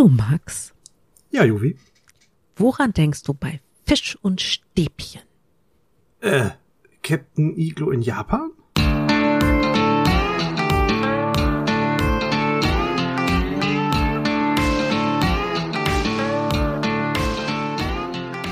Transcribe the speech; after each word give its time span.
Du, 0.00 0.08
Max, 0.08 0.72
Ja, 1.30 1.44
Juvi. 1.44 1.76
woran 2.56 2.94
denkst 2.94 3.22
du 3.22 3.34
bei 3.34 3.60
Fisch 3.86 4.16
und 4.22 4.40
Stäbchen? 4.40 5.20
Äh, 6.20 6.52
Captain 7.02 7.54
Iglo 7.54 7.90
in 7.90 8.00
Japan? 8.00 8.50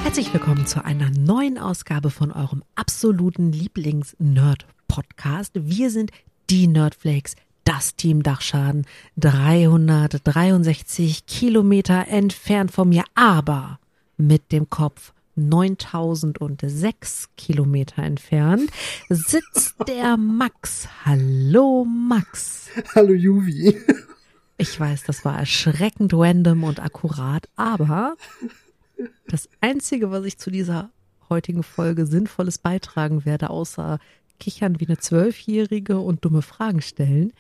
Herzlich 0.03 0.33
willkommen 0.33 0.67
zu 0.67 0.85
einer 0.85 1.11
neuen 1.11 1.59
Ausgabe 1.59 2.11
von 2.11 2.33
eurem 2.33 2.65
absoluten 2.75 3.53
Lieblings-Nerd-Podcast. 3.53 5.53
Wir 5.55 5.91
sind 5.91 6.11
die 6.51 6.67
Nerdflakes, 6.67 7.35
das 7.79 7.95
Team 7.95 8.25
Dachschaden, 8.25 8.87
363 9.19 11.27
Kilometer 11.27 12.09
entfernt 12.09 12.73
von 12.73 12.89
mir, 12.89 13.05
aber 13.15 13.79
mit 14.17 14.51
dem 14.51 14.69
Kopf 14.69 15.13
9006 15.37 17.29
Kilometer 17.37 18.03
entfernt 18.03 18.69
sitzt 19.09 19.77
der 19.87 20.17
Max. 20.17 20.89
Hallo 21.05 21.85
Max. 21.85 22.67
Hallo, 22.97 23.13
Juvi. 23.13 23.81
Ich 24.57 24.81
weiß, 24.81 25.05
das 25.05 25.25
war 25.25 25.39
erschreckend 25.39 26.13
random 26.13 26.65
und 26.65 26.81
akkurat, 26.81 27.49
aber 27.55 28.17
das 29.29 29.49
Einzige, 29.61 30.11
was 30.11 30.25
ich 30.25 30.37
zu 30.37 30.51
dieser 30.51 30.91
heutigen 31.31 31.63
Folge 31.63 32.07
Sinnvolles 32.07 32.59
beitragen 32.59 33.25
werde, 33.25 33.51
außer 33.51 34.01
kichern 34.41 34.81
wie 34.81 34.87
eine 34.87 34.99
Zwölfjährige 34.99 36.01
und 36.01 36.25
dumme 36.25 36.43
Fragen 36.43 36.83
stellen, 36.83 37.33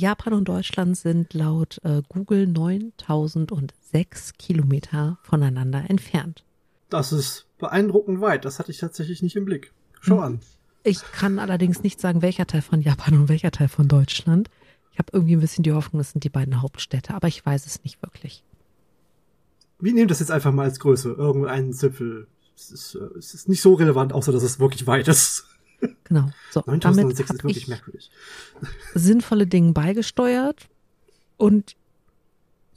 Japan 0.00 0.32
und 0.32 0.48
Deutschland 0.48 0.96
sind 0.96 1.34
laut 1.34 1.78
äh, 1.84 2.02
Google 2.08 2.46
9006 2.46 4.32
Kilometer 4.38 5.18
voneinander 5.22 5.84
entfernt. 5.88 6.42
Das 6.88 7.12
ist 7.12 7.46
beeindruckend 7.58 8.20
weit. 8.20 8.44
Das 8.44 8.58
hatte 8.58 8.70
ich 8.70 8.78
tatsächlich 8.78 9.22
nicht 9.22 9.36
im 9.36 9.44
Blick. 9.44 9.72
Schau 10.00 10.16
Mhm. 10.16 10.22
an. 10.22 10.40
Ich 10.82 11.02
kann 11.12 11.38
allerdings 11.38 11.82
nicht 11.82 12.00
sagen, 12.00 12.22
welcher 12.22 12.46
Teil 12.46 12.62
von 12.62 12.80
Japan 12.80 13.14
und 13.14 13.28
welcher 13.28 13.50
Teil 13.50 13.68
von 13.68 13.86
Deutschland. 13.86 14.48
Ich 14.92 14.98
habe 14.98 15.10
irgendwie 15.12 15.36
ein 15.36 15.40
bisschen 15.40 15.62
die 15.62 15.72
Hoffnung, 15.72 16.00
es 16.00 16.12
sind 16.12 16.24
die 16.24 16.30
beiden 16.30 16.62
Hauptstädte, 16.62 17.12
aber 17.14 17.28
ich 17.28 17.44
weiß 17.44 17.66
es 17.66 17.84
nicht 17.84 18.02
wirklich. 18.02 18.42
Wir 19.78 19.92
nehmen 19.92 20.08
das 20.08 20.20
jetzt 20.20 20.30
einfach 20.30 20.52
mal 20.52 20.64
als 20.64 20.80
Größe. 20.80 21.10
Irgendeinen 21.12 21.72
Zipfel. 21.74 22.26
Es 22.56 22.70
ist, 22.70 22.94
äh, 22.94 23.18
es 23.18 23.34
ist 23.34 23.48
nicht 23.48 23.60
so 23.60 23.74
relevant, 23.74 24.12
außer 24.14 24.32
dass 24.32 24.42
es 24.42 24.58
wirklich 24.58 24.86
weit 24.86 25.08
ist. 25.08 25.44
Genau. 26.04 26.30
So, 26.50 26.60
damit 26.62 26.84
9006 26.84 27.30
ist 27.30 27.34
wirklich 27.44 27.56
ich 27.58 27.68
merkwürdig. 27.68 28.10
sinnvolle 28.94 29.46
Dinge 29.46 29.72
beigesteuert 29.72 30.68
und 31.36 31.76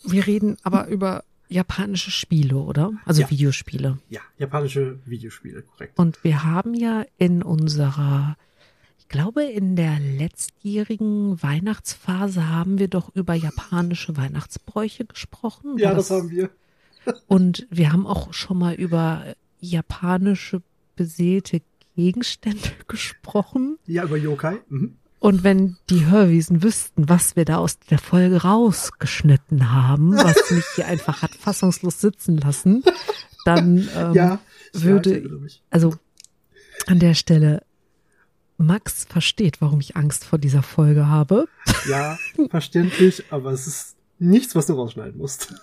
wir 0.06 0.28
reden 0.28 0.58
aber 0.64 0.88
über 0.88 1.24
japanische 1.50 2.12
Spiele, 2.12 2.58
oder? 2.58 2.92
Also 3.06 3.22
Ja. 3.22 3.30
Videospiele. 3.30 4.00
Ja, 4.10 4.22
japanische 4.38 5.00
Videospiele, 5.06 5.62
korrekt. 5.64 5.98
Und 6.00 6.24
wir 6.24 6.44
haben 6.44 6.74
ja 6.74 7.06
in 7.18 7.42
unserer, 7.44 8.38
ich 9.00 9.08
glaube, 9.08 9.44
in 9.44 9.76
der 9.76 10.00
letztjährigen 10.00 11.42
Weihnachtsphase 11.42 12.50
haben 12.50 12.80
wir 12.80 12.88
doch 12.88 13.14
über 13.16 13.34
japanische 13.34 14.16
Weihnachtsbräuche 14.18 15.06
gesprochen. 15.06 15.78
Ja, 15.78 15.90
War 15.90 15.96
das 15.96 16.10
haben 16.12 16.30
wir. 16.30 16.50
Und 17.28 17.68
wir 17.70 17.92
haben 17.92 18.08
auch 18.08 18.34
schon 18.34 18.58
mal 18.58 18.74
über 18.76 19.36
japanische 19.60 20.62
beseelte 20.96 21.62
Gegenstände 21.96 22.70
gesprochen. 22.88 23.78
Ja, 23.86 24.04
über 24.04 24.18
Yokai. 24.18 24.58
Mhm. 24.70 24.98
Und 25.20 25.44
wenn 25.46 25.78
die 25.90 26.06
Hörwiesen 26.08 26.64
wüssten, 26.64 27.08
was 27.08 27.38
wir 27.38 27.46
da 27.46 27.58
aus 27.58 27.80
der 27.80 27.98
Folge 27.98 28.42
rausgeschnitten 28.42 29.72
haben, 29.72 30.14
was 30.18 30.52
mich 30.52 30.66
hier 30.76 30.86
einfach 30.88 31.22
hat 31.22 31.32
fassungslos 31.36 32.02
sitzen 32.02 32.38
lassen, 32.38 32.84
dann 33.46 33.88
ähm, 33.96 34.14
Ja. 34.14 34.40
würde, 34.74 35.22
mich. 35.40 35.62
also 35.70 35.96
an 36.88 37.00
der 37.00 37.14
Stelle, 37.14 37.64
Max 38.58 39.06
versteht, 39.06 39.62
warum 39.62 39.80
ich 39.80 39.96
Angst 39.96 40.26
vor 40.26 40.40
dieser 40.40 40.62
Folge 40.62 41.08
habe. 41.08 41.48
Ja, 41.90 42.18
verständlich, 42.50 43.24
aber 43.30 43.52
es 43.52 43.66
ist 43.68 43.96
nichts, 44.20 44.56
was 44.56 44.68
du 44.68 44.74
rausschneiden 44.74 45.18
musst. 45.18 45.54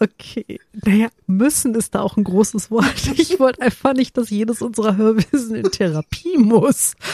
Okay, 0.00 0.60
naja, 0.84 1.08
müssen 1.26 1.74
ist 1.74 1.94
da 1.94 2.00
auch 2.02 2.16
ein 2.16 2.24
großes 2.24 2.70
Wort. 2.70 2.86
Ich 3.18 3.40
wollte 3.40 3.62
einfach 3.62 3.94
nicht, 3.94 4.16
dass 4.16 4.30
jedes 4.30 4.62
unserer 4.62 4.96
Hörwiesen 4.96 5.56
in 5.56 5.70
Therapie 5.70 6.38
muss. 6.38 6.94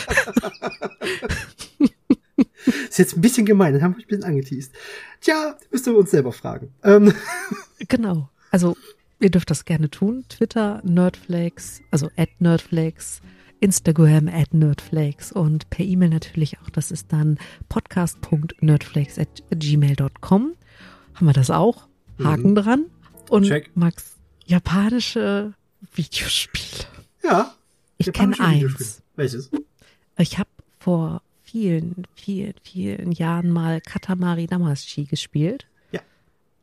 Ist 2.88 2.98
jetzt 2.98 3.16
ein 3.16 3.20
bisschen 3.20 3.46
gemein, 3.46 3.74
dann 3.74 3.82
haben 3.82 3.96
wir 3.96 4.04
ein 4.04 4.06
bisschen 4.08 4.24
angeteased. 4.24 4.72
Tja, 5.20 5.56
müsst 5.70 5.86
ihr 5.86 5.96
uns 5.96 6.10
selber 6.10 6.32
fragen. 6.32 6.72
Ähm, 6.82 7.12
Genau. 7.88 8.30
Also, 8.50 8.76
ihr 9.20 9.30
dürft 9.30 9.50
das 9.50 9.64
gerne 9.64 9.90
tun. 9.90 10.24
Twitter, 10.28 10.80
Nerdflakes, 10.84 11.82
also 11.90 12.08
at 12.16 12.30
Nerdflakes, 12.38 13.20
Instagram 13.60 14.28
at 14.28 14.54
Nerdflakes 14.54 15.32
und 15.32 15.68
per 15.70 15.84
E-Mail 15.84 16.10
natürlich 16.10 16.58
auch. 16.60 16.70
Das 16.70 16.90
ist 16.90 17.12
dann 17.12 17.38
podcast.nerdflakes 17.68 19.18
at 19.18 19.42
gmail.com. 19.50 20.54
Haben 21.14 21.26
wir 21.26 21.32
das 21.32 21.50
auch? 21.50 21.88
Haken 22.22 22.54
dran. 22.54 22.86
Und 23.30 23.44
Check. 23.44 23.70
Max, 23.74 24.16
japanische 24.46 25.54
Videospiele. 25.94 26.84
ja. 27.22 27.54
Ich 27.96 28.12
kenne 28.12 28.38
eins. 28.40 29.02
Welches? 29.14 29.50
Ich 30.18 30.38
habe 30.38 30.50
vor 30.80 31.22
vielen, 31.42 32.06
vielen, 32.16 32.54
vielen 32.64 33.12
Jahren 33.12 33.50
mal 33.50 33.80
Katamari 33.80 34.46
Damacy 34.48 35.04
gespielt. 35.04 35.66
Ja. 35.92 36.00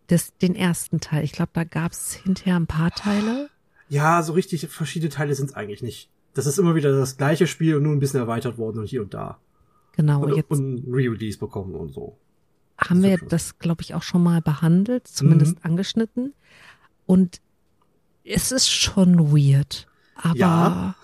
Das, 0.08 0.36
den 0.38 0.56
ersten 0.56 1.00
Teil. 1.00 1.24
Ich 1.24 1.32
glaube, 1.32 1.52
da 1.54 1.64
gab 1.64 1.94
es 1.94 2.14
hinterher 2.14 2.58
ein 2.58 2.68
paar 2.68 2.92
Teile. 2.92 3.50
Ja, 3.88 4.22
so 4.24 4.34
richtig 4.34 4.68
verschiedene 4.68 5.10
Teile 5.10 5.34
sind 5.36 5.50
es 5.52 5.56
eigentlich 5.56 5.82
nicht. 5.82 6.10
Das 6.34 6.46
ist 6.46 6.60
immer 6.60 6.76
wieder 6.76 6.92
das 6.92 7.16
gleiche 7.18 7.48
Spiel 7.48 7.76
und 7.76 7.84
nur 7.84 7.94
ein 7.94 8.00
bisschen 8.00 8.20
erweitert 8.20 8.58
worden 8.58 8.80
und 8.80 8.86
hier 8.88 9.02
und 9.02 9.14
da. 9.14 9.38
Genau, 9.94 10.24
Und, 10.24 10.36
jetzt 10.36 10.52
und 10.52 10.76
ein 10.76 10.94
Re-Release 10.94 11.38
bekommen 11.40 11.76
und 11.76 11.94
so. 11.94 12.18
Haben 12.84 13.04
wir 13.04 13.18
das, 13.18 13.60
glaube 13.60 13.82
ich, 13.84 13.94
auch 13.94 14.04
schon 14.04 14.24
mal 14.24 14.42
behandelt, 14.42 15.08
zumindest 15.08 15.56
Mhm. 15.56 15.62
angeschnitten. 15.72 16.34
Und 17.06 17.42
es 18.24 18.52
ist 18.52 18.70
schon 18.70 19.32
weird. 19.32 19.88
Aber 20.16 20.36
Ja. 20.38 20.96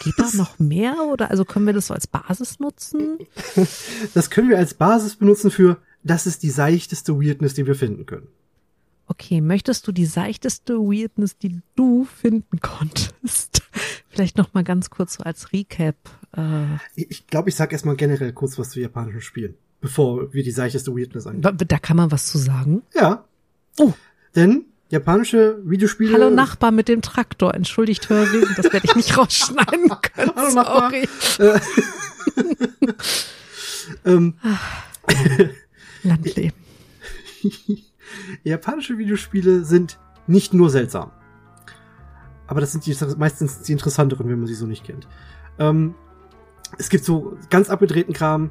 geht 0.00 0.14
da 0.18 0.28
noch 0.34 0.58
mehr? 0.58 0.96
Oder 1.12 1.30
also 1.30 1.44
können 1.44 1.66
wir 1.66 1.72
das 1.72 1.88
so 1.88 1.94
als 1.94 2.06
Basis 2.06 2.58
nutzen? 2.60 3.18
Das 4.14 4.30
können 4.30 4.48
wir 4.48 4.58
als 4.58 4.74
Basis 4.74 5.16
benutzen 5.16 5.50
für, 5.50 5.78
das 6.02 6.26
ist 6.26 6.42
die 6.42 6.50
seichteste 6.50 7.14
Weirdness, 7.20 7.54
die 7.54 7.66
wir 7.66 7.74
finden 7.74 8.06
können. 8.06 8.28
Okay, 9.06 9.40
möchtest 9.42 9.86
du 9.86 9.92
die 9.92 10.06
seichteste 10.06 10.78
Weirdness, 10.78 11.36
die 11.36 11.60
du 11.76 12.04
finden 12.04 12.60
konntest, 12.60 13.62
vielleicht 14.08 14.38
noch 14.38 14.54
mal 14.54 14.64
ganz 14.64 14.88
kurz 14.90 15.14
so 15.14 15.24
als 15.24 15.52
Recap? 15.52 15.96
Äh, 16.36 16.76
Ich 16.94 17.26
glaube, 17.26 17.48
ich 17.50 17.54
sag 17.54 17.72
erstmal 17.72 17.96
generell 17.96 18.32
kurz 18.32 18.58
was 18.58 18.70
zu 18.70 18.80
japanischen 18.80 19.20
Spielen, 19.20 19.54
bevor 19.84 20.32
wir 20.32 20.42
die 20.42 20.50
seichteste 20.50 20.96
Weirdness 20.96 21.26
angehen. 21.26 21.42
da, 21.42 21.52
da 21.52 21.78
kann 21.78 21.98
man 21.98 22.10
was 22.10 22.24
zu 22.24 22.38
sagen. 22.38 22.82
Ja. 22.94 23.22
Oh. 23.78 23.92
Denn 24.34 24.64
japanische 24.88 25.58
Videospiele. 25.62 26.14
Hallo 26.14 26.30
Nachbar 26.30 26.70
mit 26.70 26.88
dem 26.88 27.02
Traktor, 27.02 27.52
entschuldigt 27.52 28.08
Hörwesen, 28.08 28.54
das 28.56 28.72
werde 28.72 28.86
ich 28.86 28.96
nicht 28.96 29.14
rausschneiden 29.18 29.90
können. 30.00 30.32
Hallo 30.34 30.54
Nachbar. 30.54 30.90
Sorry. 30.90 31.60
Ähm, 34.06 34.34
Landleben. 36.02 36.56
japanische 38.42 38.96
Videospiele 38.96 39.62
sind 39.66 39.98
nicht 40.26 40.54
nur 40.54 40.70
seltsam. 40.70 41.10
Aber 42.46 42.62
das 42.62 42.72
sind 42.72 42.86
die, 42.86 42.96
meistens 43.18 43.60
die 43.60 43.72
interessanteren, 43.72 44.26
wenn 44.30 44.38
man 44.38 44.46
sie 44.46 44.54
so 44.54 44.64
nicht 44.64 44.84
kennt. 44.84 45.06
Ähm, 45.58 45.94
es 46.78 46.88
gibt 46.88 47.04
so 47.04 47.36
ganz 47.50 47.68
abgedrehten 47.68 48.14
Kram, 48.14 48.50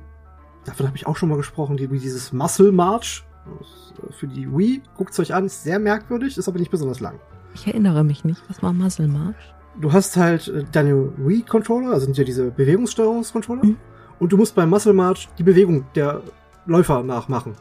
davon 0.66 0.88
habe 0.88 0.98
ich 0.98 1.08
auch 1.08 1.18
schon 1.18 1.30
mal 1.30 1.38
gesprochen, 1.38 1.78
die, 1.78 1.92
wie 1.92 2.00
dieses 2.00 2.32
Muscle 2.34 2.72
March 2.72 3.24
äh, 3.46 4.14
für 4.14 4.28
die 4.28 4.48
Wii. 4.52 4.82
Guckt's 4.98 5.20
euch 5.20 5.34
an, 5.34 5.46
ist 5.46 5.64
sehr 5.64 5.80
merkwürdig, 5.80 6.38
ist 6.38 6.48
aber 6.48 6.60
nicht 6.60 6.72
besonders 6.72 7.00
lang. 7.00 7.20
Ich 7.54 7.68
erinnere 7.68 8.04
mich 8.04 8.24
nicht. 8.26 8.42
Was 8.48 8.62
war 8.64 8.74
Muscle 8.74 9.08
March? 9.08 9.36
Du 9.80 9.92
hast 9.92 10.18
halt 10.18 10.48
äh, 10.48 10.64
deine 10.72 11.12
Wii-Controller, 11.18 11.92
also 11.94 12.06
sind 12.06 12.18
ja 12.18 12.24
diese 12.24 12.52
Bewegungssteuerungscontroller, 12.52 13.64
Mhm. 13.66 13.78
und 14.20 14.32
du 14.32 14.38
musst 14.38 14.56
beim 14.56 14.70
Muscle 14.70 14.94
March 14.94 15.30
die 15.38 15.44
Bewegung 15.44 15.86
der 15.96 16.22
Läufer 16.66 17.04
nachmachen. 17.04 17.56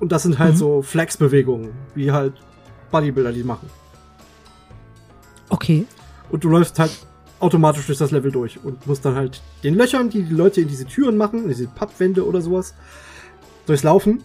Und 0.00 0.12
das 0.12 0.22
sind 0.22 0.38
halt 0.38 0.54
Mhm. 0.54 0.58
so 0.58 0.82
Flex-Bewegungen, 0.82 1.72
wie 1.94 2.10
halt 2.10 2.34
Bodybuilder 2.90 3.32
die 3.32 3.44
machen. 3.44 3.68
Okay. 5.48 5.86
Und 6.30 6.44
du 6.44 6.48
läufst 6.48 6.78
halt 6.78 6.92
automatisch 7.40 7.86
durch 7.86 7.98
das 7.98 8.10
Level 8.10 8.30
durch 8.30 8.58
und 8.62 8.86
musst 8.86 9.04
dann 9.04 9.14
halt 9.14 9.42
den 9.64 9.74
Löchern, 9.74 10.10
die 10.10 10.22
die 10.22 10.34
Leute 10.34 10.60
in 10.60 10.68
diese 10.68 10.84
Türen 10.86 11.16
machen, 11.16 11.42
in 11.44 11.48
diese 11.48 11.66
Pappwände 11.66 12.26
oder 12.26 12.40
sowas, 12.40 12.74
durchs 13.66 13.82
Laufen, 13.82 14.22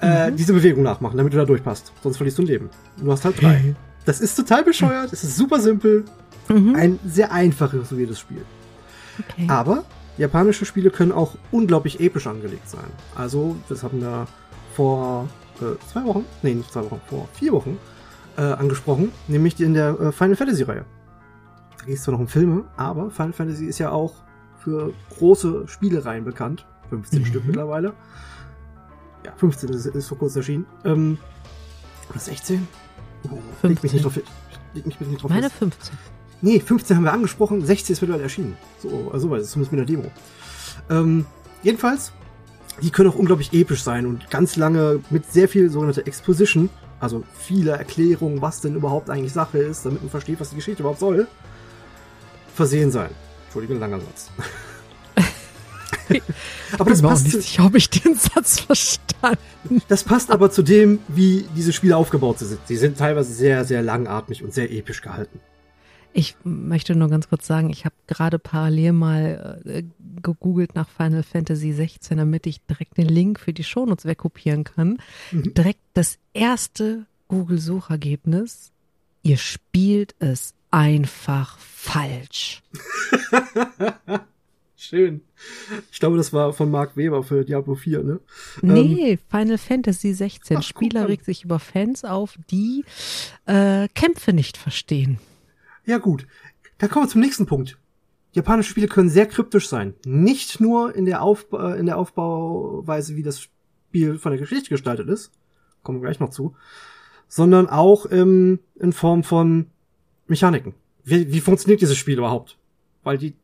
äh, 0.00 0.30
Mhm. 0.30 0.36
diese 0.36 0.52
Bewegung 0.52 0.82
nachmachen, 0.82 1.16
damit 1.16 1.32
du 1.32 1.36
da 1.38 1.44
durchpasst. 1.44 1.92
Sonst 2.02 2.16
verlierst 2.18 2.38
du 2.38 2.42
ein 2.42 2.46
Leben. 2.46 2.70
Und 2.98 3.06
du 3.06 3.12
hast 3.12 3.24
halt 3.24 3.40
drei. 3.40 3.74
Das 4.04 4.20
ist 4.20 4.34
total 4.34 4.62
bescheuert, 4.64 5.12
es 5.12 5.24
ist 5.24 5.36
super 5.36 5.60
simpel, 5.60 6.04
Mhm. 6.48 6.74
ein 6.74 6.98
sehr 7.06 7.32
einfaches, 7.32 7.96
weirdes 7.96 8.18
Spiel. 8.18 8.42
Okay. 9.18 9.46
Aber 9.48 9.84
japanische 10.16 10.64
Spiele 10.64 10.90
können 10.90 11.12
auch 11.12 11.36
unglaublich 11.52 12.00
episch 12.00 12.26
angelegt 12.26 12.68
sein. 12.68 12.84
Also, 13.14 13.56
das 13.68 13.82
haben 13.82 14.00
wir 14.00 14.26
vor 14.74 15.28
äh, 15.60 15.76
zwei 15.92 16.04
Wochen, 16.04 16.24
nee, 16.42 16.54
nicht 16.54 16.72
zwei 16.72 16.82
Wochen, 16.84 17.00
vor 17.08 17.28
vier 17.34 17.52
Wochen 17.52 17.78
äh, 18.38 18.42
angesprochen, 18.42 19.12
nämlich 19.28 19.60
in 19.60 19.74
der 19.74 19.90
äh, 20.00 20.12
Final 20.12 20.36
Fantasy 20.36 20.62
Reihe. 20.62 20.84
Da 21.80 21.86
geht 21.86 21.96
es 21.96 22.02
zwar 22.02 22.12
noch 22.12 22.20
um 22.20 22.28
Filme, 22.28 22.64
aber 22.76 23.10
Final 23.10 23.32
Fantasy 23.32 23.64
ist 23.64 23.78
ja 23.78 23.90
auch 23.90 24.14
für 24.58 24.92
große 25.16 25.66
Spielereien 25.66 26.24
bekannt. 26.24 26.66
15 26.90 27.20
Mhm. 27.20 27.24
Stück 27.26 27.46
mittlerweile. 27.46 27.94
Ja, 29.24 29.32
15 29.36 29.70
ist, 29.70 29.86
ist 29.86 30.08
vor 30.08 30.18
kurzem 30.18 30.40
erschienen. 30.40 30.66
Ähm, 30.84 31.18
oder 32.10 32.18
16? 32.18 32.66
Oh, 33.24 33.38
leg 33.62 33.82
mich 33.82 33.92
15. 33.92 33.92
nicht 33.92 34.04
drauf, 34.04 34.16
leg 34.74 34.86
mich 34.86 34.98
bitte 34.98 35.10
nicht 35.10 35.22
drauf 35.22 35.30
Meine 35.30 35.48
fest. 35.48 35.56
15. 35.58 35.98
Nee, 36.42 36.60
15 36.60 36.96
haben 36.96 37.04
wir 37.04 37.12
angesprochen, 37.12 37.64
16 37.64 37.94
ist 37.94 38.00
mittlerweile 38.00 38.24
erschienen. 38.24 38.56
So, 38.78 39.10
also 39.12 39.30
weit, 39.30 39.44
zumindest 39.44 39.72
mit 39.72 39.78
der 39.78 39.86
Demo. 39.86 40.10
Ähm, 40.88 41.26
jedenfalls, 41.62 42.12
die 42.82 42.90
können 42.90 43.10
auch 43.10 43.14
unglaublich 43.14 43.52
episch 43.52 43.82
sein 43.82 44.06
und 44.06 44.30
ganz 44.30 44.56
lange 44.56 45.00
mit 45.10 45.30
sehr 45.30 45.48
viel 45.48 45.70
sogenannte 45.70 46.06
Exposition, 46.06 46.70
also 46.98 47.24
viele 47.34 47.72
Erklärungen, 47.72 48.40
was 48.40 48.60
denn 48.62 48.74
überhaupt 48.74 49.10
eigentlich 49.10 49.32
Sache 49.32 49.58
ist, 49.58 49.84
damit 49.84 50.00
man 50.00 50.10
versteht, 50.10 50.40
was 50.40 50.50
die 50.50 50.56
Geschichte 50.56 50.82
überhaupt 50.82 51.00
soll, 51.00 51.28
versehen 52.60 52.90
sein. 52.90 53.10
Entschuldigung, 53.44 53.78
langer 53.78 54.00
Satz. 54.00 54.30
aber 56.78 56.90
das 56.90 57.02
auch 57.02 57.08
passt, 57.08 57.24
nicht 57.24 57.42
sicher, 57.42 57.64
ob 57.64 57.74
ich 57.74 57.88
den 57.90 58.14
Satz 58.14 58.60
verstanden 58.60 59.00
das 59.88 60.04
passt 60.04 60.30
aber 60.30 60.50
zu 60.50 60.62
dem, 60.62 61.00
wie 61.08 61.46
diese 61.56 61.72
Spiele 61.72 61.96
aufgebaut 61.96 62.38
sind. 62.38 62.60
Sie 62.66 62.76
sind 62.76 62.98
teilweise 62.98 63.32
sehr, 63.32 63.64
sehr 63.64 63.82
langatmig 63.82 64.42
und 64.42 64.52
sehr 64.52 64.70
episch 64.70 65.02
gehalten. 65.02 65.40
Ich 66.12 66.34
möchte 66.42 66.96
nur 66.96 67.08
ganz 67.08 67.28
kurz 67.28 67.46
sagen, 67.46 67.70
ich 67.70 67.84
habe 67.84 67.94
gerade 68.08 68.40
parallel 68.40 68.92
mal 68.92 69.62
äh, 69.64 69.84
gegoogelt 70.20 70.74
nach 70.74 70.88
Final 70.88 71.22
Fantasy 71.22 71.72
16, 71.72 72.18
damit 72.18 72.46
ich 72.46 72.60
direkt 72.62 72.96
den 72.96 73.06
Link 73.06 73.38
für 73.38 73.52
die 73.52 73.62
Shownotes 73.62 74.06
wegkopieren 74.06 74.64
kann. 74.64 74.98
Mhm. 75.30 75.54
Direkt 75.54 75.80
das 75.94 76.18
erste 76.32 77.06
Google-Suchergebnis. 77.28 78.72
Ihr 79.22 79.36
spielt 79.36 80.16
es 80.18 80.54
einfach 80.70 81.58
falsch. 81.58 82.62
Schön. 84.76 85.20
Ich 85.92 86.00
glaube, 86.00 86.16
das 86.16 86.32
war 86.32 86.52
von 86.52 86.70
Mark 86.70 86.96
Weber 86.96 87.22
für 87.22 87.44
Diablo 87.44 87.74
4, 87.74 88.02
ne? 88.02 88.20
Nee, 88.62 89.18
Final 89.30 89.58
Fantasy 89.58 90.14
16. 90.14 90.56
Ach, 90.56 90.62
Spieler 90.62 91.06
regt 91.06 91.26
sich 91.26 91.44
über 91.44 91.58
Fans 91.58 92.04
auf, 92.04 92.38
die 92.50 92.84
äh, 93.46 93.88
Kämpfe 93.94 94.32
nicht 94.32 94.56
verstehen. 94.56 95.18
Ja, 95.84 95.98
gut. 95.98 96.26
Da 96.78 96.88
kommen 96.88 97.04
wir 97.04 97.10
zum 97.10 97.20
nächsten 97.20 97.46
Punkt. 97.46 97.76
Japanische 98.32 98.70
Spiele 98.70 98.88
können 98.88 99.10
sehr 99.10 99.26
kryptisch 99.26 99.68
sein. 99.68 99.94
Nicht 100.04 100.60
nur 100.60 100.94
in 100.94 101.04
der, 101.04 101.22
Aufba 101.22 101.74
in 101.74 101.86
der 101.86 101.98
Aufbauweise, 101.98 103.16
wie 103.16 103.22
das 103.22 103.40
Spiel 103.40 104.18
von 104.18 104.32
der 104.32 104.40
Geschichte 104.40 104.70
gestaltet 104.70 105.08
ist, 105.08 105.30
kommen 105.82 105.98
wir 105.98 106.06
gleich 106.06 106.20
noch 106.20 106.30
zu, 106.30 106.54
sondern 107.28 107.68
auch 107.68 108.06
ähm, 108.10 108.60
in 108.78 108.92
Form 108.92 109.24
von 109.24 109.66
Mechaniken. 110.30 110.74
Wie, 111.04 111.32
wie 111.32 111.40
funktioniert 111.40 111.80
dieses 111.80 111.96
Spiel 111.96 112.18
überhaupt? 112.18 112.58
Weil 113.02 113.18
die 113.18 113.34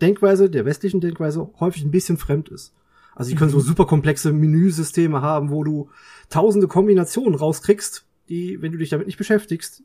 Denkweise, 0.00 0.48
der 0.48 0.64
westlichen 0.64 1.00
Denkweise, 1.00 1.50
häufig 1.60 1.84
ein 1.84 1.90
bisschen 1.90 2.16
fremd 2.16 2.48
ist. 2.48 2.72
Also 3.14 3.30
die 3.30 3.36
können 3.36 3.50
so 3.50 3.60
super 3.60 3.86
komplexe 3.86 4.32
Menüsysteme 4.32 5.20
haben, 5.22 5.50
wo 5.50 5.64
du 5.64 5.90
tausende 6.30 6.68
Kombinationen 6.68 7.34
rauskriegst, 7.34 8.06
die, 8.28 8.62
wenn 8.62 8.70
du 8.70 8.78
dich 8.78 8.90
damit 8.90 9.08
nicht 9.08 9.18
beschäftigst, 9.18 9.82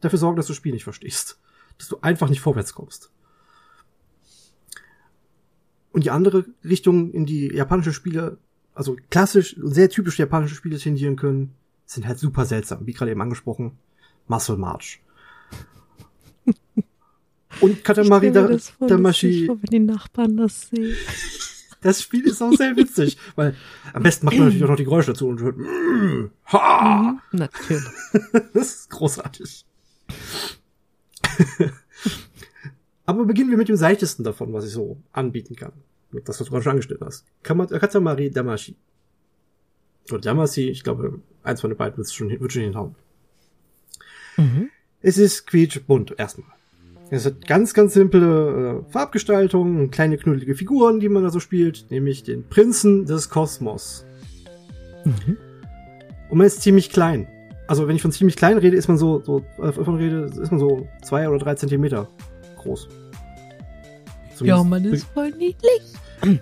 dafür 0.00 0.18
sorgen, 0.18 0.36
dass 0.36 0.46
du 0.46 0.52
das 0.52 0.58
Spiel 0.58 0.72
nicht 0.72 0.84
verstehst. 0.84 1.40
Dass 1.78 1.88
du 1.88 1.98
einfach 2.02 2.28
nicht 2.28 2.40
vorwärts 2.40 2.74
kommst. 2.74 3.10
Und 5.92 6.04
die 6.04 6.10
andere 6.10 6.44
Richtung, 6.62 7.10
in 7.12 7.24
die 7.24 7.46
japanische 7.48 7.94
Spiele, 7.94 8.36
also 8.74 8.98
klassisch 9.10 9.56
und 9.56 9.72
sehr 9.72 9.88
typisch 9.88 10.18
japanische 10.18 10.54
Spiele 10.54 10.76
tendieren 10.76 11.16
können, 11.16 11.54
sind 11.86 12.06
halt 12.06 12.18
super 12.18 12.44
seltsam. 12.44 12.86
Wie 12.86 12.92
gerade 12.92 13.12
eben 13.12 13.22
angesprochen, 13.22 13.78
Muscle 14.28 14.58
March. 14.58 15.00
Und 17.60 17.82
Katamari 17.84 18.32
da, 18.32 18.48
Damashi, 18.80 19.46
vor, 19.46 19.56
wenn 19.62 19.70
die 19.70 19.78
Nachbarn 19.78 20.36
das 20.36 20.68
sehen. 20.68 20.94
das 21.80 22.02
Spiel 22.02 22.26
ist 22.26 22.42
auch 22.42 22.52
sehr 22.52 22.76
witzig, 22.76 23.16
weil 23.34 23.56
am 23.92 24.02
besten 24.02 24.26
macht 24.26 24.36
man 24.36 24.46
natürlich 24.46 24.64
auch 24.64 24.68
noch 24.68 24.76
die 24.76 24.84
Geräusche 24.84 25.12
dazu 25.12 25.28
und 25.28 25.40
hört, 25.40 25.56
mm, 25.56 26.30
ha, 26.52 27.12
Mhm, 27.32 27.38
natürlich. 27.38 27.84
Das 28.52 28.74
ist 28.74 28.90
großartig. 28.90 29.64
Aber 33.06 33.24
beginnen 33.24 33.50
wir 33.50 33.56
mit 33.56 33.68
dem 33.68 33.76
seichtesten 33.76 34.24
davon, 34.24 34.52
was 34.52 34.64
ich 34.66 34.72
so 34.72 34.98
anbieten 35.12 35.54
kann. 35.56 35.72
Das, 36.24 36.40
was 36.40 36.46
du 36.46 36.50
gerade 36.50 36.62
schon 36.64 36.72
angestellt 36.72 37.00
hast. 37.02 37.24
Katamari 37.42 38.30
Damashi. 38.30 38.74
Oder 40.10 40.20
Damashi, 40.20 40.68
ich 40.68 40.82
glaube, 40.82 41.20
eins 41.42 41.60
von 41.60 41.70
den 41.70 41.76
beiden 41.76 41.96
wird 41.98 42.10
schon, 42.12 42.28
wird 42.30 42.52
schon 42.52 42.62
hinhauen. 42.62 42.94
Mhm. 44.36 44.70
Es 45.06 45.18
ist 45.18 45.46
quietschbunt, 45.46 46.16
erstmal. 46.18 46.48
Es 47.10 47.24
hat 47.24 47.46
ganz, 47.46 47.74
ganz 47.74 47.94
simple 47.94 48.82
äh, 48.88 48.92
Farbgestaltung, 48.92 49.92
kleine 49.92 50.18
knuddelige 50.18 50.56
Figuren, 50.56 50.98
die 50.98 51.08
man 51.08 51.22
da 51.22 51.30
so 51.30 51.38
spielt, 51.38 51.92
nämlich 51.92 52.24
den 52.24 52.42
Prinzen 52.48 53.06
des 53.06 53.30
Kosmos. 53.30 54.04
Mhm. 55.04 55.36
Und 56.28 56.38
man 56.38 56.44
ist 56.48 56.60
ziemlich 56.60 56.90
klein. 56.90 57.28
Also 57.68 57.86
wenn 57.86 57.94
ich 57.94 58.02
von 58.02 58.10
ziemlich 58.10 58.34
klein 58.34 58.58
rede, 58.58 58.76
ist 58.76 58.88
man 58.88 58.98
so, 58.98 59.22
so 59.22 59.44
äh, 59.62 59.70
von 59.70 59.94
rede, 59.94 60.22
ist 60.24 60.50
man 60.50 60.58
so 60.58 60.88
zwei 61.04 61.28
oder 61.28 61.38
drei 61.38 61.54
Zentimeter 61.54 62.08
groß. 62.58 62.88
Ja, 64.40 64.56
Zumindest- 64.56 64.68
man 64.68 64.84
ist 64.86 65.06
voll 65.14 65.30
niedlich. 65.30 65.82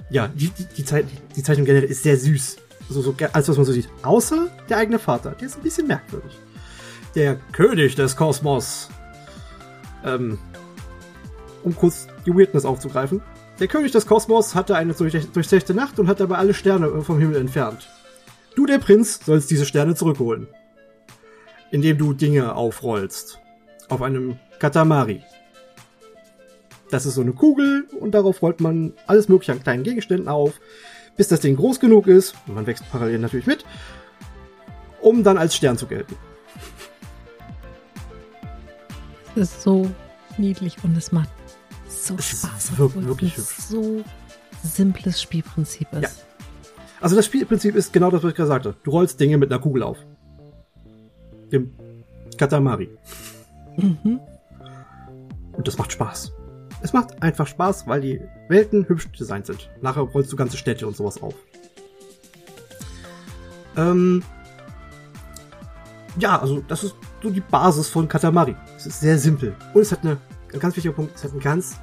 Ja, 0.09 0.29
die, 0.29 0.49
die, 0.49 0.65
die, 0.79 0.85
Zeit, 0.87 1.05
die 1.37 1.43
Zeichnung 1.43 1.67
generell 1.67 1.91
ist 1.91 2.03
sehr 2.03 2.17
süß. 2.17 2.57
So, 2.89 3.03
so, 3.03 3.15
alles, 3.31 3.47
was 3.47 3.57
man 3.59 3.67
so 3.67 3.73
sieht. 3.73 3.91
Außer 4.03 4.47
der 4.71 4.79
eigene 4.79 4.99
Vater. 4.99 5.33
Der 5.33 5.49
ist 5.49 5.57
ein 5.59 5.63
bisschen 5.63 5.87
merkwürdig. 5.87 6.33
Der 7.15 7.37
König 7.53 7.95
des 7.95 8.17
Kosmos. 8.17 8.89
Ähm, 10.05 10.39
um 11.63 11.75
kurz 11.75 12.09
die 12.27 12.35
Weirdness 12.35 12.65
aufzugreifen. 12.65 13.23
Der 13.61 13.69
König 13.69 13.93
des 13.93 14.07
Kosmos 14.07 14.55
hatte 14.55 14.77
eine 14.77 14.95
durch- 14.95 15.31
durchzechte 15.33 15.75
Nacht 15.75 15.99
und 15.99 16.09
hat 16.09 16.21
dabei 16.21 16.37
alle 16.37 16.55
Sterne 16.55 16.89
äh, 16.89 17.01
vom 17.03 17.21
Himmel 17.21 17.37
entfernt. 17.37 17.89
Du, 18.57 18.67
der 18.67 18.79
Prinz, 18.79 19.21
sollst 19.25 19.51
diese 19.51 19.65
Sterne 19.65 19.95
zurückholen. 19.95 20.49
Indem 21.71 21.99
du 21.99 22.13
Dinge 22.13 22.55
aufrollst. 22.55 23.39
Auf 23.89 24.03
einem 24.03 24.39
Katamari. 24.59 25.23
Das 26.91 27.07
ist 27.07 27.15
so 27.15 27.21
eine 27.21 27.33
Kugel 27.33 27.87
und 27.99 28.13
darauf 28.13 28.43
rollt 28.43 28.61
man 28.61 28.93
alles 29.07 29.29
mögliche 29.29 29.53
an 29.53 29.63
kleinen 29.63 29.83
Gegenständen 29.85 30.29
auf, 30.29 30.61
bis 31.17 31.29
das 31.29 31.41
Ding 31.41 31.57
groß 31.57 31.81
genug 31.81 32.07
ist, 32.07 32.35
und 32.47 32.55
man 32.55 32.67
wächst 32.67 32.85
parallel 32.91 33.19
natürlich 33.19 33.47
mit, 33.47 33.65
um 35.01 35.25
dann 35.25 35.39
als 35.39 35.57
Stern 35.57 35.79
zu 35.79 35.87
gelten. 35.87 36.17
Ist 39.37 39.63
so 39.63 39.91
niedlich 40.39 40.77
und 40.83 40.97
es 40.97 41.13
macht 41.13 41.29
so 41.89 42.15
Es 42.19 42.33
ist 42.33 42.43
Spaß. 42.47 42.73
wirk- 42.79 42.87
obwohl 42.97 43.03
es 43.03 43.09
wirklich 43.09 43.33
ein 43.35 43.45
hübsch. 43.45 43.57
so 43.69 44.05
simples 44.63 45.21
Spielprinzip 45.23 45.93
ist. 45.93 46.03
Ja. 46.03 46.09
Also 47.01 47.17
das 47.17 47.27
Spielprinzip 47.27 47.75
ist 47.77 47.93
genau 47.93 48.11
das, 48.11 48.23
was 48.23 48.31
ich 48.31 48.37
gerade 48.37 48.49
sagte. 48.49 48.75
Du 48.83 48.91
rollst 48.91 49.21
Dinge 49.21 49.37
mit 49.39 49.53
einer 49.53 49.61
Kugel 49.61 49.83
auf. 49.83 49.99
Dem 51.53 51.73
Katamari. 52.39 52.89
Mhm. 53.77 54.21
Und 55.53 55.69
das 55.69 55.77
macht 55.79 55.93
Spaß. 55.93 56.33
Es 56.83 56.93
macht 56.93 57.23
einfach 57.23 57.47
Spaß, 57.47 57.87
weil 57.87 58.01
die 58.01 58.21
Welten 58.49 58.89
hübsch 58.89 59.09
designt 59.13 59.47
sind. 59.47 59.71
Nachher 59.83 60.03
rollst 60.03 60.33
du 60.33 60.37
ganze 60.37 60.57
Städte 60.57 60.87
und 60.87 60.97
sowas 60.97 61.23
auf. 61.23 61.35
Ähm 63.77 64.23
ja, 66.19 66.39
also 66.39 66.61
das 66.69 66.85
ist 66.85 66.95
so 67.25 67.31
die 67.31 67.41
Basis 67.41 67.89
von 67.89 68.07
Katamari. 68.09 68.55
Es 68.77 68.87
ist 68.87 69.01
sehr 69.01 69.19
simpel. 69.19 69.57
Und 69.73 69.83
es 69.83 69.91
hat 69.93 70.03
eine, 70.03 70.19
ein 70.53 70.61
ganz 70.61 70.77
wichtiger 70.77 70.95
Punkt, 70.95 71.17
es 71.17 71.25
hat 71.25 71.33
eine 71.33 71.41
ganz 71.41 71.77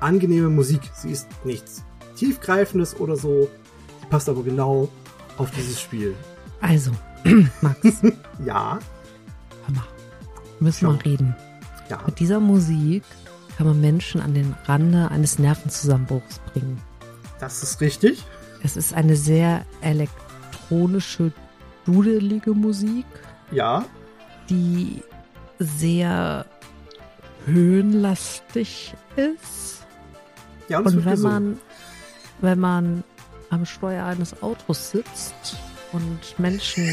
angenehme 0.00 0.48
Musik. 0.48 0.80
Sie 0.94 1.10
ist 1.10 1.28
nichts 1.44 1.84
tiefgreifendes 2.16 2.98
oder 2.98 3.16
so. 3.16 3.48
Sie 4.00 4.06
passt 4.06 4.28
aber 4.28 4.42
genau 4.42 4.88
auf 5.36 5.50
dieses 5.52 5.80
Spiel. 5.80 6.14
Also, 6.60 6.90
Max, 7.60 7.80
Ja, 8.44 8.78
hör 9.66 9.74
mal. 9.74 9.84
Müssen 10.60 10.88
wir 10.88 11.04
reden. 11.04 11.36
ja. 11.90 11.98
Mit 12.06 12.18
dieser 12.18 12.40
Musik 12.40 13.02
kann 13.58 13.66
man 13.66 13.80
Menschen 13.80 14.20
an 14.20 14.32
den 14.34 14.54
Rande 14.66 15.10
eines 15.10 15.38
Nervenzusammenbruchs 15.38 16.38
bringen. 16.52 16.80
Das 17.40 17.62
ist 17.62 17.80
richtig. 17.82 18.24
Es 18.62 18.76
ist 18.76 18.94
eine 18.94 19.16
sehr 19.16 19.64
elektronische, 19.82 21.32
dudelige 21.84 22.52
Musik, 22.52 23.04
Ja. 23.52 23.84
Die 24.48 25.02
sehr 25.58 26.46
höhenlastig 27.46 28.94
ist. 29.16 29.86
Ja, 30.68 30.78
und, 30.78 30.86
Und 30.86 31.04
wenn 31.04 31.10
gesungen. 31.12 31.44
man, 31.44 31.58
wenn 32.40 32.58
man 32.58 33.04
am 33.50 33.64
Steuer 33.64 34.04
eines 34.04 34.42
Autos 34.42 34.90
sitzt 34.90 35.56
und 35.92 36.38
Menschen 36.38 36.84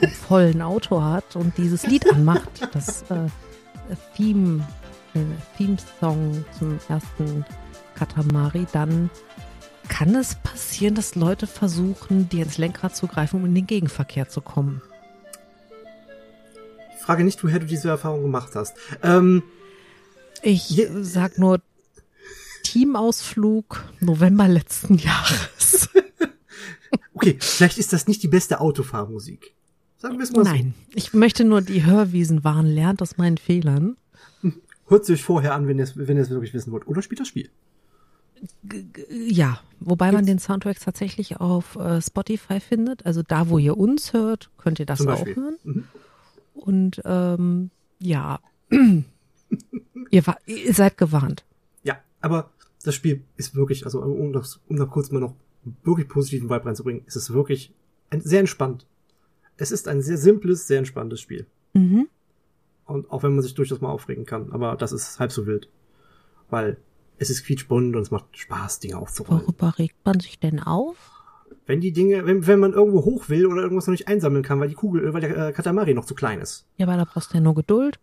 im 0.00 0.10
vollen 0.28 0.62
Auto 0.62 1.02
hat 1.02 1.36
und 1.36 1.56
dieses 1.58 1.86
Lied 1.86 2.10
anmacht, 2.12 2.68
das 2.72 3.02
äh, 3.10 3.28
Theme, 4.16 4.66
äh, 5.14 5.20
Theme-Song 5.56 6.44
zum 6.58 6.78
ersten 6.88 7.44
Katamari, 7.96 8.66
dann 8.72 9.10
kann 9.88 10.14
es 10.14 10.36
passieren, 10.36 10.94
dass 10.94 11.14
Leute 11.14 11.46
versuchen, 11.46 12.28
dir 12.28 12.44
ins 12.44 12.58
Lenkrad 12.58 12.96
zu 12.96 13.06
greifen, 13.06 13.40
um 13.40 13.46
in 13.46 13.54
den 13.54 13.66
Gegenverkehr 13.66 14.28
zu 14.28 14.40
kommen. 14.40 14.82
Frage 17.06 17.24
nicht, 17.24 17.42
woher 17.44 17.58
du 17.60 17.66
diese 17.66 17.88
Erfahrung 17.88 18.22
gemacht 18.22 18.54
hast. 18.54 18.76
Ähm, 19.02 19.42
Ich 20.42 20.68
Je- 20.70 20.90
sag 21.02 21.38
nur 21.38 21.60
Teamausflug 22.62 23.84
November 24.00 24.48
letzten 24.48 24.94
Jahres. 24.98 25.88
okay, 27.14 27.36
vielleicht 27.40 27.78
ist 27.78 27.92
das 27.92 28.06
nicht 28.08 28.22
die 28.22 28.28
beste 28.28 28.60
Autofahrmusik. 28.60 29.54
Sagen 29.98 30.18
wir 30.18 30.24
es 30.24 30.32
mal 30.32 30.42
Nein, 30.44 30.74
ich 30.94 31.14
möchte 31.14 31.44
nur 31.44 31.62
die 31.62 31.84
Hörwiesen 31.84 32.44
waren, 32.44 32.66
lernt 32.66 33.00
aus 33.02 33.16
meinen 33.16 33.38
Fehlern. 33.38 33.96
so. 34.42 34.52
Hört 34.88 35.04
sie 35.06 35.14
euch 35.14 35.22
vorher 35.22 35.54
an, 35.54 35.66
wenn 35.68 35.78
ihr 35.78 35.84
es 35.84 35.96
wenn 35.96 36.16
wirklich 36.16 36.54
wissen 36.54 36.70
wollt. 36.72 36.86
Oder 36.86 37.02
spielt 37.02 37.20
das 37.20 37.28
Spiel. 37.28 37.48
Ja, 39.10 39.58
wobei 39.80 40.12
man 40.12 40.26
den 40.26 40.38
Soundtrack 40.38 40.78
tatsächlich 40.78 41.40
auf 41.40 41.76
äh, 41.76 42.00
Spotify 42.02 42.60
findet. 42.60 43.06
Also 43.06 43.22
da, 43.22 43.48
wo 43.48 43.58
ihr 43.58 43.76
uns 43.78 44.12
hört, 44.12 44.50
könnt 44.58 44.78
ihr 44.78 44.86
das 44.86 45.06
auch 45.06 45.24
hören. 45.24 45.56
Mhm. 45.64 45.84
Und 46.56 47.00
ähm, 47.04 47.70
ja, 47.98 48.40
ihr, 50.10 50.26
war, 50.26 50.38
ihr 50.46 50.74
seid 50.74 50.96
gewarnt. 50.96 51.44
Ja, 51.82 51.98
aber 52.20 52.50
das 52.82 52.94
Spiel 52.94 53.22
ist 53.36 53.54
wirklich, 53.54 53.84
also 53.84 54.00
um 54.00 54.32
das, 54.32 54.60
um 54.68 54.76
da 54.76 54.86
kurz 54.86 55.10
mal 55.10 55.20
noch 55.20 55.34
wirklich 55.82 56.08
positiven 56.08 56.48
Vibe 56.48 56.66
reinzubringen, 56.66 57.02
ist 57.06 57.16
es 57.16 57.32
wirklich 57.32 57.74
ein, 58.10 58.20
sehr 58.20 58.40
entspannt. 58.40 58.86
Es 59.56 59.70
ist 59.70 59.88
ein 59.88 60.02
sehr 60.02 60.18
simples, 60.18 60.66
sehr 60.66 60.78
entspanntes 60.78 61.20
Spiel. 61.20 61.46
Mhm. 61.74 62.08
Und 62.84 63.10
auch 63.10 63.22
wenn 63.22 63.34
man 63.34 63.42
sich 63.42 63.54
durchaus 63.54 63.80
mal 63.80 63.90
aufregen 63.90 64.24
kann, 64.24 64.52
aber 64.52 64.76
das 64.76 64.92
ist 64.92 65.18
halb 65.18 65.32
so 65.32 65.46
wild. 65.46 65.68
Weil 66.50 66.76
es 67.18 67.30
ist 67.30 67.44
quietschbunt 67.44 67.96
und 67.96 68.02
es 68.02 68.10
macht 68.10 68.36
Spaß, 68.36 68.80
Dinge 68.80 68.98
aufzurollen. 68.98 69.42
Worüber 69.42 69.78
regt 69.78 69.96
man 70.04 70.20
sich 70.20 70.38
denn 70.38 70.60
auf? 70.60 71.15
Wenn 71.66 71.80
die 71.80 71.92
Dinge, 71.92 72.24
wenn, 72.26 72.46
wenn 72.46 72.60
man 72.60 72.72
irgendwo 72.72 73.04
hoch 73.04 73.28
will 73.28 73.46
oder 73.46 73.62
irgendwas 73.62 73.86
noch 73.86 73.92
nicht 73.92 74.06
einsammeln 74.08 74.44
kann, 74.44 74.60
weil 74.60 74.68
die 74.68 74.74
Kugel, 74.74 75.12
weil 75.12 75.20
der 75.20 75.48
äh, 75.48 75.52
Katamari 75.52 75.94
noch 75.94 76.04
zu 76.04 76.14
klein 76.14 76.40
ist. 76.40 76.64
Ja, 76.76 76.86
aber 76.86 76.96
da 76.96 77.04
brauchst 77.04 77.30
du 77.32 77.34
ja 77.38 77.40
nur 77.40 77.54
Geduld. 77.56 77.98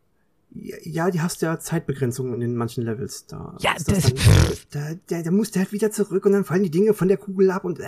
Ja, 0.56 1.10
die 1.10 1.20
hast 1.20 1.42
ja 1.42 1.58
Zeitbegrenzungen 1.60 2.40
in 2.42 2.56
manchen 2.56 2.84
Levels. 2.84 3.26
Da 3.26 3.58
Ja, 3.60 3.74
das 3.74 3.86
das- 3.86 4.04
dann, 4.14 4.14
da, 4.72 4.90
da, 5.08 5.24
da 5.24 5.32
muss 5.32 5.50
der 5.50 5.64
halt 5.64 5.72
wieder 5.72 5.90
zurück 5.92 6.26
und 6.28 6.34
dann 6.34 6.44
fallen 6.46 6.62
die 6.62 6.70
Dinge 6.70 6.94
von 6.94 7.08
der 7.08 7.18
Kugel 7.18 7.50
ab 7.50 7.66
und 7.66 7.80
äh, 7.80 7.86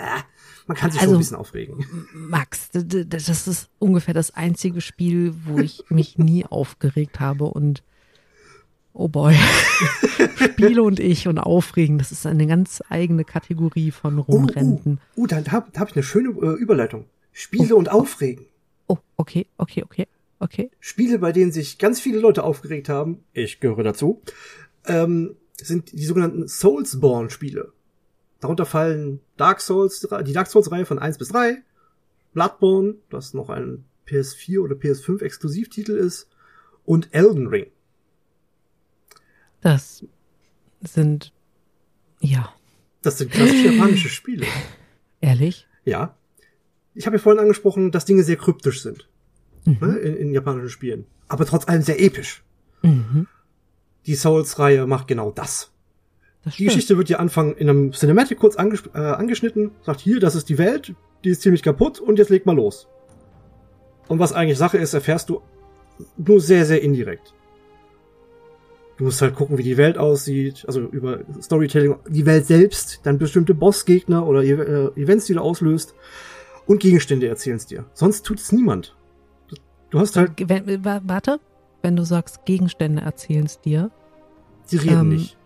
man 0.66 0.76
kann 0.76 0.90
sich 0.92 1.00
schon 1.00 1.10
Also- 1.10 1.18
ein 1.18 1.20
bisschen 1.20 1.38
aufregen. 1.38 1.86
Max, 2.14 2.70
das 2.72 3.48
ist 3.48 3.70
ungefähr 3.78 4.14
das 4.16 4.32
einzige 4.34 4.82
Spiel, 4.82 5.36
wo 5.46 5.60
ich 5.60 5.84
mich 5.90 6.18
nie 6.18 6.44
aufgeregt 6.46 7.20
habe 7.20 7.44
und 7.46 7.84
oh 8.96 9.08
boy, 9.08 9.36
Spiele 10.36 10.82
und 10.82 11.00
ich 11.00 11.28
und 11.28 11.38
Aufregen, 11.38 11.98
das 11.98 12.12
ist 12.12 12.25
eine 12.25 12.48
ganz 12.48 12.82
eigene 12.90 13.24
Kategorie 13.24 13.92
von 13.92 14.18
Rumrenten. 14.18 15.00
Uh, 15.16 15.20
uh, 15.20 15.24
uh, 15.24 15.28
da, 15.28 15.42
da 15.42 15.52
habe 15.52 15.68
hab 15.78 15.90
ich 15.90 15.96
eine 15.96 16.04
schöne 16.04 16.30
äh, 16.30 16.60
Überleitung. 16.60 17.06
Spiele 17.32 17.75
und 17.75 17.92
Aufregen. 17.92 18.46
Oh, 18.88 18.98
okay, 19.18 19.48
okay, 19.58 19.84
okay, 19.84 20.08
okay. 20.40 20.72
Spiele, 20.80 21.20
bei 21.20 21.32
denen 21.32 21.52
sich 21.52 21.78
ganz 21.78 22.00
viele 22.00 22.20
Leute 22.20 22.44
aufgeregt 22.44 22.88
haben, 22.88 23.24
ich 23.34 23.60
gehöre 23.60 23.84
dazu, 23.84 24.22
ähm, 24.86 25.36
sind 25.62 25.92
die 25.92 26.06
sogenannten 26.06 26.48
Soulsborne-Spiele. 26.48 27.74
Darunter 28.40 28.66
fallen 28.66 29.20
Dark 29.38 29.60
Souls, 29.60 30.08
die 30.25 30.34
Dark 30.34 30.48
Souls-Reihe 30.48 30.86
von 30.86 31.00
1 31.00 31.18
bis 31.18 31.30
3, 31.30 31.62
Bloodborne, 32.34 32.96
das 33.10 33.34
noch 33.34 33.50
ein 33.50 33.86
PS4 34.08 34.60
oder 34.60 34.75
PS5 34.75 35.22
Exklusivtitel 35.22 35.94
ist, 35.94 36.30
und 36.86 37.14
Elden 37.14 37.48
Ring. 37.48 37.68
Das 39.65 40.05
sind, 40.81 41.34
ja, 42.19 42.53
Das 43.01 43.17
sind 43.17 43.31
klassische 43.31 43.69
japanische 43.72 44.10
Spiele. 44.10 44.45
ehrlich. 45.22 45.65
Ja. 45.86 46.15
Ich 46.93 47.07
habe 47.07 47.15
ja 47.17 47.22
vorhin 47.24 47.41
angesprochen, 47.41 47.89
dass 47.91 48.05
Dinge 48.05 48.22
sehr 48.24 48.36
kryptisch 48.36 48.84
sind 48.84 49.10
Mhm. 49.65 49.77
ne, 49.81 49.98
in, 49.98 50.15
in 50.17 50.34
japanischen 50.36 50.69
Spielen. 50.69 51.05
Aber 51.27 51.48
trotz 51.48 51.67
allem 51.67 51.81
sehr 51.81 52.00
episch. 52.00 52.43
Mhm. 52.84 53.25
Die 54.05 54.13
Souls-Reihe 54.13 54.86
macht 54.86 55.07
genau 55.07 55.31
das. 55.31 55.72
Das 56.43 56.57
Die. 56.57 56.65
Geschichte 56.65 56.95
wird 57.00 57.10
ja 57.10 57.17
Anfang 57.17 57.55
in 57.55 57.67
einem 57.67 57.91
Cinematic 57.91 58.38
kurz 58.38 58.57
anges 58.57 58.84
äh, 58.93 59.00
angeschnitten, 59.00 59.72
sagt 59.84 60.00
hier, 60.00 60.19
das 60.19 60.36
ist 60.36 60.48
die 60.50 60.60
Welt, 60.60 60.93
die 61.24 61.29
ist 61.29 61.41
ziemlich 61.41 61.63
kaputt 61.63 62.00
und 62.00 62.19
jetzt 62.19 62.29
leg 62.29 62.45
mal 62.45 62.55
los. 62.55 62.88
Und 64.07 64.19
was 64.19 64.31
eigentlich 64.31 64.60
Sache 64.60 64.77
ist, 64.77 64.93
erfährst 64.93 65.29
du 65.29 65.41
nur 66.17 66.39
sehr, 66.39 66.67
sehr 66.67 66.84
indirekt. 66.84 67.34
Du 68.98 69.04
musst 69.04 69.22
halt 69.22 69.36
gucken, 69.36 69.58
wie 69.58 69.64
die 69.64 69.75
Welt 69.78 69.98
aussieht, 69.98 70.64
also 70.68 70.80
über 70.80 71.20
Storytelling, 71.42 71.96
die 72.08 72.25
Welt 72.25 72.46
selbst, 72.46 73.02
dann 73.04 73.18
bestimmte 73.18 73.54
Bossgegner 73.54 74.25
oder 74.25 74.42
äh, 74.44 74.90
Events, 75.02 75.25
die 75.25 75.34
du 75.34 75.42
auslöst 75.42 75.94
und 76.66 76.80
Gegenstände 76.80 77.28
erzählen 77.28 77.58
es 77.58 77.66
dir. 77.66 77.86
Sonst 77.94 78.25
tut 78.25 78.40
es 78.40 78.52
niemand. 78.54 78.96
Du 79.90 80.00
hast 80.00 80.16
halt, 80.16 80.32
Wenn, 80.48 80.84
wa- 80.86 81.02
warte, 81.04 81.40
wenn 81.82 81.96
du 81.96 82.04
sagst, 82.06 82.46
Gegenstände 82.46 83.02
erzählen 83.02 83.46
es 83.46 83.60
dir. 83.60 83.92
die 84.72 84.78
reden 84.78 85.00
ähm, 85.02 85.10
nicht. 85.10 85.38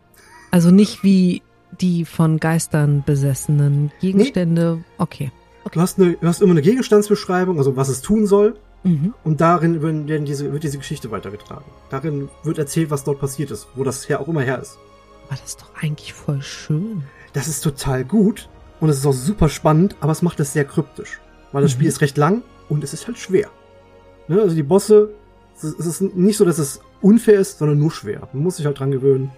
Also 0.51 0.69
nicht 0.71 1.03
wie 1.03 1.41
die 1.81 2.05
von 2.05 2.37
Geistern 2.39 3.03
besessenen 3.05 3.91
Gegenstände. 3.99 4.83
Okay. 4.97 5.31
Du 5.71 5.81
hast, 5.81 5.99
eine, 5.99 6.13
du 6.13 6.27
hast 6.27 6.41
immer 6.41 6.51
eine 6.51 6.61
Gegenstandsbeschreibung, 6.61 7.57
also 7.57 7.75
was 7.75 7.89
es 7.89 8.01
tun 8.01 8.25
soll, 8.25 8.55
Mhm. 8.83 9.13
Und 9.23 9.41
darin 9.41 9.81
werden 9.81 10.25
diese, 10.25 10.51
wird 10.53 10.63
diese 10.63 10.77
Geschichte 10.77 11.11
weitergetragen. 11.11 11.65
Darin 11.89 12.29
wird 12.43 12.57
erzählt, 12.57 12.89
was 12.91 13.03
dort 13.03 13.19
passiert 13.19 13.51
ist, 13.51 13.67
wo 13.75 13.83
das 13.83 14.07
her 14.07 14.21
auch 14.21 14.27
immer 14.27 14.41
her 14.41 14.59
ist. 14.59 14.77
Aber 15.27 15.35
das 15.37 15.49
ist 15.49 15.61
doch 15.61 15.71
eigentlich 15.81 16.13
voll 16.13 16.41
schön. 16.41 17.03
Das 17.33 17.47
ist 17.47 17.61
total 17.61 18.05
gut 18.05 18.49
und 18.79 18.89
es 18.89 18.97
ist 18.97 19.05
auch 19.05 19.13
super 19.13 19.49
spannend, 19.49 19.95
aber 19.99 20.11
es 20.13 20.21
macht 20.21 20.39
es 20.39 20.53
sehr 20.53 20.65
kryptisch. 20.65 21.19
Weil 21.51 21.61
das 21.61 21.71
Mhm. 21.71 21.75
Spiel 21.75 21.87
ist 21.87 22.01
recht 22.01 22.17
lang 22.17 22.41
und 22.69 22.83
es 22.83 22.93
ist 22.93 23.05
halt 23.07 23.17
schwer. 23.17 23.49
Ne? 24.27 24.41
Also 24.41 24.55
die 24.55 24.63
Bosse, 24.63 25.09
es 25.57 25.63
ist- 25.65 25.79
es 25.79 25.85
ist 25.85 26.01
nicht 26.01 26.37
so, 26.37 26.45
dass 26.45 26.57
es 26.57 26.79
unfair 27.01 27.39
ist, 27.39 27.59
sondern 27.59 27.79
nur 27.79 27.91
schwer. 27.91 28.27
Man 28.33 28.43
muss 28.43 28.57
sich 28.57 28.65
halt 28.65 28.79
dran 28.79 28.91
gewöhnen, 28.91 29.31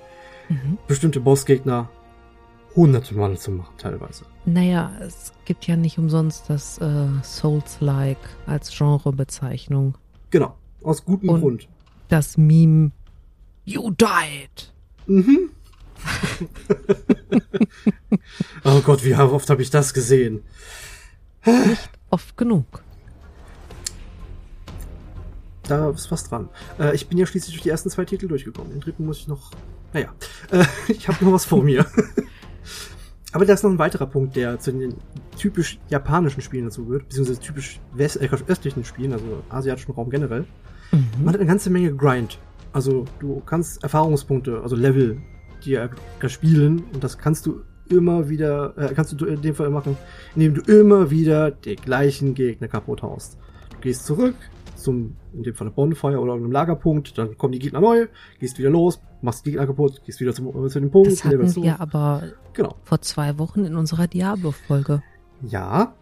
Mhm. 0.50 0.78
bestimmte 0.88 1.20
Bossgegner 1.20 1.90
hunderte 2.76 3.16
Mal 3.16 3.38
zu 3.38 3.52
machen 3.52 3.74
teilweise. 3.78 4.26
Naja, 4.46 4.92
es 5.00 5.34
gibt 5.46 5.68
ja 5.68 5.76
nicht 5.76 5.98
umsonst 5.98 6.50
das 6.50 6.78
äh, 6.80 7.08
Souls-like 7.24 8.18
als 8.46 8.76
Genrebezeichnung. 8.76 9.96
Genau, 10.30 10.58
aus 10.84 11.04
gutem 11.06 11.30
Und- 11.30 11.42
Grund. 11.42 11.68
Das 12.08 12.38
Meme 12.38 12.92
You 13.64 13.92
died. 13.92 14.74
Mhm. 15.08 15.50
oh 18.64 18.82
Gott, 18.82 19.04
wie 19.04 19.14
oft 19.14 19.50
habe 19.50 19.62
ich 19.62 19.70
das 19.70 19.94
gesehen? 19.94 20.42
Oft 22.10 22.38
genug. 22.38 22.84
Da 25.64 25.90
ist 25.92 26.12
was 26.12 26.24
dran. 26.26 26.50
Äh, 26.80 26.96
ich 26.96 27.08
bin 27.08 27.18
ja 27.18 27.26
schließlich 27.26 27.56
durch 27.56 27.64
die 27.64 27.70
ersten 27.70 27.90
zwei 27.90 28.06
Titel 28.06 28.28
durchgekommen. 28.28 28.72
Den 28.72 28.82
dritten 28.82 29.06
muss 29.06 29.20
ich 29.20 29.28
noch. 29.28 29.52
Naja, 29.94 30.14
äh, 30.52 30.66
ich 30.92 31.08
habe 31.08 31.24
noch 31.24 31.34
was 31.34 31.46
vor 31.46 31.64
mir. 31.64 31.86
Aber 33.34 33.46
da 33.46 33.54
ist 33.54 33.64
noch 33.64 33.72
ein 33.72 33.80
weiterer 33.80 34.08
Punkt, 34.08 34.36
der 34.36 34.60
zu 34.60 34.72
den 34.74 34.96
typisch 35.38 35.80
japanischen 35.90 36.42
Spielen 36.42 36.66
dazu 36.66 36.86
gehört, 36.86 37.08
beziehungsweise 37.08 37.40
typisch 37.40 37.80
west 37.94 38.22
äh, 38.22 38.30
östlichen 38.48 38.84
Spielen, 38.84 39.14
also 39.14 39.26
asiatischen 39.50 39.94
Raum 39.94 40.10
generell. 40.10 40.46
Mhm. 40.92 41.06
Man 41.20 41.30
hat 41.34 41.36
eine 41.40 41.48
ganze 41.48 41.70
Menge 41.70 41.96
Grind. 41.96 42.40
Also 42.74 43.06
du 43.20 43.42
kannst 43.46 43.84
Erfahrungspunkte, 43.84 44.62
also 44.62 44.76
Level, 44.76 45.22
dir 45.64 45.80
er- 45.82 45.90
erspielen 46.22 46.84
und 46.94 47.04
das 47.04 47.18
kannst 47.18 47.46
du 47.46 47.62
immer 47.90 48.30
wieder, 48.30 48.74
äh, 48.78 48.94
kannst 48.94 49.20
du 49.20 49.26
in 49.26 49.42
dem 49.42 49.56
Fall 49.56 49.70
machen, 49.70 49.98
indem 50.36 50.56
du 50.56 50.62
immer 50.72 51.12
wieder 51.12 51.52
den 51.52 51.76
gleichen 51.76 52.34
Gegner 52.34 52.68
kaputt 52.68 53.02
haust. 53.02 53.38
Du 53.72 53.78
gehst 53.82 54.06
zurück 54.06 54.36
zum, 54.76 55.16
in 55.34 55.44
dem 55.44 55.54
Fall 55.54 55.68
eine 55.68 55.76
Bonfire 55.76 56.20
oder 56.20 56.34
einem 56.34 56.52
Lagerpunkt, 56.52 57.18
dann 57.18 57.38
kommen 57.38 57.52
die 57.54 57.60
Gegner 57.60 57.82
neu, 57.82 58.08
gehst 58.40 58.58
wieder 58.58 58.70
los, 58.70 59.02
machst 59.22 59.46
kaputt, 59.46 60.02
gehst 60.06 60.20
wieder 60.20 60.34
zum, 60.34 60.48
äh, 60.66 60.70
zu 60.70 60.80
dem 60.80 60.92
Punkt, 60.92 61.12
Das 61.12 61.24
hatten 61.24 61.56
wir 61.64 61.80
aber 61.80 62.24
Genau. 62.54 62.76
vor 62.84 63.02
zwei 63.02 63.38
Wochen 63.38 63.66
in 63.66 63.76
unserer 63.76 64.08
Diablo-Folge. 64.08 65.02
Ja, 65.42 65.94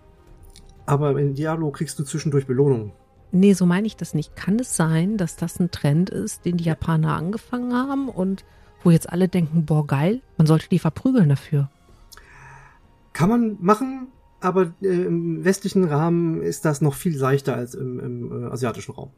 aber 0.85 1.19
in 1.19 1.35
Diablo 1.35 1.71
kriegst 1.71 1.97
du 1.99 2.03
zwischendurch 2.03 2.47
Belohnungen. 2.47 2.91
Nee, 3.31 3.53
so 3.53 3.65
meine 3.65 3.85
ich 3.85 3.95
das 3.95 4.13
nicht. 4.15 4.35
Kann 4.35 4.57
es 4.59 4.75
sein, 4.75 5.17
dass 5.17 5.35
das 5.35 5.59
ein 5.59 5.69
Trend 5.69 6.09
ist, 6.09 6.45
den 6.45 6.57
die 6.57 6.63
Japaner 6.63 7.15
angefangen 7.15 7.73
haben 7.73 8.09
und 8.09 8.43
wo 8.83 8.89
jetzt 8.89 9.09
alle 9.09 9.27
denken, 9.27 9.65
boah, 9.65 9.85
geil, 9.85 10.21
man 10.37 10.47
sollte 10.47 10.67
die 10.69 10.79
verprügeln 10.79 11.29
dafür? 11.29 11.69
Kann 13.13 13.29
man 13.29 13.57
machen, 13.59 14.07
aber 14.39 14.73
äh, 14.81 14.87
im 14.87 15.43
westlichen 15.43 15.83
Rahmen 15.83 16.41
ist 16.41 16.65
das 16.65 16.81
noch 16.81 16.93
viel 16.95 17.17
seichter 17.17 17.55
als 17.55 17.75
im, 17.75 17.99
im 17.99 18.43
äh, 18.43 18.45
asiatischen 18.47 18.93
Raum. 18.93 19.11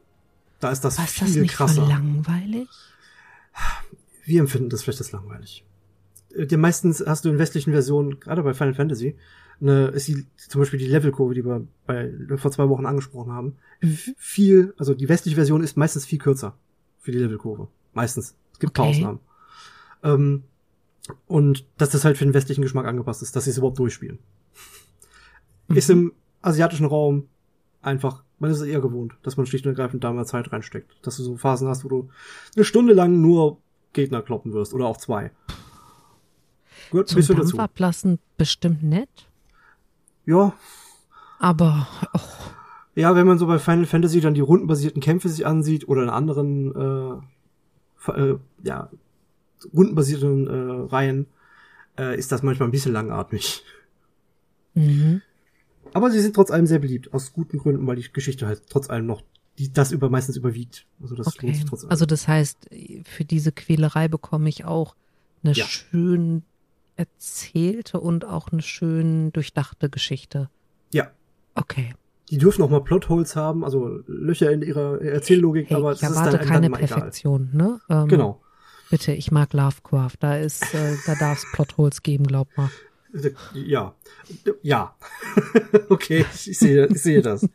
Da 0.60 0.70
ist 0.70 0.80
das 0.84 0.98
War 0.98 1.04
das 1.06 1.30
viel 1.30 1.42
nicht 1.42 1.54
krasser. 1.54 1.82
voll 1.82 1.88
langweilig? 1.90 2.68
Wir 4.24 4.40
empfinden 4.40 4.68
das 4.70 4.82
vielleicht 4.82 5.00
als 5.00 5.12
langweilig. 5.12 5.64
Äh, 6.34 6.46
dir 6.46 6.58
meistens 6.58 7.04
hast 7.06 7.24
du 7.24 7.28
in 7.28 7.38
westlichen 7.38 7.72
Versionen, 7.72 8.20
gerade 8.20 8.42
bei 8.42 8.54
Final 8.54 8.74
Fantasy, 8.74 9.16
eine, 9.60 9.88
ist 9.88 10.08
die, 10.08 10.26
zum 10.36 10.60
Beispiel 10.60 10.78
die 10.78 10.86
Levelkurve, 10.86 11.34
die 11.34 11.44
wir 11.44 11.66
bei, 11.86 12.12
vor 12.36 12.50
zwei 12.50 12.68
Wochen 12.68 12.86
angesprochen 12.86 13.32
haben, 13.32 13.56
f- 13.80 14.12
viel, 14.16 14.74
also 14.76 14.94
die 14.94 15.08
westliche 15.08 15.36
Version 15.36 15.62
ist 15.62 15.76
meistens 15.76 16.04
viel 16.04 16.18
kürzer 16.18 16.56
für 17.00 17.12
die 17.12 17.18
Levelkurve. 17.18 17.68
Meistens. 17.92 18.34
Es 18.52 18.58
gibt 18.58 18.74
paar 18.74 18.86
Okay. 18.86 18.96
Ausnahmen. 18.96 19.20
Ähm, 20.02 20.42
und 21.26 21.66
dass 21.78 21.90
das 21.90 22.04
halt 22.04 22.16
für 22.16 22.24
den 22.24 22.34
westlichen 22.34 22.62
Geschmack 22.62 22.86
angepasst 22.86 23.22
ist, 23.22 23.34
dass 23.36 23.44
sie 23.44 23.50
es 23.50 23.58
überhaupt 23.58 23.78
durchspielen. 23.78 24.18
Mhm. 25.68 25.76
Ist 25.76 25.90
im 25.90 26.12
asiatischen 26.40 26.86
Raum 26.86 27.28
einfach 27.82 28.24
Man 28.42 28.50
ist 28.50 28.58
es 28.58 28.66
eher 28.66 28.80
gewohnt, 28.80 29.14
dass 29.22 29.36
man 29.36 29.46
schlicht 29.46 29.66
und 29.66 29.70
ergreifend 29.70 30.02
da 30.02 30.12
mal 30.12 30.26
Zeit 30.26 30.50
reinsteckt. 30.50 30.96
Dass 31.02 31.16
du 31.16 31.22
so 31.22 31.36
Phasen 31.36 31.68
hast, 31.68 31.84
wo 31.84 31.88
du 31.88 32.08
eine 32.56 32.64
Stunde 32.64 32.92
lang 32.92 33.20
nur 33.20 33.58
Gegner 33.92 34.20
kloppen 34.20 34.52
wirst 34.52 34.74
oder 34.74 34.86
auch 34.86 34.96
zwei. 34.96 35.30
Gehört 36.90 37.12
ein 37.12 37.14
bisschen 37.14 37.36
dazu. 37.36 37.56
ablassen 37.60 38.18
bestimmt 38.36 38.82
nett. 38.82 39.28
Ja. 40.26 40.54
Aber. 41.38 41.86
Oh. 42.14 42.18
Ja, 42.96 43.14
wenn 43.14 43.28
man 43.28 43.38
so 43.38 43.46
bei 43.46 43.60
Final 43.60 43.86
Fantasy 43.86 44.20
dann 44.20 44.34
die 44.34 44.40
rundenbasierten 44.40 45.00
Kämpfe 45.00 45.28
sich 45.28 45.46
ansieht 45.46 45.86
oder 45.86 46.02
in 46.02 46.10
anderen 46.10 47.22
äh, 48.08 48.10
äh, 48.10 48.38
ja, 48.64 48.90
rundenbasierten 49.72 50.48
äh, 50.48 50.92
Reihen, 50.92 51.26
äh, 51.96 52.18
ist 52.18 52.32
das 52.32 52.42
manchmal 52.42 52.68
ein 52.68 52.72
bisschen 52.72 52.92
langatmig. 52.92 53.62
Mhm. 54.74 55.22
Aber 55.94 56.10
sie 56.10 56.20
sind 56.20 56.34
trotz 56.34 56.50
allem 56.50 56.66
sehr 56.66 56.78
beliebt, 56.78 57.12
aus 57.12 57.32
guten 57.32 57.58
Gründen, 57.58 57.86
weil 57.86 57.96
die 57.96 58.12
Geschichte 58.12 58.46
halt 58.46 58.62
trotz 58.68 58.90
allem 58.90 59.06
noch 59.06 59.22
die, 59.58 59.72
das 59.72 59.92
über 59.92 60.08
meistens 60.08 60.36
überwiegt. 60.36 60.86
Also 61.00 61.14
das 61.14 61.26
okay. 61.26 61.52
sich 61.52 61.64
trotz 61.64 61.82
allem. 61.82 61.90
Also 61.90 62.06
das 62.06 62.26
heißt, 62.28 62.70
für 63.04 63.24
diese 63.24 63.52
Quälerei 63.52 64.08
bekomme 64.08 64.48
ich 64.48 64.64
auch 64.64 64.96
eine 65.44 65.52
ja. 65.52 65.64
schön 65.66 66.42
erzählte 66.96 68.00
und 68.00 68.24
auch 68.24 68.48
eine 68.48 68.62
schön 68.62 69.32
durchdachte 69.32 69.90
Geschichte. 69.90 70.48
Ja. 70.92 71.10
Okay. 71.54 71.94
Die 72.30 72.38
dürfen 72.38 72.62
auch 72.62 72.70
mal 72.70 72.82
Plotholes 72.82 73.36
haben, 73.36 73.64
also 73.64 74.00
Löcher 74.06 74.50
in 74.50 74.62
ihrer 74.62 75.02
Erzähllogik, 75.02 75.68
hey, 75.68 75.76
aber 75.76 75.92
ich 75.92 76.02
erwarte 76.02 76.38
dann, 76.38 76.46
keine 76.46 76.70
dann 76.70 76.78
Perfektion, 76.78 77.50
egal. 77.52 77.66
ne? 77.66 77.80
Ähm, 77.90 78.08
genau. 78.08 78.40
Bitte, 78.90 79.12
ich 79.12 79.30
mag 79.30 79.52
Lovecraft. 79.52 80.16
Da 80.20 80.36
ist, 80.36 80.74
äh, 80.74 80.96
da 81.06 81.14
darf 81.14 81.38
es 81.38 81.46
Plotholes 81.52 82.02
geben, 82.02 82.26
glaub 82.26 82.48
mal. 82.56 82.70
Ja. 83.54 83.94
Ja. 84.62 84.96
okay, 85.88 86.24
ich 86.32 86.58
sehe, 86.58 86.86
ich 86.86 87.02
sehe 87.02 87.22
das. 87.22 87.48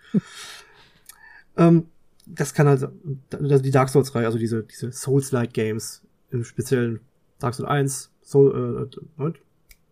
ähm, 1.57 1.87
das 2.25 2.53
kann 2.53 2.67
also, 2.67 2.87
die 3.31 3.71
Dark 3.71 3.89
Souls-Reihe, 3.89 4.25
also 4.25 4.37
diese, 4.37 4.63
diese 4.63 4.91
Souls-like 4.91 5.53
Games, 5.53 6.03
im 6.29 6.43
speziellen 6.43 6.99
Dark 7.39 7.55
Souls 7.55 7.69
1, 7.69 8.11
Soul, 8.21 8.89
äh, 9.19 9.23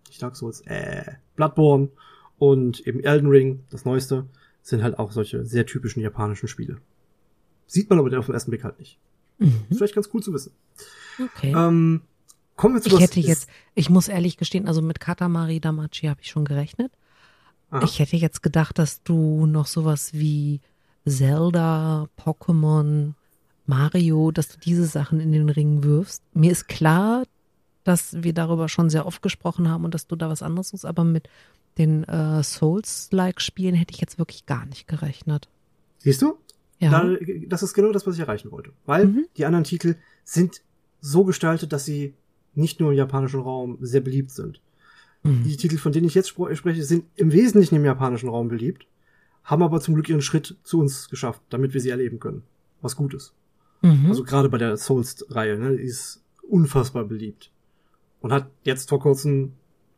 nicht 0.07 0.21
Dark 0.21 0.35
Souls, 0.35 0.61
äh, 0.65 1.13
Bloodborne 1.35 1.89
und 2.37 2.85
eben 2.85 2.99
Elden 3.03 3.29
Ring, 3.29 3.63
das 3.69 3.85
neueste, 3.85 4.27
sind 4.61 4.83
halt 4.83 4.99
auch 4.99 5.11
solche 5.11 5.45
sehr 5.45 5.65
typischen 5.65 6.01
japanischen 6.01 6.47
Spiele. 6.47 6.77
Sieht 7.67 7.89
man 7.89 7.99
aber 7.99 8.17
auf 8.17 8.25
den 8.25 8.33
ersten 8.33 8.51
Blick 8.51 8.63
halt 8.63 8.79
nicht. 8.79 8.99
Mhm. 9.37 9.65
Ist 9.69 9.77
vielleicht 9.77 9.95
ganz 9.95 10.09
cool 10.13 10.21
zu 10.21 10.33
wissen. 10.33 10.53
Okay. 11.19 11.53
Ähm, 11.55 12.01
kommen 12.55 12.75
wir 12.75 12.81
zu 12.81 12.89
Ich 12.95 12.99
hätte 12.99 13.19
jetzt, 13.19 13.49
ich 13.73 13.89
muss 13.89 14.07
ehrlich 14.07 14.37
gestehen, 14.37 14.67
also 14.67 14.81
mit 14.81 14.99
Katamari 14.99 15.59
Damachi 15.59 16.07
habe 16.07 16.21
ich 16.21 16.29
schon 16.29 16.45
gerechnet. 16.45 16.91
Aha. 17.69 17.83
Ich 17.83 17.99
hätte 17.99 18.15
jetzt 18.15 18.43
gedacht, 18.43 18.77
dass 18.79 19.03
du 19.03 19.45
noch 19.45 19.65
sowas 19.65 20.13
wie 20.13 20.61
Zelda, 21.05 22.07
Pokémon, 22.17 23.13
Mario, 23.65 24.31
dass 24.31 24.49
du 24.49 24.57
diese 24.59 24.85
Sachen 24.85 25.19
in 25.19 25.31
den 25.31 25.49
Ring 25.49 25.83
wirfst. 25.83 26.21
Mir 26.33 26.51
ist 26.51 26.67
klar, 26.67 27.23
dass 27.83 28.23
wir 28.23 28.33
darüber 28.33 28.69
schon 28.69 28.89
sehr 28.89 29.05
oft 29.05 29.21
gesprochen 29.21 29.69
haben 29.69 29.85
und 29.85 29.93
dass 29.93 30.07
du 30.07 30.15
da 30.15 30.29
was 30.29 30.41
anderes 30.41 30.69
suchst, 30.69 30.85
aber 30.85 31.03
mit 31.03 31.29
den 31.77 32.03
äh, 32.05 32.41
Souls-like-Spielen 32.41 33.75
hätte 33.75 33.93
ich 33.93 34.01
jetzt 34.01 34.17
wirklich 34.17 34.45
gar 34.45 34.65
nicht 34.65 34.87
gerechnet. 34.87 35.49
Siehst 35.99 36.21
du? 36.21 36.37
Ja. 36.79 36.91
Da, 36.91 37.15
das 37.47 37.63
ist 37.63 37.73
genau 37.73 37.91
das, 37.91 38.05
was 38.05 38.15
ich 38.15 38.21
erreichen 38.21 38.51
wollte. 38.51 38.71
Weil 38.85 39.07
mhm. 39.07 39.25
die 39.37 39.45
anderen 39.45 39.63
Titel 39.63 39.95
sind 40.23 40.61
so 41.01 41.23
gestaltet, 41.23 41.73
dass 41.73 41.85
sie 41.85 42.13
nicht 42.55 42.79
nur 42.79 42.91
im 42.91 42.97
japanischen 42.97 43.41
Raum 43.41 43.77
sehr 43.81 44.01
beliebt 44.01 44.31
sind. 44.31 44.61
Mhm. 45.23 45.43
Die 45.43 45.57
Titel, 45.57 45.77
von 45.77 45.91
denen 45.91 46.07
ich 46.07 46.15
jetzt 46.15 46.29
spreche, 46.29 46.83
sind 46.83 47.05
im 47.15 47.31
Wesentlichen 47.31 47.75
im 47.75 47.85
japanischen 47.85 48.29
Raum 48.29 48.47
beliebt, 48.47 48.87
haben 49.43 49.63
aber 49.63 49.79
zum 49.81 49.93
Glück 49.93 50.09
ihren 50.09 50.21
Schritt 50.21 50.55
zu 50.63 50.79
uns 50.79 51.09
geschafft, 51.09 51.41
damit 51.49 51.73
wir 51.73 51.81
sie 51.81 51.89
erleben 51.89 52.19
können. 52.19 52.43
Was 52.81 52.95
gut 52.95 53.13
ist. 53.13 53.33
Mhm. 53.81 54.07
Also 54.07 54.23
gerade 54.23 54.49
bei 54.49 54.57
der 54.57 54.77
Souls-Reihe, 54.77 55.57
ne, 55.57 55.77
die 55.77 55.83
ist 55.83 56.23
unfassbar 56.49 57.05
beliebt. 57.05 57.51
Und 58.21 58.31
hat 58.31 58.49
jetzt 58.63 58.89
vor 58.89 58.99
kurzem, 58.99 59.53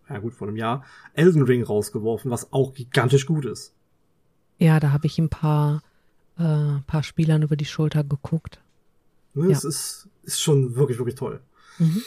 ja 0.10 0.20
gut, 0.20 0.34
vor 0.34 0.48
einem 0.48 0.58
Jahr, 0.58 0.84
Elden 1.14 1.44
Ring 1.44 1.64
rausgeworfen, 1.64 2.30
was 2.32 2.52
auch 2.52 2.74
gigantisch 2.74 3.26
gut 3.26 3.46
ist. 3.46 3.74
Ja, 4.58 4.80
da 4.80 4.92
habe 4.92 5.08
ich 5.08 5.18
ein 5.20 5.30
paar 5.30 5.82
äh, 6.38 6.80
paar 6.86 7.04
Spielern 7.04 7.42
über 7.42 7.56
die 7.56 7.66
Schulter 7.66 8.04
geguckt. 8.04 8.60
Ne, 9.34 9.46
ja. 9.46 9.52
Es 9.52 9.64
ist, 9.64 10.08
ist 10.24 10.42
schon 10.42 10.76
wirklich, 10.76 10.98
wirklich 10.98 11.16
toll. 11.16 11.42
Mhm. 11.80 12.02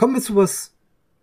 Kommen 0.00 0.14
wir 0.14 0.22
zu 0.22 0.34
was, 0.34 0.72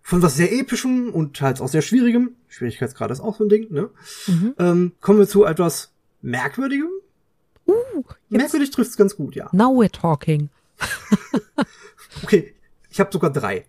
von 0.03 0.21
was 0.21 0.35
sehr 0.35 0.53
epischem 0.53 1.11
und 1.11 1.41
halt 1.41 1.61
auch 1.61 1.67
sehr 1.67 1.81
schwierigem. 1.81 2.35
Schwierigkeitsgrad 2.47 3.09
ist 3.09 3.21
auch 3.21 3.35
so 3.35 3.43
ein 3.43 3.49
Ding, 3.49 3.73
ne? 3.73 3.89
Mhm. 4.27 4.53
Ähm, 4.59 4.91
kommen 5.01 5.17
wir 5.17 5.27
zu 5.27 5.45
etwas 5.45 5.93
merkwürdigem. 6.21 6.91
Uh, 7.65 8.03
Merkwürdig 8.29 8.69
trifft 8.69 8.91
es 8.91 8.95
ganz 8.95 9.15
gut, 9.15 9.35
ja. 9.35 9.49
Now 9.51 9.71
we're 9.71 9.91
talking. 9.91 10.49
okay, 12.23 12.53
ich 12.91 12.99
habe 12.99 13.09
sogar 13.11 13.31
drei. 13.31 13.65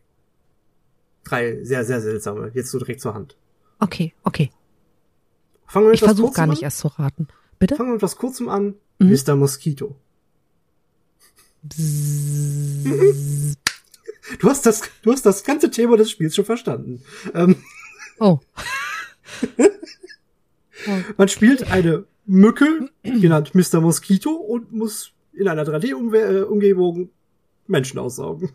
Drei 1.25 1.64
sehr, 1.64 1.87
sehr 1.87 2.03
seltsame, 2.03 2.51
jetzt 2.53 2.71
so 2.71 2.79
direkt 2.79 3.01
zur 3.01 3.14
Hand. 3.14 3.35
Okay, 3.79 4.12
okay. 4.25 4.51
Fangen 5.66 5.87
wir 5.87 5.92
mit 5.92 6.03
ich 6.03 6.05
versuche 6.05 6.35
gar 6.35 6.47
nicht 6.47 6.62
erst 6.62 6.81
zu 6.81 6.88
raten. 6.88 7.29
Bitte? 7.59 7.77
Fangen 7.77 7.88
wir 7.88 7.94
mit 7.94 8.03
was 8.03 8.18
Kurzem 8.18 8.51
an. 8.51 8.75
Mhm. 8.99 9.09
Mr. 9.09 9.37
Mosquito. 9.37 9.97
Du 14.38 14.49
hast 14.49 14.67
das, 14.67 14.83
du 15.03 15.12
hast 15.12 15.25
das 15.25 15.45
ganze 15.45 15.71
Thema 15.71 15.97
des 15.97 16.11
Spiels 16.11 16.35
schon 16.35 16.45
verstanden. 16.45 17.03
Ähm, 17.35 17.57
oh. 18.19 18.38
Man 21.17 21.29
spielt 21.29 21.71
eine 21.71 22.05
Mücke, 22.27 22.91
genannt 23.03 23.55
Mr. 23.55 23.81
Mosquito, 23.81 24.31
und 24.31 24.73
muss 24.73 25.12
in 25.33 25.49
einer 25.49 25.64
3D-Umgebung 25.64 27.11
Menschen 27.67 27.99
aussaugen. 27.99 28.51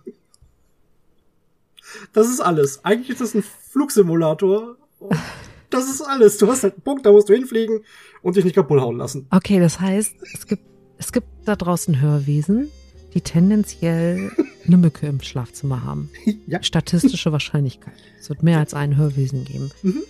Das 2.13 2.27
ist 2.29 2.39
alles. 2.39 2.83
Eigentlich 2.86 3.09
ist 3.09 3.21
das 3.21 3.36
ein 3.36 3.43
Flugsimulator. 3.43 4.77
Das 5.69 5.89
ist 5.89 6.01
alles. 6.01 6.38
Du 6.38 6.47
hast 6.47 6.63
halt 6.63 6.75
einen 6.75 6.83
Punkt, 6.83 7.05
da 7.05 7.12
musst 7.12 7.29
du 7.29 7.33
hinfliegen 7.33 7.81
und 8.21 8.36
dich 8.36 8.45
nicht 8.45 8.55
kaputt 8.55 8.79
hauen 8.79 8.97
lassen. 8.97 9.27
Okay, 9.31 9.59
das 9.59 9.79
heißt, 9.79 10.15
es 10.33 10.47
gibt, 10.47 10.63
es 10.97 11.12
gibt 11.12 11.27
da 11.45 11.55
draußen 11.55 11.99
Hörwesen, 11.99 12.69
die 13.13 13.21
tendenziell 13.21 14.31
eine 14.65 14.78
Mücke 14.78 15.08
im 15.08 15.21
Schlafzimmer 15.21 15.84
haben. 15.84 16.10
Ja. 16.45 16.62
Statistische 16.62 17.32
Wahrscheinlichkeit. 17.32 17.93
Es 18.19 18.30
wird 18.30 18.43
mehr 18.43 18.60
als 18.60 18.73
ein 18.73 18.97
Hörwesen 18.97 19.45
geben. 19.45 19.71
Mhm. 19.82 20.04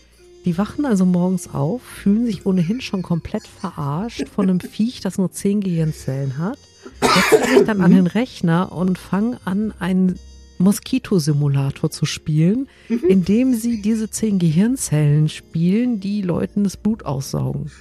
Die 0.46 0.58
wachen 0.58 0.86
also 0.86 1.06
morgens 1.06 1.54
auf, 1.54 1.82
fühlen 1.84 2.26
sich 2.26 2.46
ohnehin 2.46 2.82
schon 2.82 3.02
komplett 3.02 3.48
verarscht 3.48 4.28
von 4.28 4.50
einem 4.50 4.60
Viech, 4.60 5.00
das 5.00 5.18
nur 5.18 5.32
zehn 5.32 5.62
Gehirnzellen 5.62 6.38
hat, 6.38 6.58
setzen 7.02 7.58
sich 7.58 7.66
dann 7.66 7.82
an 7.82 7.92
den 7.92 8.08
Rechner 8.08 8.72
und 8.72 8.98
fangen 8.98 9.38
an, 9.46 9.74
einen 9.80 10.20
Moskitosimulator 10.58 11.92
zu 11.92 12.06
spielen, 12.06 12.68
mhm. 12.90 13.04
indem 13.08 13.54
sie 13.54 13.82
diese 13.82 14.10
zehn 14.10 14.40
Gehirnzellen 14.40 15.30
spielen, 15.30 16.00
die 16.00 16.22
Leuten 16.22 16.64
das 16.64 16.78
Blut 16.78 17.06
aussaugen. 17.06 17.72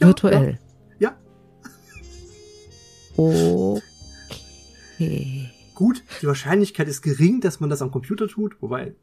Ja, 0.00 0.06
Virtuell. 0.06 0.58
Ja. 0.98 1.10
ja. 1.10 1.16
Okay. 4.98 5.50
Gut, 5.78 6.02
die 6.22 6.26
Wahrscheinlichkeit 6.26 6.88
ist 6.88 7.02
gering, 7.02 7.40
dass 7.40 7.60
man 7.60 7.70
das 7.70 7.82
am 7.82 7.92
Computer 7.92 8.26
tut, 8.26 8.60
wobei, 8.60 8.96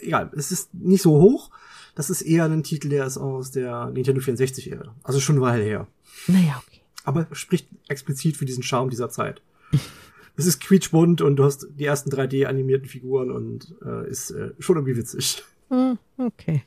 egal, 0.00 0.28
es 0.34 0.50
ist 0.50 0.74
nicht 0.74 1.00
so 1.02 1.20
hoch. 1.20 1.52
Das 1.94 2.10
ist 2.10 2.20
eher 2.22 2.46
ein 2.46 2.64
Titel, 2.64 2.88
der 2.88 3.06
ist 3.06 3.16
aus 3.16 3.52
der 3.52 3.90
Nintendo 3.90 4.20
64-Ära. 4.20 4.92
Also 5.04 5.20
schon 5.20 5.36
eine 5.36 5.44
Weile 5.44 5.62
her. 5.62 5.86
Naja, 6.26 6.60
okay. 6.66 6.80
Aber 7.04 7.28
spricht 7.30 7.68
explizit 7.86 8.36
für 8.36 8.44
diesen 8.44 8.64
Charme 8.64 8.90
dieser 8.90 9.08
Zeit. 9.08 9.40
es 10.36 10.46
ist 10.46 10.60
quietschbunt 10.60 11.20
und 11.20 11.36
du 11.36 11.44
hast 11.44 11.68
die 11.78 11.84
ersten 11.84 12.10
3D-animierten 12.10 12.88
Figuren 12.88 13.30
und 13.30 13.76
äh, 13.84 14.10
ist 14.10 14.32
äh, 14.32 14.50
schon 14.58 14.78
irgendwie 14.78 14.96
witzig. 14.96 15.44
Hm, 15.68 15.96
okay. 16.16 16.64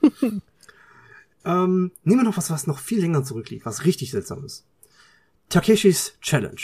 ähm, 1.44 1.90
nehmen 2.04 2.20
wir 2.20 2.22
noch 2.22 2.36
was, 2.36 2.52
was 2.52 2.68
noch 2.68 2.78
viel 2.78 3.00
länger 3.00 3.24
zurückliegt, 3.24 3.66
was 3.66 3.84
richtig 3.84 4.12
seltsam 4.12 4.44
ist. 4.44 4.64
Takeshis 5.48 6.16
Challenge. 6.20 6.62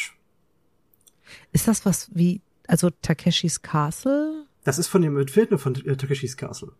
Ist 1.53 1.69
das 1.69 1.85
was 1.87 2.11
wie, 2.14 2.41
also 2.67 2.91
Takeshis 2.91 3.62
Castle? 3.62 4.45
Das 4.64 4.79
ist 4.79 4.88
von 4.88 5.03
dem 5.03 5.17
Entwicklung 5.19 5.59
von 5.59 5.75
äh, 5.75 5.97
Takeshis 5.97 6.37
Castle. 6.37 6.73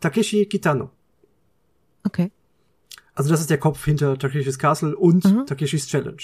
Takeshi 0.00 0.46
Kitano. 0.46 0.90
Okay. 2.04 2.30
Also 3.14 3.30
das 3.30 3.40
ist 3.40 3.50
der 3.50 3.58
Kopf 3.58 3.84
hinter 3.84 4.18
Takeshis 4.18 4.58
Castle 4.58 4.96
und 4.96 5.24
mhm. 5.24 5.46
Takeshis 5.46 5.86
Challenge. 5.88 6.22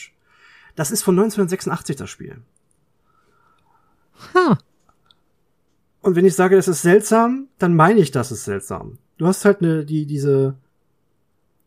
Das 0.77 0.91
ist 0.91 1.03
von 1.03 1.15
1986 1.15 1.97
das 1.97 2.11
Spiel. 2.11 2.41
Huh. 4.33 4.57
Und 6.01 6.17
wenn 6.17 6.25
ich 6.25 6.35
sage, 6.35 6.57
das 6.57 6.69
ist 6.69 6.83
seltsam, 6.83 7.49
dann 7.59 7.75
meine 7.75 8.01
ich, 8.01 8.11
das 8.11 8.31
ist 8.31 8.45
seltsam. 8.45 8.99
Du 9.17 9.27
hast 9.27 9.45
halt 9.45 9.63
eine, 9.63 9.85
die, 9.85 10.07
diese 10.07 10.57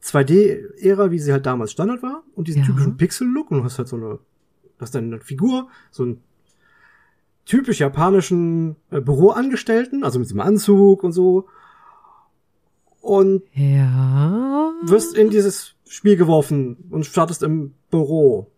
2D-Ära, 0.03 1.11
wie 1.11 1.19
sie 1.19 1.31
halt 1.31 1.45
damals 1.45 1.71
Standard 1.71 2.03
war, 2.03 2.23
und 2.35 2.47
diesen 2.47 2.61
ja. 2.61 2.67
typischen 2.67 2.97
Pixel-Look, 2.97 3.51
und 3.51 3.59
du 3.59 3.63
hast 3.63 3.77
halt 3.77 3.87
so 3.87 3.95
eine, 3.95 4.19
hast 4.79 4.95
eine 4.95 5.19
Figur, 5.19 5.69
so 5.91 6.03
einen 6.03 6.23
typisch 7.45 7.79
japanischen 7.79 8.75
äh, 8.91 9.01
Büroangestellten, 9.01 10.03
also 10.03 10.19
mit 10.19 10.27
so 10.27 10.35
einem 10.35 10.47
Anzug 10.47 11.03
und 11.03 11.13
so. 11.13 11.47
Und 13.01 13.43
ja. 13.53 14.73
wirst 14.83 15.15
in 15.15 15.29
dieses 15.29 15.75
Spiel 15.87 16.17
geworfen 16.17 16.89
und 16.89 17.05
startest 17.05 17.41
im 17.41 17.73
Büro 17.89 18.51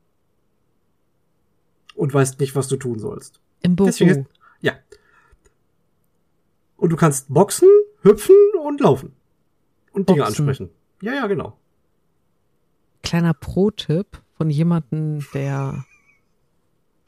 und 1.95 2.13
weißt 2.13 2.39
nicht, 2.39 2.55
was 2.55 2.67
du 2.67 2.77
tun 2.77 2.97
sollst. 2.97 3.39
Im 3.61 3.75
Büro. 3.75 3.87
Deswegen 3.87 4.09
ist, 4.09 4.29
ja. 4.61 4.73
Und 6.77 6.91
du 6.91 6.95
kannst 6.95 7.31
boxen, 7.31 7.67
hüpfen 8.01 8.35
und 8.63 8.79
laufen. 8.79 9.13
Und 9.91 10.09
Dinge 10.09 10.21
Boxen. 10.21 10.47
ansprechen. 10.47 10.69
Ja, 11.01 11.13
ja, 11.13 11.27
genau. 11.27 11.57
Kleiner 13.03 13.33
Pro-Tipp 13.33 14.21
von 14.37 14.49
jemandem, 14.49 15.25
der 15.33 15.85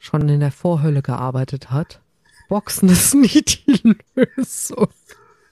schon 0.02 0.28
in 0.28 0.40
der 0.40 0.50
Vorhölle 0.50 1.00
gearbeitet 1.00 1.70
hat. 1.70 2.00
Boxen 2.48 2.88
ist 2.88 3.14
nie 3.14 3.42
die 3.42 3.96
Lösung. 4.14 4.88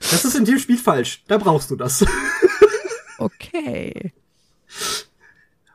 Das 0.00 0.24
ist 0.24 0.34
in 0.34 0.44
dem 0.44 0.58
Spiel 0.58 0.76
falsch. 0.76 1.22
Da 1.28 1.38
brauchst 1.38 1.70
du 1.70 1.76
das. 1.76 2.04
Okay. 3.22 4.14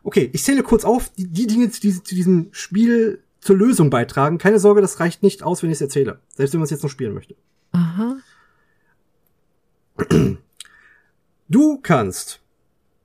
Okay, 0.02 0.32
ich 0.34 0.44
zähle 0.44 0.64
kurz 0.64 0.84
auf, 0.84 1.10
die, 1.10 1.28
die 1.28 1.46
Dinge, 1.46 1.68
die 1.68 1.94
zu 1.94 2.16
diesem 2.16 2.48
Spiel 2.54 3.22
zur 3.40 3.56
Lösung 3.56 3.92
beitragen. 3.92 4.40
Keine 4.40 4.58
Sorge, 4.58 4.82
das 4.82 5.00
reicht 5.00 5.22
nicht 5.22 5.44
aus, 5.44 5.62
wenn 5.62 5.70
ich 5.70 5.76
es 5.76 5.82
erzähle. 5.82 6.22
Selbst 6.34 6.54
wenn 6.54 6.60
man 6.60 6.64
es 6.64 6.72
jetzt 6.72 6.82
noch 6.82 6.90
spielen 6.90 7.14
möchte. 7.14 7.36
Aha. 7.72 8.18
Du 11.48 11.80
kannst 11.84 12.42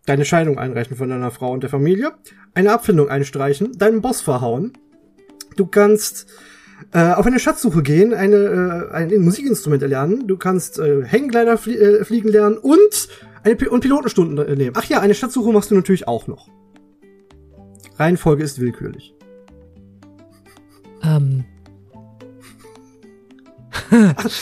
deine 0.07 0.25
Scheidung 0.25 0.59
einreichen 0.59 0.97
von 0.97 1.11
deiner 1.11 1.31
Frau 1.31 1.53
und 1.53 1.63
der 1.63 1.69
Familie, 1.69 2.15
eine 2.55 2.73
Abfindung 2.73 3.11
einstreichen, 3.11 3.77
deinen 3.77 4.01
Boss 4.01 4.23
verhauen. 4.23 4.73
Du 5.57 5.67
kannst 5.67 6.27
äh, 6.93 7.13
auf 7.13 7.27
eine 7.27 7.39
Schatzsuche 7.39 7.83
gehen, 7.83 8.15
eine, 8.15 8.89
äh, 8.91 8.95
ein 8.95 9.23
Musikinstrument 9.23 9.83
erlernen. 9.83 10.27
Du 10.27 10.37
kannst 10.37 10.79
äh, 10.79 11.05
Hängengleiter 11.05 11.59
flie 11.59 11.77
äh, 11.77 12.05
fliegen 12.05 12.29
lernen 12.29 12.59
und 12.59 13.09
eine 13.43 13.57
Pi 13.57 13.69
und 13.69 13.81
Pilotenstunden 13.81 14.39
äh, 14.47 14.57
nehmen. 14.57 14.77
Ach 14.79 14.85
ja, 14.85 15.01
eine 15.01 15.15
Schatzsuche 15.15 15.53
machst 15.53 15.71
du 15.71 15.75
natürlich 15.75 16.09
auch 16.09 16.27
noch. 16.27 16.49
Reihenfolge 17.97 18.43
ist 18.43 18.61
willkürlich. 18.61 19.15
Ähm, 21.03 21.45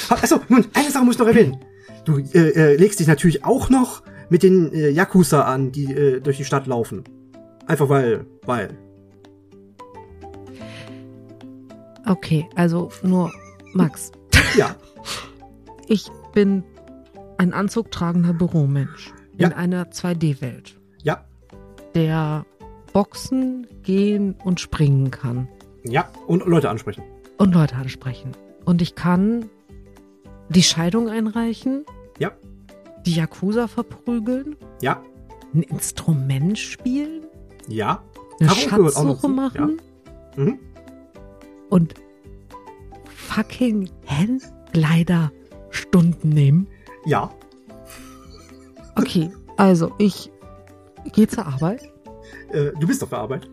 Achso, 0.08 0.40
nun, 0.48 0.66
eine 0.74 0.90
Sache 0.90 1.04
muss 1.04 1.14
ich 1.14 1.20
noch 1.20 1.26
erwähnen. 1.26 1.58
Du 2.04 2.18
äh, 2.18 2.50
äh, 2.50 2.76
legst 2.76 3.00
dich 3.00 3.06
natürlich 3.06 3.44
auch 3.44 3.70
noch 3.70 4.02
mit 4.30 4.42
den 4.42 4.72
äh, 4.72 4.90
Yakuza 4.90 5.42
an, 5.42 5.72
die 5.72 5.92
äh, 5.92 6.20
durch 6.20 6.36
die 6.36 6.44
Stadt 6.44 6.66
laufen. 6.66 7.04
Einfach 7.66 7.88
weil, 7.88 8.26
weil. 8.44 8.76
Okay, 12.08 12.48
also 12.56 12.90
nur 13.02 13.32
Max. 13.72 14.12
Ja, 14.56 14.74
Ich 15.90 16.06
bin 16.34 16.64
ein 17.38 17.52
anzugtragender 17.54 18.32
Büromensch 18.34 19.12
in 19.38 19.50
Ja. 19.50 19.56
einer 19.56 19.86
2D-Welt, 19.90 20.78
ja, 21.02 21.24
der 21.94 22.44
boxen, 22.92 23.66
gehen 23.82 24.34
und 24.44 24.60
springen 24.60 25.10
kann 25.10 25.48
ja. 25.84 26.08
Und 26.26 26.44
Leute 26.44 26.68
ansprechen. 26.68 27.02
und 27.38 27.54
Leute 27.54 27.76
ansprechen. 27.76 28.32
Und 28.66 28.82
ich 28.82 28.94
kann 28.96 29.46
die 30.50 30.62
Scheidung 30.62 31.08
einreichen, 31.08 31.84
Ja, 32.18 32.32
die 33.06 33.14
Yakuza 33.14 33.68
verprügeln, 33.68 34.56
ja, 34.82 35.02
ein 35.54 35.62
Instrument 35.62 36.58
spielen, 36.58 37.22
ja. 37.68 38.02
eine 38.40 38.50
Schatzsuche 38.50 39.28
machen 39.28 39.80
Mhm. 40.36 40.58
Und 41.70 41.94
fucking 43.14 43.88
Handleider-Stunden 44.06 46.28
nehmen. 46.30 46.66
Ja, 47.06 47.30
Okay, 48.96 49.30
also 49.56 49.92
ich 49.98 50.30
gehe 51.12 51.28
zur 51.28 51.46
Arbeit. 51.46 51.82
äh, 52.50 52.72
du 52.80 52.86
bist 52.88 53.00
auf 53.04 53.10
der 53.10 53.18
Arbeit. 53.20 53.48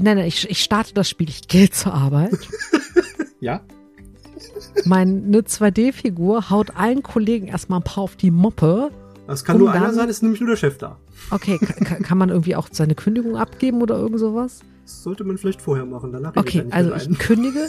Nein, 0.00 0.16
nein, 0.18 0.26
ich, 0.26 0.50
ich 0.50 0.62
starte 0.64 0.92
das 0.94 1.08
Spiel, 1.08 1.28
ich 1.28 1.46
gehe 1.48 1.70
zur 1.70 1.94
Arbeit. 1.94 2.32
Ja, 3.42 3.62
Meine 4.84 5.38
2D-Figur 5.40 6.50
haut 6.50 6.76
allen 6.76 7.02
Kollegen 7.02 7.46
erstmal 7.46 7.80
ein 7.80 7.84
paar 7.84 8.02
auf 8.04 8.16
die 8.16 8.30
Moppe. 8.30 8.90
das 9.26 9.44
kann 9.46 9.56
Um 9.56 9.62
nur 9.62 9.72
einer 9.72 9.94
sein, 9.94 10.10
ist 10.10 10.22
nämlich 10.22 10.40
nur 10.42 10.50
der 10.50 10.56
Chef 10.56 10.76
da. 10.76 10.98
Okay, 11.30 11.56
ka- 11.58 11.72
ka- 11.84 11.94
kann 12.02 12.18
man 12.18 12.28
irgendwie 12.28 12.54
auch 12.56 12.68
seine 12.70 12.94
Kündigung 12.94 13.38
abgeben 13.38 13.80
oder 13.80 13.96
irgend 13.96 14.20
sowas? 14.20 14.60
Das 14.82 15.02
sollte 15.02 15.24
man 15.24 15.38
vielleicht 15.38 15.62
vorher 15.62 15.86
machen, 15.86 16.12
danach 16.12 16.36
Okay, 16.36 16.58
er 16.58 16.64
nicht 16.64 16.74
also 16.74 16.94
ich 16.94 17.18
kündige, 17.18 17.68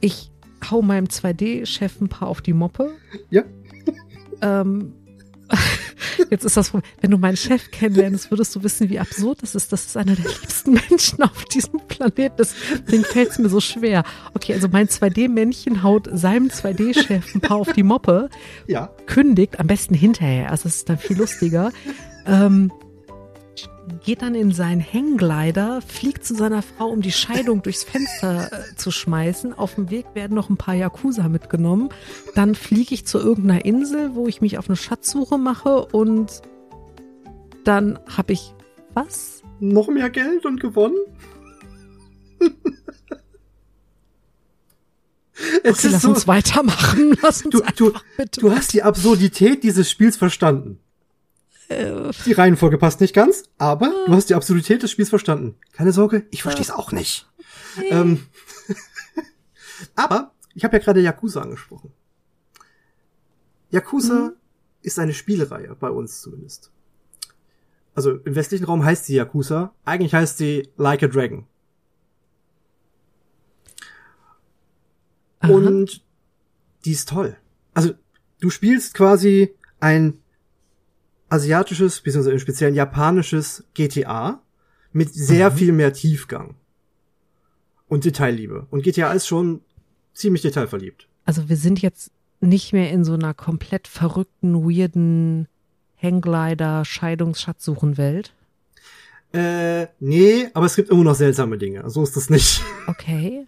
ich 0.00 0.30
hau 0.70 0.82
meinem 0.82 1.06
2D-Chef 1.06 2.00
ein 2.00 2.08
paar 2.08 2.28
auf 2.28 2.40
die 2.40 2.52
Moppe. 2.52 2.92
Ja. 3.30 3.42
Ähm, 4.40 4.92
jetzt 6.30 6.44
ist 6.44 6.56
das 6.56 6.70
Problem, 6.70 6.90
wenn 7.00 7.10
du 7.10 7.18
meinen 7.18 7.36
Chef 7.36 7.70
kennenlernst, 7.70 8.30
würdest 8.30 8.54
du 8.54 8.62
wissen, 8.62 8.90
wie 8.90 8.98
absurd 8.98 9.42
das 9.42 9.54
ist. 9.54 9.72
Das 9.72 9.86
ist 9.86 9.96
einer 9.96 10.14
der 10.14 10.24
liebsten 10.24 10.72
Menschen 10.72 11.22
auf 11.22 11.44
diesem 11.46 11.80
Planeten. 11.88 12.36
Deswegen 12.38 13.04
fällt 13.04 13.30
es 13.30 13.38
mir 13.38 13.48
so 13.48 13.60
schwer. 13.60 14.04
Okay, 14.34 14.54
also 14.54 14.68
mein 14.68 14.88
2D-Männchen 14.88 15.82
haut 15.82 16.08
seinem 16.12 16.48
2D-Chef 16.48 17.34
ein 17.34 17.40
paar 17.40 17.58
auf 17.58 17.72
die 17.72 17.82
Moppe, 17.82 18.28
Ja, 18.66 18.90
kündigt, 19.06 19.60
am 19.60 19.66
besten 19.66 19.94
hinterher, 19.94 20.50
also 20.50 20.64
das 20.64 20.76
ist 20.76 20.88
dann 20.88 20.98
viel 20.98 21.18
lustiger, 21.18 21.70
ähm, 22.26 22.72
geht 24.04 24.22
dann 24.22 24.34
in 24.34 24.52
seinen 24.52 24.80
Hängglider, 24.80 25.80
fliegt 25.80 26.24
zu 26.24 26.34
seiner 26.34 26.62
Frau, 26.62 26.88
um 26.88 27.00
die 27.00 27.12
Scheidung 27.12 27.62
durchs 27.62 27.84
Fenster 27.84 28.52
äh, 28.52 28.76
zu 28.76 28.90
schmeißen. 28.90 29.52
Auf 29.52 29.76
dem 29.76 29.90
Weg 29.90 30.06
werden 30.14 30.34
noch 30.34 30.50
ein 30.50 30.56
paar 30.56 30.74
Yakuza 30.74 31.28
mitgenommen. 31.28 31.90
Dann 32.34 32.54
fliege 32.54 32.94
ich 32.94 33.06
zu 33.06 33.18
irgendeiner 33.18 33.64
Insel, 33.64 34.14
wo 34.14 34.26
ich 34.26 34.40
mich 34.40 34.58
auf 34.58 34.68
eine 34.68 34.76
Schatzsuche 34.76 35.38
mache 35.38 35.86
und 35.86 36.42
dann 37.64 37.98
habe 38.06 38.32
ich 38.32 38.54
was? 38.94 39.42
noch 39.60 39.88
mehr 39.88 40.10
Geld 40.10 40.44
und 40.46 40.60
gewonnen. 40.60 40.96
es 45.62 45.78
Okay, 45.78 45.88
lass 45.92 46.02
so, 46.02 46.10
uns 46.10 46.28
weitermachen. 46.28 47.16
Lass 47.22 47.42
uns 47.42 47.52
du, 47.52 47.62
du, 47.76 47.92
bitte. 48.16 48.40
du 48.40 48.50
hast 48.52 48.72
die 48.72 48.82
Absurdität 48.82 49.62
dieses 49.62 49.90
Spiels 49.90 50.16
verstanden. 50.16 50.80
Äh, 51.68 52.10
Die 52.24 52.32
Reihenfolge 52.32 52.78
passt 52.78 53.00
nicht 53.00 53.14
ganz, 53.14 53.44
aber 53.58 53.92
du 54.06 54.12
hast 54.12 54.28
die 54.30 54.34
Absurdität 54.34 54.82
des 54.82 54.90
Spiels 54.90 55.08
verstanden. 55.08 55.56
Keine 55.72 55.92
Sorge, 55.92 56.26
ich 56.30 56.42
verstehe 56.42 56.62
es 56.64 56.70
auch 56.70 56.92
nicht. 56.92 57.28
Ähm, 57.90 58.26
aber 59.94 60.32
ich 60.54 60.64
habe 60.64 60.76
ja 60.76 60.82
gerade 60.82 61.00
Yakuza 61.00 61.42
angesprochen. 61.42 61.92
Yakuza 63.70 64.14
Mhm. 64.14 64.32
ist 64.82 64.98
eine 64.98 65.12
Spielereihe, 65.12 65.74
bei 65.78 65.90
uns 65.90 66.20
zumindest. 66.22 66.70
Also 67.94 68.12
im 68.16 68.34
westlichen 68.34 68.64
Raum 68.64 68.84
heißt 68.84 69.06
sie 69.06 69.14
Yakuza, 69.16 69.74
eigentlich 69.84 70.14
heißt 70.14 70.38
sie 70.38 70.68
Like 70.76 71.02
a 71.02 71.06
Dragon. 71.08 71.46
aha. 75.40 75.52
Und 75.52 76.04
die 76.84 76.92
ist 76.92 77.08
toll. 77.08 77.36
Also 77.74 77.94
du 78.40 78.50
spielst 78.50 78.94
quasi 78.94 79.54
ein 79.80 80.18
asiatisches, 81.28 82.00
beziehungsweise 82.00 82.32
im 82.32 82.38
speziellen 82.38 82.74
japanisches 82.74 83.64
GTA 83.74 84.40
mit 84.92 85.12
sehr 85.12 85.50
Mhm. 85.50 85.54
viel 85.56 85.72
mehr 85.72 85.92
Tiefgang 85.92 86.54
und 87.88 88.04
Detailliebe. 88.04 88.66
Und 88.70 88.82
GTA 88.82 89.12
ist 89.12 89.26
schon 89.26 89.60
ziemlich 90.14 90.42
detailverliebt. 90.42 91.08
Also 91.24 91.48
wir 91.48 91.56
sind 91.56 91.82
jetzt 91.82 92.10
nicht 92.40 92.72
mehr 92.72 92.90
in 92.90 93.04
so 93.04 93.14
einer 93.14 93.34
komplett 93.34 93.88
verrückten, 93.88 94.54
weirden 94.64 95.48
Hangglider, 96.00 96.84
Scheidungs-Schatzsuchen-Welt. 96.84 98.32
Äh, 99.32 99.88
nee, 99.98 100.48
aber 100.54 100.66
es 100.66 100.76
gibt 100.76 100.88
immer 100.90 101.02
noch 101.04 101.14
seltsame 101.16 101.58
Dinge. 101.58 101.88
So 101.90 102.02
ist 102.02 102.16
das 102.16 102.30
nicht. 102.30 102.62
Okay. 102.88 103.46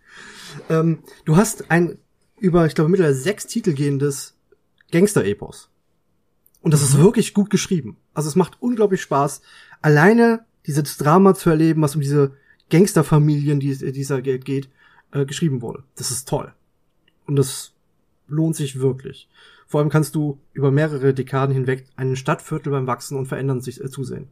ähm, 0.69 0.99
du 1.25 1.37
hast 1.37 1.71
ein 1.71 1.97
über, 2.41 2.67
ich 2.67 2.75
glaube, 2.75 2.91
mittlerweile 2.91 3.15
sechs 3.15 3.47
Titel 3.47 3.73
gehendes 3.73 4.35
Gangster-Epos. 4.91 5.71
Und 6.61 6.75
das 6.75 6.83
ist 6.83 6.99
wirklich 6.99 7.35
gut 7.35 7.51
geschrieben. 7.51 7.97
Also 8.15 8.29
es 8.29 8.37
macht 8.37 8.61
unglaublich 8.61 9.01
Spaß, 9.03 9.43
alleine 9.81 10.45
dieses 10.67 10.97
Drama 10.99 11.35
zu 11.35 11.51
erleben, 11.51 11.83
was 11.83 11.95
um 11.95 12.01
diese 12.01 12.33
Gangsterfamilien, 12.71 13.61
die 13.61 13.77
die 13.77 13.93
dieser 13.93 14.21
Geld 14.23 14.45
geht, 14.45 14.69
äh, 15.13 15.25
geschrieben 15.25 15.63
wurde. 15.63 15.85
Das 15.97 16.11
ist 16.11 16.29
toll. 16.29 16.53
Und 17.27 17.37
das 17.37 17.73
lohnt 18.27 18.57
sich 18.57 18.81
wirklich. 18.81 19.29
Vor 19.67 19.81
allem 19.81 19.89
kannst 19.91 20.15
du 20.15 20.41
über 20.53 20.71
mehrere 20.71 21.15
Dekaden 21.15 21.55
hinweg 21.55 21.87
einen 21.97 22.17
Stadtviertel 22.17 22.71
beim 22.73 22.87
Wachsen 22.87 23.17
und 23.17 23.27
Verändern 23.27 23.61
sich 23.61 23.83
äh, 23.83 23.89
zusehen. 23.89 24.29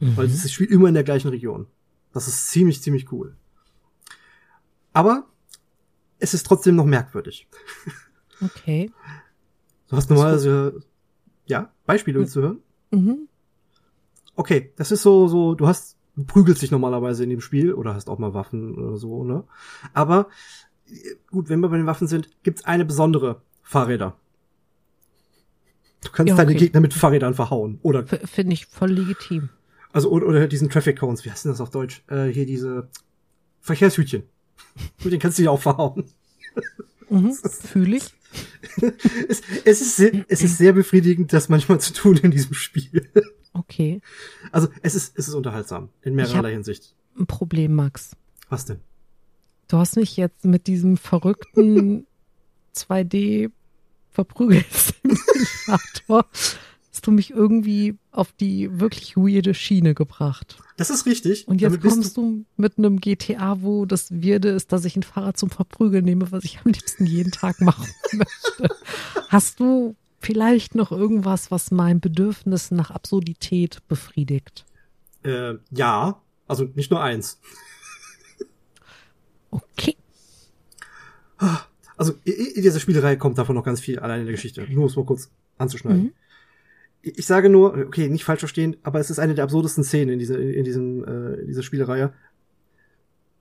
Weil 0.00 0.26
Mhm. 0.28 0.32
es 0.32 0.52
spielt 0.52 0.70
immer 0.70 0.88
in 0.88 0.94
der 0.94 1.04
gleichen 1.04 1.28
Region. 1.28 1.66
Das 2.12 2.28
ist 2.28 2.48
ziemlich, 2.48 2.82
ziemlich 2.82 3.10
cool. 3.12 3.36
Aber 4.92 5.26
es 6.18 6.34
ist 6.34 6.46
trotzdem 6.46 6.76
noch 6.76 6.84
merkwürdig. 6.84 7.48
Okay. 8.40 8.90
Du 9.88 9.96
hast 9.96 10.10
normalerweise, 10.10 10.80
ja, 11.46 11.72
Beispiele 11.86 12.18
willst 12.18 12.36
du 12.36 12.42
hören? 12.42 12.58
Mhm. 12.90 13.28
Okay, 14.36 14.72
das 14.76 14.92
ist 14.92 15.02
so, 15.02 15.28
so, 15.28 15.54
du 15.54 15.66
hast, 15.66 15.96
du 16.16 16.24
prügelst 16.24 16.62
dich 16.62 16.70
normalerweise 16.70 17.24
in 17.24 17.30
dem 17.30 17.40
Spiel 17.40 17.72
oder 17.72 17.94
hast 17.94 18.08
auch 18.08 18.18
mal 18.18 18.34
Waffen 18.34 18.76
oder 18.76 18.96
so, 18.96 19.24
ne? 19.24 19.44
Aber, 19.94 20.28
äh, 20.88 20.94
gut, 21.30 21.48
wenn 21.48 21.60
wir 21.60 21.68
bei 21.68 21.76
den 21.76 21.86
Waffen 21.86 22.06
sind, 22.06 22.28
gibt's 22.42 22.64
eine 22.64 22.84
besondere 22.84 23.42
Fahrräder. 23.62 24.16
Du 26.04 26.10
kannst 26.12 26.28
Ja, 26.30 26.36
deine 26.36 26.50
okay. 26.50 26.58
Gegner 26.60 26.80
mit 26.80 26.94
Fahrrädern 26.94 27.34
verhauen. 27.34 27.80
Oder, 27.82 28.06
Finde 28.06 28.52
ich 28.52 28.66
voll 28.66 28.90
legitim. 28.92 29.48
Also, 29.92 30.10
oder, 30.10 30.26
oder 30.26 30.46
diesen 30.46 30.68
Traffic 30.68 30.98
Cones, 30.98 31.24
wie 31.24 31.30
heißt 31.30 31.44
denn 31.46 31.52
das 31.52 31.60
auf 31.60 31.70
Deutsch? 31.70 32.04
Äh, 32.08 32.26
hier 32.26 32.46
diese 32.46 32.88
Verkehrshütchen. 33.60 34.22
Mit 35.02 35.12
denen 35.12 35.20
kannst 35.20 35.38
du 35.38 35.42
dich 35.42 35.48
auch 35.48 35.60
verhauen. 35.60 36.04
Mhm, 37.10 37.32
Fühle 37.50 37.96
ich. 37.96 38.14
Es, 39.28 39.42
es, 39.64 39.80
ist 39.80 39.96
sehr, 39.96 40.24
es 40.28 40.42
ist 40.42 40.58
sehr 40.58 40.72
befriedigend, 40.72 41.32
das 41.32 41.48
manchmal 41.48 41.80
zu 41.80 41.92
tun 41.92 42.16
in 42.18 42.30
diesem 42.30 42.54
Spiel. 42.54 43.10
Okay. 43.52 44.00
Also, 44.52 44.68
es 44.82 44.94
ist, 44.94 45.18
es 45.18 45.26
ist 45.28 45.34
unterhaltsam. 45.34 45.88
In 46.02 46.14
mehrerlei 46.14 46.52
Hinsicht. 46.52 46.94
Ein 47.18 47.26
Problem, 47.26 47.74
Max. 47.74 48.12
Was 48.48 48.66
denn? 48.66 48.80
Du 49.68 49.78
hast 49.78 49.96
mich 49.96 50.16
jetzt 50.16 50.44
mit 50.44 50.66
diesem 50.66 50.96
verrückten 50.96 52.06
2D 52.76 53.50
Verprügelsimulator 54.10 56.26
hast 56.98 57.06
du 57.06 57.12
mich 57.12 57.30
irgendwie 57.30 57.96
auf 58.10 58.32
die 58.32 58.80
wirklich 58.80 59.16
weirde 59.16 59.54
Schiene 59.54 59.94
gebracht. 59.94 60.58
Das 60.78 60.90
ist 60.90 61.06
richtig. 61.06 61.46
Und 61.46 61.60
jetzt 61.60 61.80
kommst 61.80 62.16
du, 62.16 62.44
mit 62.56 62.76
einem 62.76 62.98
GTA, 62.98 63.62
wo 63.62 63.86
das 63.86 64.10
Wirde 64.10 64.48
ist, 64.48 64.72
dass 64.72 64.84
ich 64.84 64.96
ein 64.96 65.04
Fahrrad 65.04 65.38
zum 65.38 65.48
Verprügeln 65.48 66.04
nehme, 66.04 66.32
was 66.32 66.42
ich 66.42 66.58
am 66.64 66.72
liebsten 66.72 67.06
jeden 67.06 67.30
Tag 67.30 67.60
machen 67.60 67.86
möchte. 68.12 68.74
Hast 69.28 69.60
du 69.60 69.94
vielleicht 70.18 70.74
noch 70.74 70.90
irgendwas, 70.90 71.52
was 71.52 71.70
mein 71.70 72.00
Bedürfnis 72.00 72.72
nach 72.72 72.90
Absurdität 72.90 73.78
befriedigt? 73.86 74.66
Äh, 75.22 75.54
ja, 75.70 76.20
also 76.48 76.64
nicht 76.74 76.90
nur 76.90 77.00
eins. 77.00 77.38
Okay. 79.52 79.94
Also 81.96 82.14
in 82.24 82.60
dieser 82.60 82.80
Spielerei 82.80 83.14
kommt 83.14 83.38
davon 83.38 83.54
noch 83.54 83.64
ganz 83.64 83.78
viel 83.78 84.00
allein 84.00 84.18
in 84.18 84.26
der 84.26 84.34
Geschichte. 84.34 84.66
Nur 84.68 84.82
um 84.82 84.88
es 84.88 84.96
mal 84.96 85.04
kurz 85.04 85.30
anzuschneiden. 85.58 86.02
Mhm. 86.02 86.12
Ich 87.16 87.26
sage 87.26 87.48
nur, 87.48 87.74
okay, 87.74 88.08
nicht 88.08 88.24
falsch 88.24 88.40
verstehen, 88.40 88.76
aber 88.82 89.00
es 89.00 89.10
ist 89.10 89.18
eine 89.18 89.34
der 89.34 89.44
absurdesten 89.44 89.84
Szenen 89.84 90.14
in 90.14 90.18
dieser, 90.18 90.38
in 90.38 90.64
diesem, 90.64 91.04
äh, 91.04 91.46
dieser 91.46 91.62
Spielerei. 91.62 92.10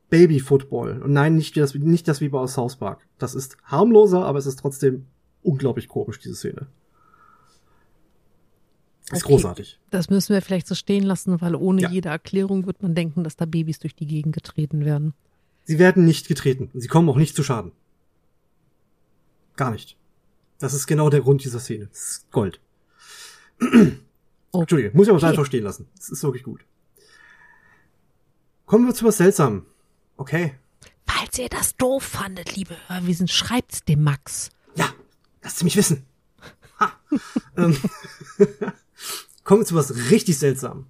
Baby 0.10 0.40
Football. 0.40 1.02
Und 1.02 1.12
nein, 1.12 1.36
nicht 1.36 1.58
das, 1.58 1.74
nicht 1.76 2.08
das 2.08 2.22
wie 2.22 2.30
bei 2.30 2.46
South 2.48 2.78
Park. 2.78 3.06
Das 3.18 3.36
ist 3.36 3.58
harmloser, 3.64 4.26
aber 4.26 4.40
es 4.40 4.46
ist 4.46 4.60
trotzdem 4.60 5.06
unglaublich 5.44 5.88
komisch, 5.88 6.20
diese 6.20 6.36
Szene. 6.36 6.68
Ist 9.12 9.24
okay. 9.24 9.34
großartig. 9.34 9.80
Das 9.90 10.10
müssen 10.10 10.34
wir 10.34 10.42
vielleicht 10.42 10.68
so 10.68 10.76
stehen 10.76 11.04
lassen, 11.04 11.40
weil 11.42 11.56
ohne 11.56 11.82
ja. 11.82 11.90
jede 11.90 12.10
Erklärung 12.10 12.66
wird 12.66 12.82
man 12.82 12.94
denken, 12.94 13.24
dass 13.24 13.38
da 13.38 13.46
Babys 13.46 13.80
durch 13.80 13.96
die 13.96 14.06
Gegend 14.06 14.36
getreten 14.36 14.84
werden. 14.84 15.14
Sie 15.64 15.80
werden 15.80 16.06
nicht 16.06 16.28
getreten. 16.28 16.70
Sie 16.74 16.88
kommen 16.88 17.10
auch 17.10 17.18
nicht 17.18 17.36
zu 17.36 17.44
Schaden. 17.44 17.72
Gar 19.56 19.72
nicht. 19.72 19.98
Das 20.60 20.74
ist 20.74 20.88
genau 20.88 21.10
der 21.10 21.22
Grund 21.22 21.44
dieser 21.44 21.60
Szene. 21.60 21.88
Das 21.88 22.00
ist 22.00 22.32
Gold. 22.32 22.60
Okay. 23.60 23.98
Entschuldige, 24.54 24.92
muss 24.96 25.08
ich 25.08 25.14
aber 25.14 25.24
einfach 25.28 25.46
stehen 25.46 25.64
lassen. 25.64 25.88
Das 25.98 26.10
ist 26.10 26.24
wirklich 26.24 26.44
gut. 26.44 26.62
Kommen 28.66 28.86
wir 28.86 28.94
zu 28.94 29.06
was 29.06 29.18
Seltsamem. 29.18 29.66
Okay. 30.18 30.56
Falls 31.06 31.38
ihr 31.40 31.50
das 31.50 31.76
doof 31.78 32.04
fandet, 32.04 32.56
liebe 32.56 32.76
Hörwesen, 32.88 33.28
schreibt's 33.28 33.84
dem 33.84 34.04
Max. 34.04 34.50
Ja, 34.76 34.90
lasst 35.42 35.64
mich 35.64 35.78
wissen. 35.78 36.06
ähm, 37.58 37.78
kommen 39.44 39.62
wir 39.62 39.66
zu 39.66 39.76
was 39.76 40.12
richtig 40.12 40.38
Seltsamem. 40.38 40.86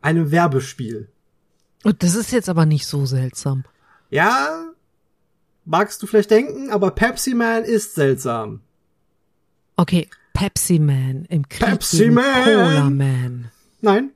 Einem 0.00 0.30
Werbespiel. 0.30 1.08
Und 1.82 2.02
das 2.02 2.14
ist 2.14 2.32
jetzt 2.32 2.48
aber 2.48 2.66
nicht 2.66 2.86
so 2.86 3.04
seltsam. 3.06 3.64
Ja, 4.10 4.72
magst 5.64 6.02
du 6.02 6.06
vielleicht 6.06 6.30
denken, 6.30 6.70
aber 6.70 6.92
Pepsi 6.92 7.34
Man 7.34 7.64
ist 7.64 7.94
seltsam. 7.94 8.60
Okay, 9.76 10.08
Pepsi 10.36 10.78
Man 10.78 11.24
im 11.30 11.48
Krieg 11.48 11.66
Pepsi 11.66 12.10
Man. 12.10 12.44
Cola 12.44 12.90
Man. 12.90 13.50
Nein, 13.80 14.10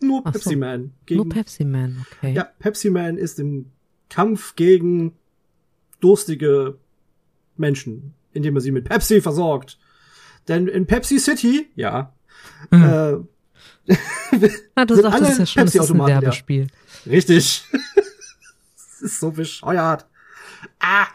nur 0.00 0.22
Ach 0.24 0.32
Pepsi 0.32 0.50
so. 0.50 0.58
Man. 0.58 0.92
Gegen, 1.06 1.16
nur 1.16 1.28
Pepsi 1.28 1.64
Man, 1.64 2.04
okay. 2.12 2.34
Ja, 2.34 2.44
Pepsi 2.58 2.90
Man 2.90 3.16
ist 3.16 3.40
im 3.40 3.70
Kampf 4.10 4.54
gegen 4.54 5.14
durstige 6.00 6.78
Menschen, 7.56 8.12
indem 8.32 8.56
er 8.56 8.60
sie 8.60 8.70
mit 8.70 8.84
Pepsi 8.84 9.22
versorgt. 9.22 9.78
Denn 10.48 10.68
in 10.68 10.86
Pepsi 10.86 11.18
City, 11.18 11.70
ja, 11.74 12.12
mhm. 12.70 12.82
äh, 12.82 13.16
ah, 14.74 14.84
du 14.84 14.94
sagtest 14.94 15.38
ja 15.38 15.46
schon, 15.46 15.64
das 15.64 15.74
ist 15.74 15.90
ein 15.90 15.98
Werbespiel. 15.98 16.66
Ja. 17.06 17.12
Richtig. 17.12 17.64
das 18.76 19.00
ist 19.00 19.20
so 19.20 19.30
bescheuert. 19.30 20.06
Ah, 20.80 21.06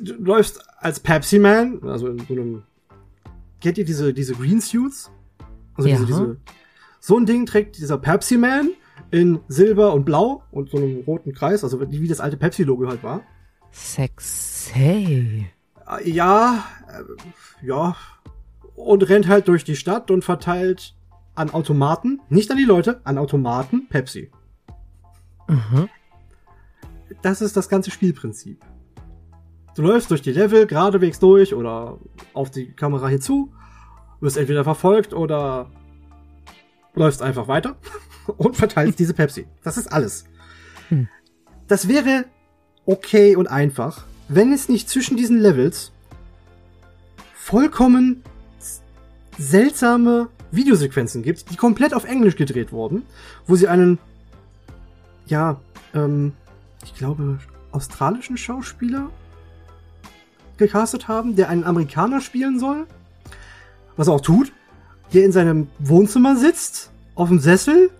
du 0.00 0.14
läufst 0.14 0.60
als 0.78 1.00
Pepsi 1.00 1.38
Man, 1.38 1.82
also 1.82 2.08
in 2.08 2.18
so 2.18 2.32
einem 2.32 2.62
kennt 3.62 3.78
ihr 3.78 3.84
diese, 3.84 4.12
diese 4.12 4.34
Green 4.34 4.60
Suits? 4.60 5.10
Also 5.74 5.88
ja. 5.88 5.96
diese, 5.96 6.06
diese, 6.06 6.36
so 7.00 7.16
ein 7.16 7.26
Ding 7.26 7.46
trägt 7.46 7.78
dieser 7.78 7.98
Pepsi 7.98 8.36
Man 8.36 8.70
in 9.10 9.40
Silber 9.48 9.94
und 9.94 10.04
Blau 10.04 10.42
und 10.50 10.70
so 10.70 10.76
einem 10.76 11.00
roten 11.06 11.32
Kreis, 11.32 11.64
also 11.64 11.80
wie 11.90 12.08
das 12.08 12.20
alte 12.20 12.36
Pepsi-Logo 12.36 12.88
halt 12.88 13.02
war. 13.02 13.22
Sexy. 13.70 15.46
Äh, 15.88 16.10
ja, 16.10 16.64
äh, 16.88 17.66
ja. 17.66 17.96
Und 18.74 19.08
rennt 19.08 19.28
halt 19.28 19.48
durch 19.48 19.64
die 19.64 19.76
Stadt 19.76 20.10
und 20.10 20.24
verteilt 20.24 20.94
an 21.34 21.50
Automaten, 21.50 22.20
nicht 22.28 22.50
an 22.50 22.56
die 22.56 22.64
Leute, 22.64 23.00
an 23.04 23.18
Automaten 23.18 23.88
Pepsi. 23.88 24.30
Mhm. 25.48 25.88
Das 27.22 27.40
ist 27.42 27.56
das 27.56 27.68
ganze 27.68 27.90
Spielprinzip. 27.90 28.62
Du 29.74 29.82
läufst 29.82 30.10
durch 30.10 30.22
die 30.22 30.32
Level 30.32 30.66
geradewegs 30.66 31.18
durch 31.18 31.54
oder 31.54 31.98
auf 32.34 32.50
die 32.50 32.72
Kamera 32.72 33.08
hinzu, 33.08 33.52
wirst 34.20 34.36
entweder 34.36 34.64
verfolgt 34.64 35.14
oder 35.14 35.70
läufst 36.94 37.22
einfach 37.22 37.48
weiter 37.48 37.76
und 38.36 38.56
verteilst 38.56 38.98
diese 38.98 39.14
Pepsi. 39.14 39.46
Das 39.62 39.78
ist 39.78 39.90
alles. 39.90 40.24
Hm. 40.88 41.08
Das 41.68 41.88
wäre 41.88 42.26
okay 42.84 43.34
und 43.36 43.46
einfach, 43.46 44.04
wenn 44.28 44.52
es 44.52 44.68
nicht 44.68 44.90
zwischen 44.90 45.16
diesen 45.16 45.38
Levels 45.38 45.92
vollkommen 47.34 48.22
seltsame 49.38 50.28
Videosequenzen 50.50 51.22
gibt, 51.22 51.50
die 51.50 51.56
komplett 51.56 51.94
auf 51.94 52.04
Englisch 52.04 52.36
gedreht 52.36 52.72
wurden, 52.72 53.04
wo 53.46 53.56
sie 53.56 53.68
einen, 53.68 53.98
ja, 55.26 55.60
ähm, 55.94 56.34
ich 56.84 56.94
glaube, 56.94 57.38
australischen 57.70 58.36
Schauspieler 58.36 59.10
gecastet 60.66 61.08
haben, 61.08 61.36
der 61.36 61.48
einen 61.48 61.64
Amerikaner 61.64 62.20
spielen 62.20 62.58
soll. 62.58 62.86
Was 63.96 64.08
er 64.08 64.14
auch 64.14 64.20
tut. 64.20 64.52
Der 65.12 65.24
in 65.24 65.32
seinem 65.32 65.68
Wohnzimmer 65.78 66.36
sitzt, 66.36 66.90
auf 67.14 67.28
dem 67.28 67.38
Sessel, 67.38 67.90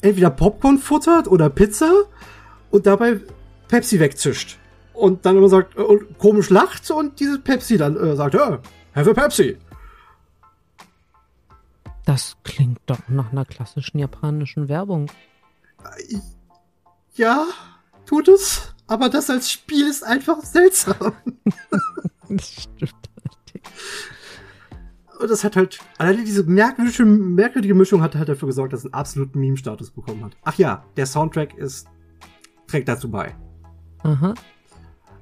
entweder 0.00 0.30
Popcorn 0.30 0.78
futtert 0.78 1.28
oder 1.28 1.48
Pizza 1.50 1.92
und 2.70 2.86
dabei 2.86 3.20
Pepsi 3.68 4.00
wegzischt. 4.00 4.58
Und 4.92 5.24
dann 5.24 5.36
immer 5.36 5.48
sagt, 5.48 5.76
äh, 5.76 5.82
und 5.82 6.18
komisch 6.18 6.50
lacht 6.50 6.90
und 6.90 7.20
dieses 7.20 7.40
Pepsi 7.40 7.76
dann 7.76 7.96
äh, 7.96 8.16
sagt, 8.16 8.34
ja, 8.34 8.58
have 8.94 9.10
a 9.10 9.14
Pepsi. 9.14 9.56
Das 12.04 12.36
klingt 12.42 12.80
doch 12.86 12.98
nach 13.08 13.30
einer 13.32 13.44
klassischen 13.44 13.98
japanischen 13.98 14.68
Werbung. 14.68 15.10
Ja, 17.14 17.44
tut 18.06 18.28
es. 18.28 18.74
Aber 18.88 19.08
das 19.10 19.30
als 19.30 19.52
Spiel 19.52 19.86
ist 19.86 20.02
einfach 20.02 20.42
seltsam. 20.42 21.12
das 22.28 22.62
stimmt. 22.62 22.94
Und 25.20 25.30
das 25.30 25.44
hat 25.44 25.56
halt, 25.56 25.80
alleine 25.98 26.24
diese 26.24 26.44
merkwürdige, 26.44 27.04
merkwürdige 27.04 27.74
Mischung 27.74 28.02
hat 28.02 28.14
halt 28.14 28.28
dafür 28.28 28.46
gesorgt, 28.46 28.72
dass 28.72 28.80
es 28.80 28.86
einen 28.86 28.94
absoluten 28.94 29.40
Meme-Status 29.40 29.90
bekommen 29.90 30.24
hat. 30.24 30.36
Ach 30.44 30.56
ja, 30.56 30.84
der 30.96 31.06
Soundtrack 31.06 31.54
ist, 31.58 31.88
trägt 32.66 32.88
dazu 32.88 33.10
bei. 33.10 33.36
Aha. 34.04 34.34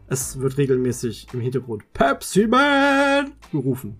Es 0.08 0.38
wird 0.38 0.58
regelmäßig 0.58 1.28
im 1.32 1.40
Hintergrund 1.40 1.92
Pepsi 1.92 2.46
Man 2.46 3.32
gerufen. 3.50 3.98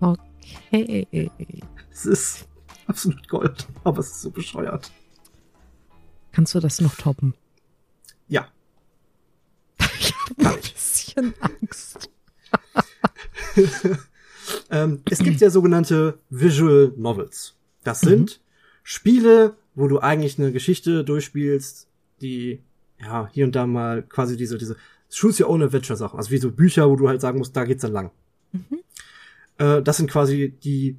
Okay. 0.00 1.28
Es 1.90 2.06
ist 2.06 2.48
absolut 2.86 3.28
Gold, 3.28 3.66
aber 3.82 3.98
es 3.98 4.12
ist 4.12 4.22
so 4.22 4.30
bescheuert. 4.30 4.90
Kannst 6.32 6.54
du 6.54 6.60
das 6.60 6.80
noch 6.80 6.94
toppen? 6.94 7.34
Ja. 8.28 8.48
ich 9.78 10.14
habe 10.14 10.56
ein 10.56 10.60
bisschen 10.60 11.34
Angst. 11.40 12.10
ähm, 14.70 15.02
es 15.10 15.18
gibt 15.18 15.40
ja 15.40 15.50
sogenannte 15.50 16.18
Visual 16.30 16.92
Novels. 16.96 17.54
Das 17.82 18.02
mhm. 18.02 18.08
sind 18.08 18.40
mhm. 18.40 18.42
Spiele, 18.82 19.56
wo 19.74 19.88
du 19.88 19.98
eigentlich 19.98 20.38
eine 20.38 20.52
Geschichte 20.52 21.04
durchspielst, 21.04 21.88
die 22.20 22.60
ja 23.00 23.28
hier 23.32 23.44
und 23.44 23.54
da 23.54 23.66
mal 23.66 24.02
quasi 24.02 24.36
diese 24.36 24.58
diese 24.58 24.76
Choose 25.10 25.44
Your 25.44 25.50
Own 25.50 25.62
Adventure 25.62 25.96
Sachen, 25.96 26.18
also 26.18 26.30
wie 26.30 26.38
so 26.38 26.50
Bücher, 26.50 26.88
wo 26.88 26.96
du 26.96 27.08
halt 27.08 27.20
sagen 27.20 27.38
musst, 27.38 27.56
da 27.56 27.64
geht's 27.64 27.82
dann 27.82 27.92
lang. 27.92 28.10
Mhm. 28.52 28.80
Äh, 29.58 29.82
das 29.82 29.98
sind 29.98 30.10
quasi 30.10 30.54
die 30.62 30.96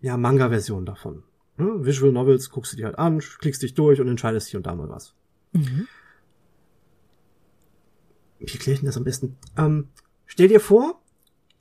ja 0.00 0.16
Manga-Versionen 0.16 0.86
davon. 0.86 1.22
Ne? 1.58 1.84
Visual 1.84 2.12
Novels 2.12 2.50
guckst 2.50 2.72
du 2.72 2.76
dir 2.76 2.86
halt 2.86 2.98
an, 2.98 3.18
klickst 3.18 3.62
dich 3.62 3.74
durch 3.74 4.00
und 4.00 4.08
entscheidest 4.08 4.48
hier 4.48 4.58
und 4.58 4.66
da 4.66 4.74
mal 4.74 4.88
was. 4.88 5.14
Mhm 5.52 5.88
wie 8.40 8.52
erkläre 8.52 8.74
ich 8.74 8.80
denn 8.80 8.86
das 8.86 8.96
am 8.96 9.04
besten? 9.04 9.36
Ähm, 9.56 9.88
stell 10.26 10.48
dir 10.48 10.60
vor, 10.60 11.00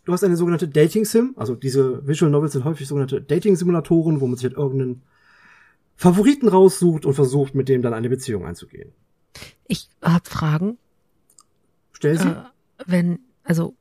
du 0.05 0.13
hast 0.13 0.23
eine 0.23 0.37
sogenannte 0.37 0.67
Dating 0.67 1.05
Sim, 1.05 1.33
also 1.35 1.55
diese 1.55 2.05
Visual 2.07 2.31
Novels 2.31 2.53
sind 2.53 2.63
häufig 2.63 2.87
sogenannte 2.87 3.21
Dating 3.21 3.55
Simulatoren, 3.55 4.21
wo 4.21 4.27
man 4.27 4.37
sich 4.37 4.45
halt 4.45 4.57
irgendeinen 4.57 5.01
Favoriten 5.95 6.47
raussucht 6.47 7.05
und 7.05 7.13
versucht, 7.13 7.55
mit 7.55 7.67
dem 7.67 7.81
dann 7.81 7.93
eine 7.93 8.09
Beziehung 8.09 8.45
einzugehen. 8.45 8.93
Ich 9.67 9.89
hab 10.01 10.27
Fragen. 10.27 10.77
Stell 11.91 12.17
sie. 12.17 12.29
Äh, 12.29 12.43
wenn, 12.87 13.19
also, 13.43 13.75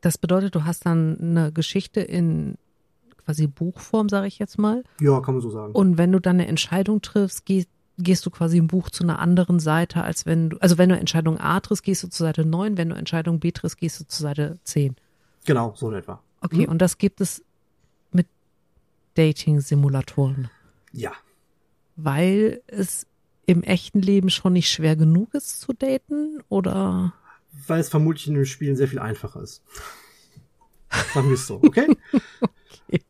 das 0.00 0.18
bedeutet, 0.18 0.56
du 0.56 0.64
hast 0.64 0.84
dann 0.84 1.18
eine 1.20 1.52
Geschichte 1.52 2.00
in 2.00 2.58
quasi 3.24 3.46
Buchform, 3.46 4.08
sage 4.08 4.26
ich 4.26 4.40
jetzt 4.40 4.58
mal. 4.58 4.82
ja, 5.00 5.20
kann 5.20 5.34
man 5.34 5.40
so 5.40 5.50
sagen. 5.50 5.72
Und 5.72 5.96
wenn 5.96 6.10
du 6.10 6.18
dann 6.18 6.36
eine 6.36 6.48
Entscheidung 6.48 7.02
triffst, 7.02 7.46
geh, 7.46 7.66
gehst 7.98 8.24
du 8.26 8.30
quasi 8.30 8.56
im 8.58 8.66
Buch 8.68 8.90
zu 8.90 9.02
einer 9.04 9.18
anderen 9.18 9.60
Seite, 9.60 10.02
als 10.02 10.24
wenn 10.26 10.50
du, 10.50 10.58
also 10.58 10.78
wenn 10.78 10.88
du 10.88 10.98
Entscheidung 10.98 11.38
A 11.38 11.60
triffst, 11.60 11.84
gehst 11.84 12.02
du 12.02 12.08
zur 12.08 12.26
Seite 12.26 12.44
9, 12.44 12.76
wenn 12.76 12.88
du 12.88 12.96
Entscheidung 12.96 13.38
B 13.40 13.52
triffst, 13.52 13.78
gehst 13.78 14.00
du 14.00 14.04
zur 14.06 14.22
Seite 14.22 14.58
10. 14.64 14.96
genau, 15.44 15.74
so 15.76 15.90
in 15.90 15.96
etwa. 15.98 16.20
Okay, 16.40 16.62
Mhm. 16.64 16.68
und 16.72 16.78
das 16.78 16.98
gibt 16.98 17.20
es 17.20 17.42
mit 18.12 18.26
Dating-Simulatoren, 19.14 20.48
Ja. 20.92 21.12
weil 21.96 22.62
es 22.66 23.06
im 23.46 23.62
echten 23.62 24.00
Leben 24.00 24.30
schon 24.30 24.54
nicht 24.54 24.70
schwer 24.70 24.96
genug 24.96 25.34
ist 25.34 25.60
zu 25.60 25.72
daten 25.72 26.40
oder? 26.48 27.12
Weil 27.66 27.80
es 27.80 27.88
vermutlich 27.90 28.26
in 28.28 28.34
den 28.34 28.46
Spielen 28.46 28.76
sehr 28.76 28.88
viel 28.88 28.98
einfacher 29.00 29.42
ist. 29.42 29.62
Sagen 31.12 31.28
wir 31.28 31.34
es 31.34 31.46
so, 31.46 31.60
okay? 31.62 31.86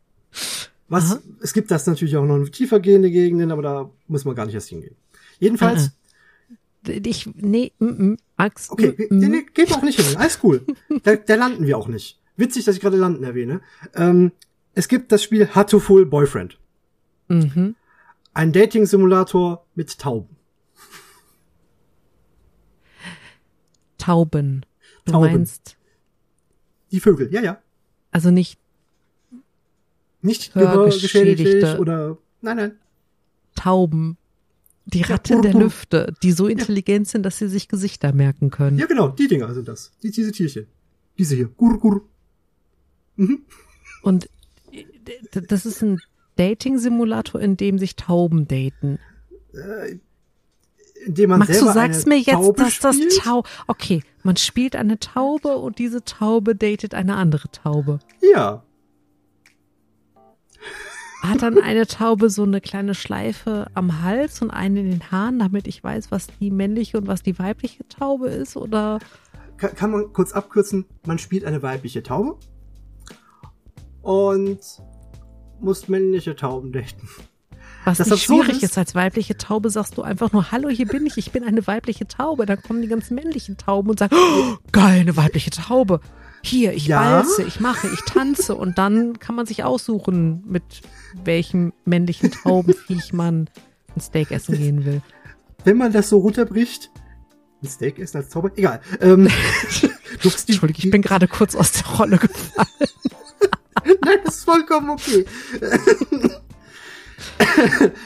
Was, 0.93 1.13
Aha. 1.13 1.21
es 1.41 1.53
gibt 1.53 1.71
das 1.71 1.87
natürlich 1.87 2.15
auch 2.17 2.25
noch 2.25 2.47
tiefer 2.49 2.79
gehende 2.79 3.09
Gegenden, 3.09 3.51
aber 3.51 3.63
da 3.63 3.89
muss 4.07 4.25
man 4.25 4.35
gar 4.35 4.45
nicht 4.45 4.53
erst 4.53 4.69
hingehen. 4.69 4.95
Jedenfalls, 5.39 5.89
Ich, 6.87 7.27
nee, 7.33 7.71
mm, 7.79 7.85
mm, 7.85 8.17
Max. 8.37 8.69
okay, 8.69 9.07
mm. 9.09 9.17
nee, 9.17 9.27
nee, 9.27 9.45
geht 9.55 9.73
auch 9.73 9.81
nicht 9.81 9.99
hin, 9.99 10.15
alles 10.17 10.37
cool. 10.43 10.63
Da, 11.01 11.15
da 11.15 11.33
landen 11.33 11.65
wir 11.65 11.79
auch 11.79 11.87
nicht. 11.87 12.19
Witzig, 12.37 12.65
dass 12.65 12.75
ich 12.75 12.81
gerade 12.81 12.97
landen 12.97 13.23
erwähne. 13.23 13.61
Ähm, 13.95 14.33
es 14.75 14.87
gibt 14.87 15.11
das 15.11 15.23
Spiel 15.23 15.47
Hatoful 15.47 16.05
Boyfriend. 16.05 16.59
Mhm. 17.27 17.75
Ein 18.35 18.51
Dating-Simulator 18.53 19.65
mit 19.73 19.97
Tauben. 19.97 20.35
Tauben. 23.97 24.65
Du 25.05 25.13
Tauben. 25.13 25.31
meinst, 25.31 25.75
Die 26.91 26.99
Vögel, 26.99 27.33
ja, 27.33 27.41
ja. 27.41 27.61
also 28.11 28.29
nicht 28.29 28.59
Nicht 30.23 30.55
Hörgeschädigte. 30.55 31.43
geschädigt 31.43 31.79
oder, 31.79 32.17
nein, 32.41 32.57
nein. 32.57 32.71
Tauben. 33.55 34.17
Die 34.85 34.99
Ja, 34.99 35.07
Ratten 35.07 35.41
der 35.41 35.51
brr, 35.51 35.59
brr. 35.59 35.63
Lüfte, 35.63 36.13
die 36.23 36.31
so 36.31 36.47
intelligent 36.47 37.07
sind, 37.07 37.23
dass 37.23 37.37
sie 37.37 37.47
sich 37.47 37.67
Gesichter 37.67 38.11
merken 38.13 38.49
können. 38.49 38.77
Ja, 38.79 38.85
genau, 38.85 39.09
die 39.09 39.27
Dinger 39.27 39.53
sind 39.53 39.67
das. 39.67 39.91
Die, 40.01 40.11
diese 40.11 40.31
Tierchen. 40.31 40.67
Diese 41.17 41.35
hier. 41.35 41.47
Gur, 41.49 41.79
gur. 41.79 42.01
Mhm. 43.15 43.43
Und 44.01 44.27
äh, 44.71 44.83
das 45.47 45.65
ist 45.65 45.81
ein 45.83 45.99
Dating-Simulator, 46.35 47.39
in 47.39 47.55
dem 47.57 47.77
sich 47.77 47.95
Tauben 47.95 48.47
daten. 48.47 48.97
Indem 51.05 51.29
man 51.29 51.39
Max, 51.39 51.59
du 51.59 51.65
sagst 51.71 52.07
mir 52.07 52.17
jetzt, 52.17 52.31
Taube 52.31 52.63
dass 52.63 52.79
das? 52.79 52.97
Tau. 53.19 53.43
Okay, 53.67 54.01
man 54.23 54.35
spielt 54.37 54.75
eine 54.75 54.99
Taube 54.99 55.57
und 55.57 55.77
diese 55.79 56.03
Taube 56.03 56.55
datet 56.55 56.93
eine 56.93 57.15
andere 57.15 57.49
Taube. 57.51 57.99
Ja. 58.33 58.63
Hat 61.23 61.41
dann 61.41 61.57
eine 61.57 61.87
Taube 61.87 62.29
so 62.29 62.43
eine 62.43 62.59
kleine 62.59 62.93
Schleife 62.95 63.67
am 63.73 64.01
Hals 64.03 64.41
und 64.41 64.51
eine 64.51 64.81
in 64.81 64.91
den 64.91 65.11
Haaren, 65.11 65.39
damit 65.39 65.67
ich 65.67 65.81
weiß, 65.83 66.11
was 66.11 66.27
die 66.39 66.51
männliche 66.51 66.97
und 66.97 67.07
was 67.07 67.23
die 67.23 67.39
weibliche 67.39 67.87
Taube 67.87 68.27
ist? 68.27 68.57
Oder 68.57 68.99
Kann, 69.57 69.73
kann 69.75 69.91
man 69.91 70.11
kurz 70.11 70.33
abkürzen, 70.33 70.85
man 71.05 71.17
spielt 71.19 71.45
eine 71.45 71.63
weibliche 71.63 72.03
Taube 72.03 72.37
und 74.01 74.59
muss 75.61 75.87
männliche 75.87 76.35
Tauben 76.35 76.71
daten. 76.73 77.07
was 77.85 77.97
Das 77.99 78.09
nicht 78.09 78.23
schwierig 78.23 78.57
ist- 78.57 78.63
ist, 78.63 78.77
als 78.77 78.95
weibliche 78.95 79.37
Taube 79.37 79.69
sagst 79.69 79.97
du 79.97 80.01
einfach 80.01 80.31
nur, 80.33 80.51
hallo, 80.51 80.69
hier 80.69 80.87
bin 80.87 81.05
ich, 81.05 81.17
ich 81.17 81.31
bin 81.31 81.43
eine 81.43 81.65
weibliche 81.67 82.07
Taube. 82.07 82.45
Dann 82.45 82.61
kommen 82.61 82.81
die 82.81 82.87
ganzen 82.87 83.15
männlichen 83.15 83.57
Tauben 83.57 83.89
und 83.89 83.99
sagen, 83.99 84.15
oh, 84.17 84.55
geil, 84.71 85.01
eine 85.01 85.15
weibliche 85.15 85.51
Taube. 85.51 85.99
Hier, 86.43 86.73
ich 86.73 86.87
Ja? 86.87 86.99
balze, 87.01 87.43
ich 87.43 87.59
mache, 87.59 87.87
ich 87.87 88.01
tanze 88.01 88.55
und 88.55 88.77
dann 88.77 89.17
kann 89.19 89.35
man 89.35 89.45
sich 89.45 89.63
aussuchen, 89.63 90.43
mit 90.45 90.63
welchem 91.23 91.71
männlichen 91.85 92.31
Taubenviech 92.31 93.13
man 93.13 93.49
ein 93.95 94.01
Steak 94.01 94.31
essen 94.31 94.57
gehen 94.57 94.85
will. 94.85 95.01
Wenn 95.63 95.77
man 95.77 95.93
das 95.93 96.09
so 96.09 96.17
runterbricht, 96.17 96.91
ein 97.63 97.69
Steak 97.69 97.97
essen 97.97 98.17
als 98.17 98.29
Taube, 98.29 98.51
egal. 98.57 98.81
Ähm, 98.99 99.29
Entschuldigung, 100.21 100.69
ich 100.75 100.91
bin 100.91 101.01
gerade 101.01 101.27
kurz 101.29 101.55
aus 101.55 101.71
der 101.71 101.85
Rolle 101.85 102.17
gefallen. 102.17 102.67
Nein, 104.03 104.17
das 104.25 104.35
ist 104.37 104.43
vollkommen 104.43 104.89
okay. 104.89 105.25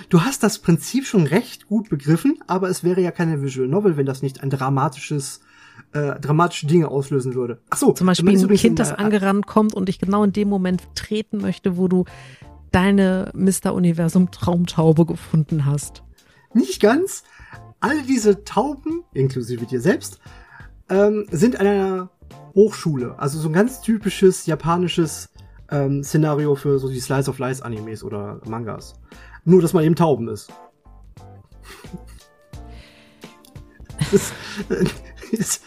Du 0.10 0.22
hast 0.22 0.44
das 0.44 0.60
Prinzip 0.60 1.06
schon 1.06 1.26
recht 1.26 1.68
gut 1.68 1.90
begriffen, 1.90 2.38
aber 2.48 2.70
es 2.70 2.84
wäre 2.84 3.02
ja 3.02 3.12
keine 3.12 3.42
Visual 3.42 3.68
Novel, 3.68 3.98
wenn 3.98 4.06
das 4.06 4.22
nicht 4.22 4.42
ein 4.42 4.50
dramatisches, 4.50 5.42
äh, 5.94 6.20
dramatische 6.20 6.68
Dinge 6.68 6.90
auslösen 6.90 7.36
würde. 7.36 7.62
Ach 7.70 7.78
so, 7.78 7.92
Zum 7.92 8.08
Beispiel 8.08 8.30
ein 8.30 8.48
Kind, 8.48 8.64
in, 8.64 8.76
das 8.76 8.92
äh, 8.92 8.96
angerannt 8.96 9.48
kommt 9.48 9.74
und 9.74 9.88
dich 9.88 10.00
genau 10.00 10.24
in 10.24 10.34
dem 10.34 10.50
Moment 10.50 10.84
treten 10.96 11.38
möchte, 11.38 11.78
wo 11.78 11.88
du 11.88 12.06
deine 12.72 13.32
Mr. 13.34 13.74
Universum 13.74 14.32
Traumtaube 14.32 15.06
gefunden 15.06 15.66
hast. 15.66 16.04
Nicht 16.54 16.82
ganz. 16.82 17.24
Alle 17.80 18.02
diese 18.04 18.44
Tauben, 18.44 19.04
inklusive 19.14 19.66
dir 19.66 19.82
selbst, 19.82 20.20
ähm, 20.90 21.26
sind 21.32 21.60
an 21.60 21.68
einer 21.68 22.10
Hochschule. 22.56 23.18
Also 23.20 23.40
so 23.40 23.50
ein 23.50 23.54
ganz 23.54 23.82
typisches 23.82 24.46
japanisches 24.46 25.30
ähm, 25.70 26.04
Szenario 26.04 26.56
für 26.56 26.80
so 26.80 26.90
die 26.90 27.00
Slice 27.00 27.30
of 27.30 27.40
Life 27.40 27.64
Animes 27.64 28.04
oder 28.04 28.42
Mangas. 28.46 28.96
Nur, 29.46 29.62
dass 29.62 29.74
man 29.74 29.84
eben 29.84 29.96
Tauben 29.96 30.28
ist. 30.28 30.52
es, 34.12 34.34
es, 35.32 35.62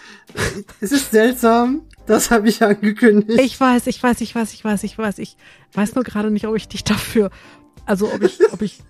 es 0.80 0.92
ist 0.92 1.10
seltsam. 1.10 1.82
Das 2.06 2.30
habe 2.30 2.48
ich 2.48 2.62
angekündigt. 2.62 3.40
Ich 3.40 3.60
weiß, 3.60 3.86
ich 3.86 4.02
weiß, 4.02 4.20
ich 4.20 4.34
weiß, 4.34 4.52
ich 4.52 4.64
weiß, 4.64 4.82
ich 4.82 4.98
weiß. 4.98 5.18
Ich 5.18 5.36
weiß 5.74 5.94
nur 5.94 6.04
gerade 6.04 6.30
nicht, 6.30 6.46
ob 6.46 6.56
ich 6.56 6.66
dich 6.66 6.82
dafür, 6.82 7.30
also 7.86 8.12
ob 8.12 8.22
ich, 8.22 8.40
ob 8.52 8.62
ich 8.62 8.80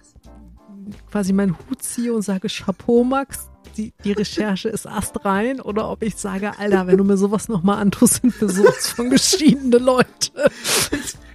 quasi 1.11 1.33
meinen 1.33 1.57
Hut 1.59 1.83
ziehe 1.83 2.13
und 2.13 2.23
sage 2.23 2.49
Chapeau, 2.49 3.05
Max. 3.05 3.49
Die, 3.77 3.93
die 4.05 4.13
Recherche 4.13 4.69
ist 4.69 4.87
astrein 4.87 5.61
oder 5.61 5.91
ob 5.91 6.03
ich 6.03 6.17
sage, 6.17 6.59
Alter, 6.59 6.87
wenn 6.89 6.97
du 6.97 7.05
mir 7.05 7.17
sowas 7.17 7.49
nochmal 7.49 7.79
antust, 7.79 8.21
sind 8.21 8.41
wir 8.41 8.49
sowas 8.49 8.89
von 8.89 9.11
geschiedene 9.11 9.79
Leute. 9.79 10.51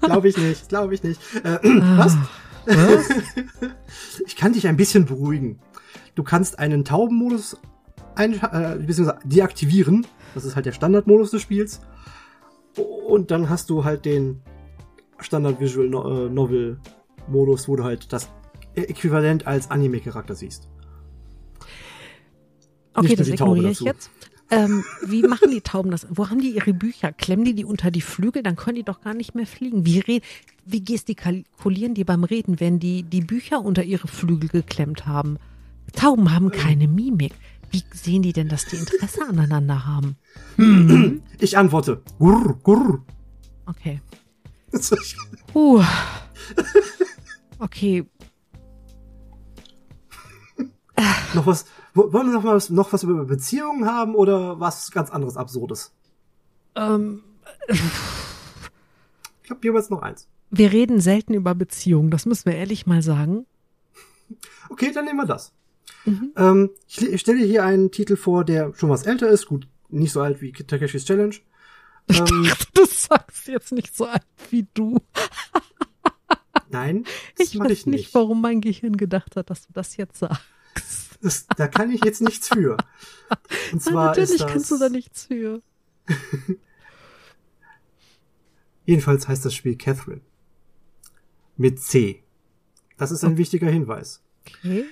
Glaube 0.02 0.28
ich 0.28 0.38
nicht. 0.38 0.68
Glaube 0.68 0.94
ich 0.96 1.04
nicht. 1.04 1.22
Äh, 1.44 1.60
was? 1.64 2.18
Was? 2.66 3.10
Ich 4.26 4.36
kann 4.36 4.54
dich 4.54 4.68
ein 4.68 4.76
bisschen 4.76 5.06
beruhigen. 5.06 5.60
Du 6.16 6.24
kannst 6.24 6.60
einen 6.60 6.84
Taubenmodus 6.84 7.58
ein, 8.16 8.34
äh, 8.34 8.78
beziehungsweise 8.80 9.20
deaktivieren. 9.24 10.06
Das 10.34 10.46
ist 10.46 10.56
halt 10.56 10.66
der 10.66 10.72
Standardmodus 10.72 11.32
des 11.32 11.42
Spiels. 11.42 11.82
Und 13.08 13.32
dann 13.32 13.50
hast 13.50 13.70
du 13.70 13.84
halt 13.84 14.06
den 14.06 14.42
Standard 15.20 15.60
Visual 15.60 15.88
no 15.88 16.26
äh, 16.26 16.30
Novel 16.30 16.80
Modus, 17.28 17.68
wo 17.68 17.76
du 17.76 17.84
halt 17.84 18.12
das 18.12 18.30
Äquivalent 18.76 19.48
als 19.48 19.72
Anime-Charakter 19.72 20.36
siehst. 20.36 20.68
Okay, 22.94 23.08
nur 23.08 23.18
das 23.18 23.28
ignoriere 23.28 23.72
ich 23.72 23.80
jetzt. 23.82 24.10
Ähm, 24.52 24.84
wie 25.04 25.24
machen 25.24 25.50
die 25.50 25.62
Tauben 25.62 25.90
das? 25.90 26.06
Wo 26.10 26.30
haben 26.30 26.40
die 26.40 26.52
ihre 26.52 26.74
Bücher? 26.74 27.12
Klemmen 27.12 27.46
die 27.46 27.56
die 27.56 27.66
unter 27.66 27.90
die 27.90 28.02
Flügel? 28.02 28.44
Dann 28.44 28.56
können 28.56 28.76
die 28.76 28.84
doch 28.84 29.02
gar 29.02 29.16
nicht 29.16 29.34
mehr 29.34 29.48
fliegen. 29.48 29.86
Wie, 29.86 30.00
red 30.00 30.24
wie 30.66 30.84
gestikulieren 30.84 31.96
die 31.96 32.04
beim 32.04 32.24
Reden, 32.24 32.60
wenn 32.60 32.80
die 32.80 33.04
die 33.04 33.22
Bücher 33.22 33.62
unter 33.64 33.84
ihre 33.84 34.08
Flügel 34.08 34.50
geklemmt 34.50 35.08
haben? 35.08 35.38
Tauben 35.94 36.34
haben 36.34 36.52
keine 36.52 36.88
Mimik. 36.88 37.34
Wie 37.76 37.84
sehen 37.94 38.22
die 38.22 38.32
denn, 38.32 38.48
dass 38.48 38.66
die 38.66 38.78
Interesse 38.78 39.26
aneinander 39.28 39.86
haben? 39.86 40.16
Ich 41.40 41.58
antworte. 41.58 42.02
Gurr, 42.20 42.58
gurr. 42.64 43.04
Okay. 43.66 44.00
Uh. 45.54 45.84
Okay, 47.60 48.06
noch 51.34 51.46
was, 51.46 51.66
wo- 51.94 52.12
wollen 52.14 52.28
wir 52.28 52.34
noch, 52.34 52.44
mal 52.44 52.56
was, 52.56 52.70
noch 52.70 52.94
was 52.94 53.04
über 53.04 53.26
Beziehungen 53.26 53.86
haben 53.86 54.16
oder 54.16 54.60
was 54.60 54.92
ganz 54.92 55.10
anderes 55.10 55.36
Absurdes? 55.38 55.94
ähm, 56.76 57.24
Ich 59.44 59.50
habe 59.50 59.60
jeweils 59.64 59.90
noch 59.90 60.02
eins. 60.02 60.28
wir 60.50 60.72
reden 60.72 61.00
selten 61.02 61.34
über 61.34 61.54
Beziehungen. 61.56 62.12
Das 62.12 62.26
müssen 62.26 62.46
wir 62.46 62.56
ehrlich 62.56 62.86
mal 62.88 63.02
sagen. 63.02 63.46
Okay, 64.70 64.92
dann 64.94 65.06
nehmen 65.06 65.20
wir 65.20 65.26
das. 65.26 65.52
Mhm. 66.06 66.32
Ähm, 66.38 66.70
ich, 66.88 67.02
ich 67.02 67.22
stelle 67.22 67.44
hier 67.44 67.64
einen 67.64 67.92
Titel 67.92 68.16
vor, 68.16 68.44
der 68.46 68.74
schon 68.76 68.90
was 68.90 69.04
älter 69.04 69.28
ist. 69.30 69.48
Gut, 69.48 69.68
nicht 69.90 70.12
so 70.12 70.22
alt 70.22 70.42
wie 70.42 70.52
Takeshis 70.52 71.06
Challenge. 71.06 71.36
Ähm, 72.10 72.52
Du 72.74 72.86
sagst 72.86 73.48
jetzt 73.48 73.72
nicht 73.72 73.96
so 73.96 74.06
alt 74.06 74.22
wie 74.52 74.68
du. 74.74 75.00
nein, 76.70 77.06
Ich 77.38 77.58
weiß 77.58 77.72
ich 77.72 77.86
nicht, 77.86 77.88
nicht. 77.88 78.14
warum 78.14 78.42
mein 78.42 78.62
Gehirn 78.62 78.98
gedacht 78.98 79.36
hat, 79.36 79.50
dass 79.50 79.66
du 79.66 79.74
das 79.74 79.98
jetzt 79.98 80.20
sagst. 80.20 80.42
Das, 81.22 81.48
da 81.58 81.68
kann 81.68 81.92
ich 81.92 82.04
jetzt 82.06 82.22
nichts 82.22 82.50
für. 82.50 82.74
Und 82.74 82.80
Nein, 83.72 83.80
zwar 83.80 84.06
natürlich 84.08 84.32
ist 84.32 84.42
das, 84.42 84.52
kannst 84.52 84.72
du 84.72 84.78
da 84.78 84.90
nichts 84.90 85.26
für. 85.26 85.62
Jedenfalls 88.86 89.28
heißt 89.28 89.44
das 89.44 89.54
Spiel 89.54 89.76
Catherine. 89.78 90.22
Mit 91.58 91.80
C. 91.82 92.24
Das 92.98 93.12
ist 93.12 93.24
ein 93.24 93.38
wichtiger 93.38 93.70
Hinweis. 93.70 94.22
Okay. 94.46 94.86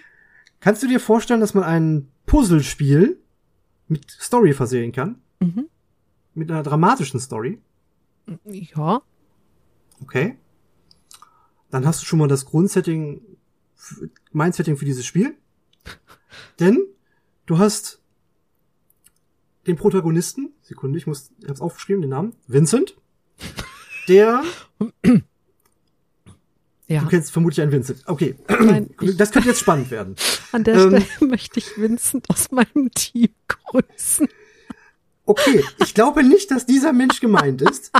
Kannst 0.63 0.81
du 0.81 0.87
dir 0.87 1.01
vorstellen, 1.01 1.41
dass 1.41 1.53
man 1.53 1.65
ein 1.65 2.09
Puzzlespiel 2.25 3.21
mit 3.89 4.09
Story 4.09 4.53
versehen 4.53 4.93
kann? 4.93 5.21
Mhm. 5.41 5.67
Mit 6.35 6.49
einer 6.49 6.63
dramatischen 6.63 7.19
Story? 7.19 7.61
Ja. 8.45 9.01
Okay. 10.01 10.37
Dann 11.69 11.85
hast 11.85 12.01
du 12.01 12.05
schon 12.05 12.19
mal 12.19 12.29
das 12.29 12.45
Grundsetting, 12.45 13.19
mein 14.31 14.53
Setting 14.53 14.77
für 14.77 14.85
dieses 14.85 15.05
Spiel. 15.05 15.35
Denn 16.61 16.81
du 17.45 17.57
hast 17.57 18.01
den 19.67 19.75
Protagonisten, 19.75 20.53
Sekunde, 20.61 20.97
ich 20.97 21.07
muss, 21.07 21.33
ich 21.41 21.49
hab's 21.49 21.59
aufgeschrieben, 21.59 22.03
den 22.03 22.11
Namen, 22.11 22.37
Vincent, 22.47 22.95
der, 24.07 24.43
Ja. 26.87 27.01
du 27.01 27.07
kennst 27.07 27.31
vermutlich 27.31 27.61
einen 27.61 27.71
Vincent. 27.71 28.03
Okay, 28.05 28.35
Nein, 28.47 28.89
das 29.17 29.31
könnte 29.31 29.49
jetzt 29.49 29.59
spannend 29.61 29.89
werden. 29.89 30.15
an 30.51 30.63
der 30.63 30.75
ähm, 30.75 30.81
Stelle 30.81 31.05
möchte 31.31 31.59
ich 31.59 31.77
Vincent 31.77 32.29
aus 32.29 32.51
meinem 32.51 32.91
Team 32.93 33.29
grüßen. 33.47 34.27
Okay, 35.25 35.63
ich 35.79 35.93
glaube 35.93 36.23
nicht, 36.23 36.51
dass 36.51 36.65
dieser 36.65 36.91
Mensch 36.91 37.21
gemeint 37.21 37.61
ist. 37.61 37.91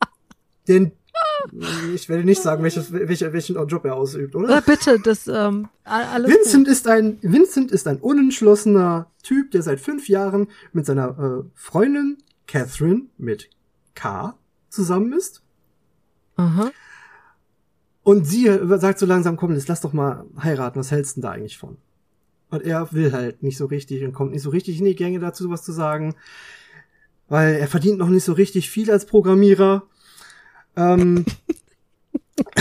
Denn 0.68 0.92
ich 1.94 2.08
werde 2.08 2.24
nicht 2.24 2.42
sagen, 2.42 2.62
welches, 2.62 2.92
welcher, 2.92 3.32
welchen 3.32 3.56
Job 3.68 3.84
er 3.84 3.94
ausübt, 3.94 4.34
oder? 4.34 4.58
Äh, 4.58 4.62
bitte, 4.64 5.00
das 5.00 5.26
ähm, 5.26 5.68
alles 5.84 6.30
Vincent 6.30 6.68
ist 6.68 6.86
ein 6.86 7.18
Vincent 7.22 7.70
ist 7.72 7.88
ein 7.88 7.98
unentschlossener 7.98 9.10
Typ, 9.22 9.52
der 9.52 9.62
seit 9.62 9.80
fünf 9.80 10.08
Jahren 10.08 10.48
mit 10.72 10.84
seiner 10.84 11.18
äh, 11.18 11.50
Freundin 11.54 12.18
Catherine 12.46 13.06
mit 13.16 13.48
K 13.94 14.36
zusammen 14.68 15.12
ist. 15.12 15.42
Gut. 16.36 16.46
Aha. 16.46 16.70
Und 18.08 18.24
sie 18.24 18.50
sagt 18.78 18.98
so 18.98 19.04
langsam, 19.04 19.36
komm, 19.36 19.52
jetzt 19.52 19.68
lass 19.68 19.82
doch 19.82 19.92
mal 19.92 20.24
heiraten, 20.42 20.80
was 20.80 20.90
hältst 20.90 21.18
du 21.18 21.20
denn 21.20 21.28
da 21.28 21.34
eigentlich 21.34 21.58
von? 21.58 21.76
Und 22.48 22.62
er 22.62 22.90
will 22.90 23.12
halt 23.12 23.42
nicht 23.42 23.58
so 23.58 23.66
richtig 23.66 24.02
und 24.02 24.14
kommt 24.14 24.32
nicht 24.32 24.40
so 24.40 24.48
richtig 24.48 24.78
in 24.78 24.86
die 24.86 24.94
Gänge 24.94 25.18
dazu, 25.18 25.50
was 25.50 25.62
zu 25.62 25.72
sagen. 25.72 26.14
Weil 27.28 27.56
er 27.56 27.68
verdient 27.68 27.98
noch 27.98 28.08
nicht 28.08 28.24
so 28.24 28.32
richtig 28.32 28.70
viel 28.70 28.90
als 28.90 29.04
Programmierer. 29.04 29.82
Ähm, 30.74 31.26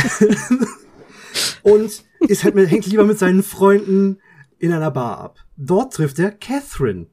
und 1.63 2.03
ist 2.27 2.43
halt 2.43 2.55
mit, 2.55 2.69
hängt 2.69 2.85
lieber 2.85 3.05
mit 3.05 3.17
seinen 3.17 3.41
Freunden 3.41 4.19
in 4.59 4.73
einer 4.73 4.91
Bar 4.91 5.17
ab. 5.19 5.39
Dort 5.55 5.93
trifft 5.93 6.19
er 6.19 6.31
Catherine. 6.31 7.07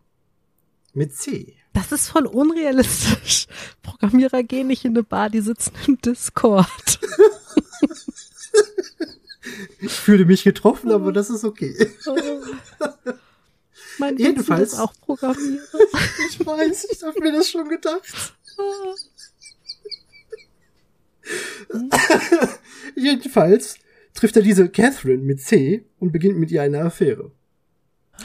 Mit 0.93 1.14
C. 1.14 1.55
Das 1.72 1.93
ist 1.93 2.09
voll 2.09 2.26
unrealistisch. 2.26 3.47
Programmierer 3.85 4.43
gehen 4.43 4.66
nicht 4.66 4.85
in 4.85 4.91
eine 4.91 5.05
Bar, 5.05 5.30
die 5.30 5.41
sitzen 5.41 5.74
im 5.87 5.99
Discord. 6.01 6.99
Ich 9.81 9.93
fühle 9.93 10.25
mich 10.25 10.45
getroffen, 10.45 10.91
aber 10.91 11.13
das 11.13 11.31
ist 11.31 11.45
okay. 11.45 11.75
mein 13.99 14.17
Jedenfalls- 14.17 14.73
ist 14.75 14.79
auch 14.79 14.93
Programmierer. 15.01 15.63
Ich 16.31 16.45
weiß, 16.45 16.89
ich 16.91 17.03
habe 17.03 17.21
mir 17.21 17.33
das 17.33 17.51
schon 17.51 17.69
gedacht. 17.69 18.35
Jedenfalls 22.97 23.79
trifft 24.15 24.37
er 24.37 24.43
diese 24.43 24.69
Catherine 24.69 25.23
mit 25.23 25.41
C 25.41 25.85
und 25.99 26.13
beginnt 26.13 26.39
mit 26.39 26.51
ihr 26.51 26.63
eine 26.63 26.81
Affäre. 26.81 27.31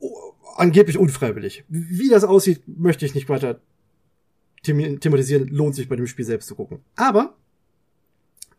Oh, 0.00 0.32
angeblich 0.56 0.98
unfreiwillig. 0.98 1.64
Wie 1.68 2.10
das 2.10 2.24
aussieht, 2.24 2.62
möchte 2.66 3.06
ich 3.06 3.14
nicht 3.14 3.28
weiter 3.30 3.60
thematisieren. 4.62 5.48
Lohnt 5.48 5.74
sich 5.74 5.88
bei 5.88 5.96
dem 5.96 6.06
Spiel 6.06 6.26
selbst 6.26 6.48
zu 6.48 6.54
gucken. 6.54 6.80
Aber 6.96 7.34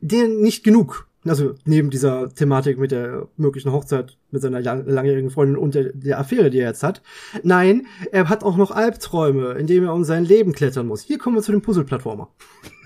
der 0.08 0.28
nicht 0.28 0.64
genug. 0.64 1.08
Also 1.26 1.56
neben 1.66 1.90
dieser 1.90 2.32
Thematik 2.34 2.78
mit 2.78 2.92
der 2.92 3.28
möglichen 3.36 3.72
Hochzeit 3.72 4.16
mit 4.30 4.44
seiner 4.44 4.62
lang 4.62 4.86
langjährigen 4.86 5.32
Freundin 5.32 5.58
und 5.58 5.74
der, 5.74 5.92
der 5.94 6.20
Affäre, 6.20 6.52
die 6.52 6.60
er 6.60 6.68
jetzt 6.68 6.84
hat. 6.84 7.02
Nein, 7.42 7.88
er 8.12 8.30
hat 8.30 8.44
auch 8.44 8.58
noch 8.58 8.70
Albträume, 8.70 9.54
in 9.54 9.66
denen 9.66 9.88
er 9.88 9.94
um 9.94 10.04
sein 10.04 10.24
Leben 10.24 10.54
klettern 10.54 10.86
muss. 10.86 11.02
Hier 11.02 11.18
kommen 11.18 11.36
wir 11.36 11.42
zu 11.42 11.52
dem 11.52 11.62
Puzzle-Plattformer. 11.62 12.30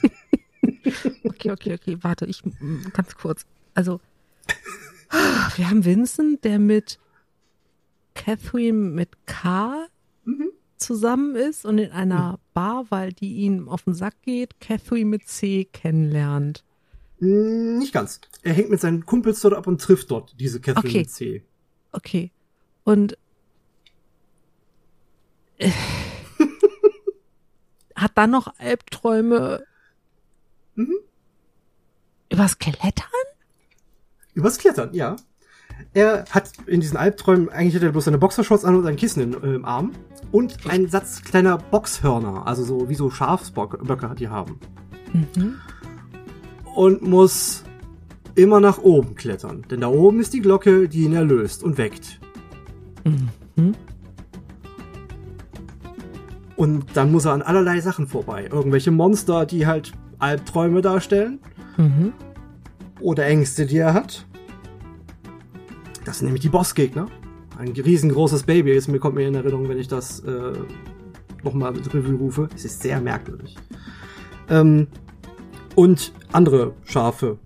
Okay, 1.24 1.51
okay, 1.51 1.74
okay, 1.76 1.97
warte, 2.01 2.26
ich 2.26 2.43
m, 2.43 2.82
ganz 2.91 3.15
kurz. 3.15 3.45
Also, 3.74 4.01
wir 5.55 5.70
haben 5.70 5.86
Vincent, 5.86 6.43
der 6.43 6.59
mit 6.59 6.99
Catherine 8.13 8.78
mit 8.78 9.09
K 9.26 9.88
Mhm. 10.26 10.51
zusammen 10.78 11.36
ist 11.36 11.65
und 11.65 11.78
in 11.78 11.91
einer 11.91 12.39
Bar, 12.53 12.86
weil 12.89 13.13
die 13.13 13.38
ihm 13.38 13.67
auf 13.70 13.84
den 13.84 13.93
Sack 13.93 14.22
geht, 14.22 14.59
Catherine 14.59 15.09
mit 15.09 15.28
C 15.28 15.65
kennenlernt. 15.65 16.63
Mm, 17.20 17.80
Nicht 17.80 17.93
ganz. 17.93 18.22
Er 18.43 18.53
hängt 18.53 18.70
mit 18.70 18.80
seinen 18.80 19.05
Kumpels 19.05 19.41
dort 19.41 19.53
ab 19.53 19.67
und 19.67 19.82
trifft 19.82 20.11
dort 20.11 20.36
diese 20.39 20.59
Catherine 20.61 20.89
Okay. 20.99 21.07
C. 21.07 21.43
Okay. 21.91 22.32
Und 22.84 23.17
äh, 25.57 25.70
hat 27.95 28.11
dann 28.15 28.32
noch 28.32 28.53
Albträume 28.59 29.63
Mhm. 30.76 30.95
übers 32.32 32.57
Klettern? 32.59 33.05
Übers 34.34 34.57
Klettern, 34.57 34.93
ja. 34.93 35.15
Er 35.93 36.26
hat 36.32 36.51
in 36.67 36.82
diesen 36.82 36.97
Albträumen, 36.97 37.49
eigentlich 37.49 37.76
hat 37.76 37.84
er 37.84 37.91
bloß 37.91 38.05
seine 38.05 38.17
Boxershorts 38.17 38.65
an 38.65 38.76
und 38.76 38.86
ein 38.86 38.95
Kissen 38.95 39.22
im, 39.22 39.43
äh, 39.43 39.55
im 39.55 39.65
Arm. 39.65 39.91
Und 40.32 40.70
einen 40.70 40.89
Satz 40.89 41.22
kleiner 41.24 41.57
Boxhörner, 41.57 42.45
also 42.47 42.63
so 42.63 42.89
wie 42.89 42.95
so 42.95 43.09
Schafsböcke, 43.09 44.15
die 44.15 44.28
haben. 44.30 44.59
Mhm. 45.13 45.59
Und 46.80 47.01
muss 47.01 47.65
immer 48.36 48.61
nach 48.61 48.77
oben 48.77 49.13
klettern. 49.15 49.65
Denn 49.69 49.82
da 49.82 49.89
oben 49.89 50.21
ist 50.21 50.34
die 50.34 50.39
Glocke, 50.39 50.88
die 50.88 51.03
ihn 51.03 51.13
erlöst 51.13 51.61
und 51.61 51.77
weckt. 51.77 52.21
Mhm. 53.03 53.75
Und 56.55 56.86
dann 56.93 57.11
muss 57.11 57.25
er 57.25 57.34
an 57.34 57.41
allerlei 57.41 57.82
Sachen 57.82 58.07
vorbei. 58.07 58.47
Irgendwelche 58.49 58.91
Monster, 58.91 59.45
die 59.45 59.67
halt 59.67 59.91
Albträume 60.19 60.82
darstellen. 60.82 61.39
Mhm. 61.75 62.13
oder 63.01 63.25
Ängste, 63.25 63.65
die 63.65 63.80
er 63.80 63.93
hat. 63.93 64.25
Das 66.05 66.19
sind 66.19 66.27
nämlich 66.27 66.43
die 66.43 66.49
Bossgegner. 66.49 67.07
Ein 67.57 67.71
riesengroßes 67.71 68.43
Baby 68.43 68.71
ist 68.71 68.88
mir 68.88 68.99
kommt 68.99 69.15
mir 69.15 69.27
in 69.27 69.36
Erinnerung, 69.36 69.67
wenn 69.67 69.80
ich 69.80 69.89
das 69.89 70.21
äh, 70.21 70.53
nochmal 71.43 71.73
mit 71.73 71.93
Revue 71.93 72.15
rufe. 72.15 72.47
Es 72.55 72.63
ist 72.63 72.82
sehr 72.82 73.01
merkwürdig. 73.01 73.57
Ähm, 74.49 74.88
und 75.80 76.11
andere 76.34 76.73
Schafe, 76.84 77.39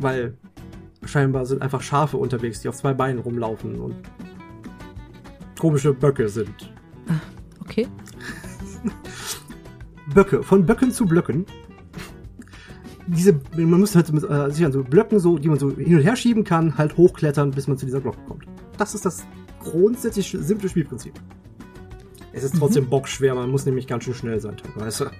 weil 0.00 0.36
scheinbar 1.04 1.46
sind 1.46 1.62
einfach 1.62 1.80
Schafe 1.80 2.16
unterwegs, 2.16 2.60
die 2.60 2.68
auf 2.68 2.74
zwei 2.74 2.92
Beinen 2.92 3.20
rumlaufen 3.20 3.80
und 3.80 3.94
komische 5.60 5.94
Böcke 5.94 6.28
sind. 6.28 6.72
Okay. 7.60 7.86
Böcke, 10.12 10.42
von 10.42 10.66
Böcken 10.66 10.90
zu 10.90 11.06
Blöcken. 11.06 11.46
Diese, 13.06 13.38
man 13.54 13.78
muss 13.78 13.94
halt 13.94 14.12
mit, 14.12 14.28
äh, 14.28 14.50
sich 14.50 14.66
an 14.66 14.72
so 14.72 14.82
Blöcken, 14.82 15.20
so, 15.20 15.38
die 15.38 15.48
man 15.48 15.60
so 15.60 15.70
hin 15.70 15.94
und 15.94 16.02
her 16.02 16.16
schieben 16.16 16.42
kann, 16.42 16.76
halt 16.76 16.96
hochklettern, 16.96 17.52
bis 17.52 17.68
man 17.68 17.78
zu 17.78 17.86
dieser 17.86 18.00
Glocke 18.00 18.18
kommt. 18.26 18.44
Das 18.76 18.96
ist 18.96 19.06
das 19.06 19.24
grundsätzlich 19.60 20.36
simple 20.40 20.68
Spielprinzip. 20.68 21.12
Es 22.32 22.42
ist 22.42 22.56
trotzdem 22.58 22.88
bockschwer, 22.88 23.36
man 23.36 23.48
muss 23.52 23.66
nämlich 23.66 23.86
ganz 23.86 24.02
schön 24.02 24.14
schnell 24.14 24.40
sein, 24.40 24.56
teilweise. 24.56 25.12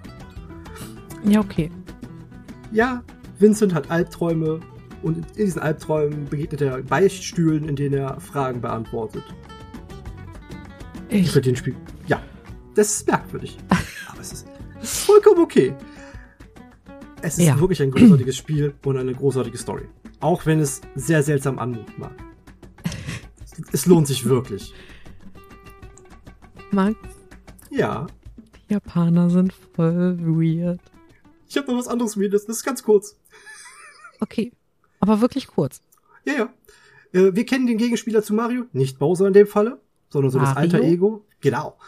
Ja, 1.25 1.39
okay. 1.39 1.71
Ja, 2.73 3.03
Vincent 3.39 3.75
hat 3.75 3.91
Albträume 3.91 4.61
und 5.03 5.19
in 5.37 5.47
diesen 5.47 5.63
Albträumen 5.63 6.27
begegnet 6.29 6.61
er 6.61 6.83
Beichtstühlen, 6.83 7.69
in 7.69 7.77
denen 7.77 7.95
er 7.95 8.21
Fragen 8.21 8.61
beantwortet. 8.61 9.23
Ich, 11.09 11.31
Für 11.31 11.41
den 11.41 11.57
Spiel. 11.57 11.75
Ja, 12.07 12.21
das 12.75 12.97
ist 12.97 13.07
merkwürdig. 13.07 13.57
Aber 14.11 14.21
es 14.21 14.33
ist 14.33 14.47
vollkommen 14.83 15.41
okay. 15.41 15.75
Es 17.23 17.39
ist 17.39 17.47
Ja. 17.47 17.59
wirklich 17.59 17.83
ein 17.83 17.91
großartiges 17.91 18.37
Spiel 18.37 18.75
und 18.85 18.97
eine 18.97 19.15
großartige 19.15 19.57
Story. 19.57 19.85
Auch 20.21 20.45
wenn 20.47 20.61
es 20.61 20.81
sehr 20.95 21.23
seltsam 21.23 21.59
anmuten 21.59 21.95
mag. 21.99 22.13
Es 23.73 23.87
lohnt 23.87 24.07
sich 24.07 24.25
wirklich. 24.25 24.73
Max, 26.71 26.97
Ja. 27.71 28.07
die 28.69 28.75
Japaner 28.75 29.31
sind 29.31 29.53
voll 29.75 30.19
weird. 30.21 30.81
Ich 31.49 31.57
habe 31.57 31.71
noch 31.71 31.79
was 31.79 31.89
anderes 31.89 32.19
Weirdes. 32.21 32.47
Das 32.47 32.57
ist 32.59 32.65
ganz 32.65 32.83
kurz. 32.83 33.17
Okay. 34.21 34.53
Aber 35.01 35.21
wirklich 35.21 35.47
kurz. 35.47 35.81
Ja, 36.25 36.35
ja. 36.35 36.53
Äh, 37.13 37.35
wir 37.35 37.47
kennen 37.47 37.67
den 37.67 37.79
Gegenspieler 37.79 38.23
zu 38.23 38.35
Mario. 38.35 38.65
Nicht 38.73 38.99
Bowser 38.99 39.27
in 39.27 39.33
dem 39.33 39.47
Falle, 39.47 39.81
sondern 40.11 40.31
so 40.31 40.39
das 40.39 40.51
Wario? 40.51 40.61
alter 40.61 40.81
Ego. 40.83 41.25
Genau. 41.41 41.79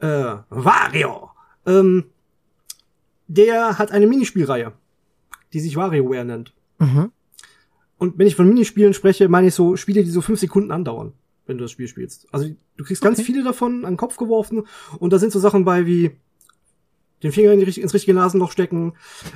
Äh, 0.00 0.36
Wario. 0.50 1.30
Ähm, 1.66 2.04
der 3.28 3.78
hat 3.78 3.90
eine 3.92 4.06
Minispielreihe, 4.06 4.72
die 5.52 5.60
sich 5.60 5.76
WarioWare 5.76 6.24
nennt. 6.24 6.52
Mhm. 6.78 7.10
Und 7.98 8.18
wenn 8.18 8.26
ich 8.26 8.34
von 8.36 8.48
Minispielen 8.48 8.92
spreche, 8.94 9.28
meine 9.28 9.48
ich 9.48 9.54
so 9.54 9.76
Spiele, 9.76 10.02
die 10.04 10.10
so 10.10 10.20
fünf 10.20 10.40
Sekunden 10.40 10.72
andauern, 10.72 11.12
wenn 11.46 11.56
du 11.58 11.64
das 11.64 11.70
Spiel 11.70 11.88
spielst. 11.88 12.26
Also 12.32 12.48
du 12.76 12.84
kriegst 12.84 13.02
ganz 13.02 13.18
Okay. 13.18 13.26
viele 13.26 13.44
davon 13.44 13.84
an 13.84 13.92
den 13.92 13.96
Kopf 13.96 14.16
geworfen 14.16 14.66
und 14.98 15.12
da 15.12 15.18
sind 15.18 15.32
so 15.32 15.38
Sachen 15.38 15.64
bei 15.64 15.86
wie 15.86 16.10
den 17.24 17.32
Finger 17.32 17.50
in 17.52 17.58
die, 17.60 17.80
ins 17.80 17.94
richtige 17.94 18.14
Nasenloch 18.14 18.52
stecken, 18.52 18.92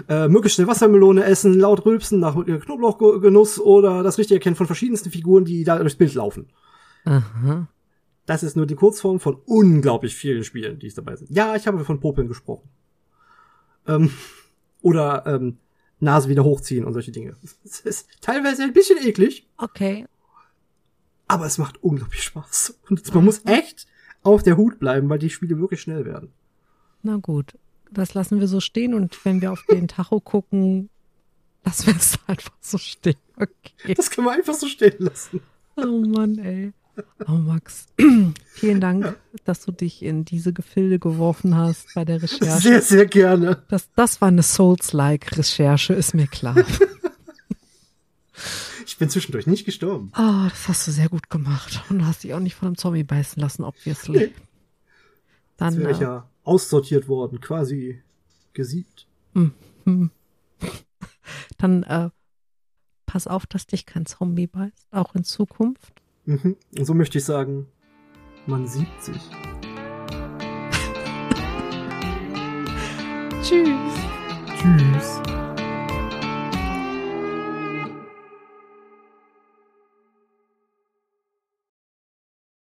äh, 0.08 0.28
möglichst 0.28 0.54
schnell 0.56 0.68
Wassermelone 0.68 1.24
essen, 1.24 1.54
laut 1.58 1.84
rülpsen 1.84 2.20
nach 2.20 2.34
Knoblauchgenuss 2.34 3.58
oder 3.58 4.04
das 4.04 4.18
richtige 4.18 4.36
Erkennen 4.36 4.56
von 4.56 4.66
verschiedensten 4.66 5.10
Figuren, 5.10 5.44
die 5.44 5.64
da 5.64 5.78
durchs 5.78 5.96
Bild 5.96 6.14
laufen. 6.14 6.46
Aha. 7.04 7.66
Das 8.26 8.42
ist 8.42 8.56
nur 8.56 8.66
die 8.66 8.74
Kurzform 8.74 9.18
von 9.20 9.36
unglaublich 9.46 10.14
vielen 10.14 10.44
Spielen, 10.44 10.78
die 10.78 10.86
es 10.86 10.94
dabei 10.94 11.16
sind. 11.16 11.30
Ja, 11.30 11.56
ich 11.56 11.66
habe 11.66 11.84
von 11.84 11.98
Popeln 11.98 12.28
gesprochen. 12.28 12.68
Ähm, 13.86 14.10
oder 14.82 15.24
ähm, 15.26 15.56
Nase 15.98 16.28
wieder 16.28 16.44
hochziehen 16.44 16.84
und 16.84 16.92
solche 16.92 17.10
Dinge. 17.10 17.36
Das 17.64 17.80
ist 17.80 18.06
teilweise 18.20 18.62
ein 18.64 18.72
bisschen 18.74 18.98
eklig, 19.02 19.48
Okay. 19.56 20.06
aber 21.26 21.46
es 21.46 21.56
macht 21.58 21.82
unglaublich 21.82 22.22
Spaß. 22.22 22.78
Und 22.90 23.14
man 23.14 23.24
muss 23.24 23.40
echt 23.46 23.86
auf 24.22 24.42
der 24.42 24.58
Hut 24.58 24.78
bleiben, 24.78 25.08
weil 25.08 25.18
die 25.18 25.30
Spiele 25.30 25.58
wirklich 25.58 25.80
schnell 25.80 26.04
werden. 26.04 26.32
Na 27.02 27.16
gut. 27.16 27.54
Das 27.90 28.14
lassen 28.14 28.40
wir 28.40 28.48
so 28.48 28.60
stehen 28.60 28.94
und 28.94 29.24
wenn 29.24 29.40
wir 29.40 29.52
auf 29.52 29.64
den 29.70 29.88
Tacho 29.88 30.20
gucken, 30.20 30.90
lassen 31.64 31.86
wir 31.86 31.96
es 31.96 32.18
einfach 32.26 32.52
so 32.60 32.78
stehen. 32.78 33.16
Okay. 33.36 33.94
Das 33.94 34.10
kann 34.10 34.24
man 34.24 34.34
einfach 34.36 34.54
so 34.54 34.66
stehen 34.66 34.96
lassen. 34.98 35.40
Oh 35.76 36.00
Mann, 36.06 36.38
ey. 36.38 36.72
Oh 37.28 37.32
Max, 37.32 37.86
vielen 38.54 38.80
Dank, 38.80 39.16
dass 39.44 39.64
du 39.64 39.70
dich 39.70 40.02
in 40.02 40.24
diese 40.24 40.52
Gefilde 40.52 40.98
geworfen 40.98 41.56
hast 41.56 41.94
bei 41.94 42.04
der 42.04 42.20
Recherche. 42.22 42.60
Sehr, 42.60 42.82
sehr 42.82 43.06
gerne. 43.06 43.62
Das, 43.68 43.88
das 43.94 44.20
war 44.20 44.28
eine 44.28 44.42
Souls-like 44.42 45.38
Recherche, 45.38 45.94
ist 45.94 46.14
mir 46.14 46.26
klar. 46.26 46.56
Ich 48.86 48.96
bin 48.96 49.10
zwischendurch 49.10 49.46
nicht 49.46 49.64
gestorben. 49.64 50.10
Ah, 50.14 50.48
das 50.48 50.66
hast 50.66 50.86
du 50.86 50.92
sehr 50.92 51.08
gut 51.08 51.28
gemacht. 51.28 51.84
Und 51.90 51.98
du 51.98 52.06
hast 52.06 52.24
dich 52.24 52.32
auch 52.32 52.40
nicht 52.40 52.54
von 52.54 52.68
einem 52.68 52.78
Zombie 52.78 53.04
beißen 53.04 53.40
lassen, 53.40 53.62
obviously. 53.62 54.18
Nee. 54.18 54.34
Dann, 55.58 55.74
Jetzt 55.74 55.82
wäre 55.82 55.92
ich 55.92 55.98
äh, 55.98 56.02
ja 56.02 56.30
aussortiert 56.48 57.08
worden, 57.08 57.40
quasi 57.40 58.02
gesiebt. 58.54 59.06
dann 61.58 61.82
äh, 61.84 62.10
pass 63.06 63.26
auf, 63.26 63.46
dass 63.46 63.66
dich 63.66 63.86
kein 63.86 64.06
Zombie 64.06 64.46
beißt, 64.46 64.88
auch 64.90 65.14
in 65.14 65.24
Zukunft. 65.24 66.02
Mhm. 66.24 66.56
Und 66.76 66.84
so 66.84 66.94
möchte 66.94 67.18
ich 67.18 67.24
sagen, 67.24 67.66
man 68.46 68.66
sieht 68.66 69.02
sich. 69.02 69.20
Tschüss. 73.42 73.94
Tschüss. 74.58 75.37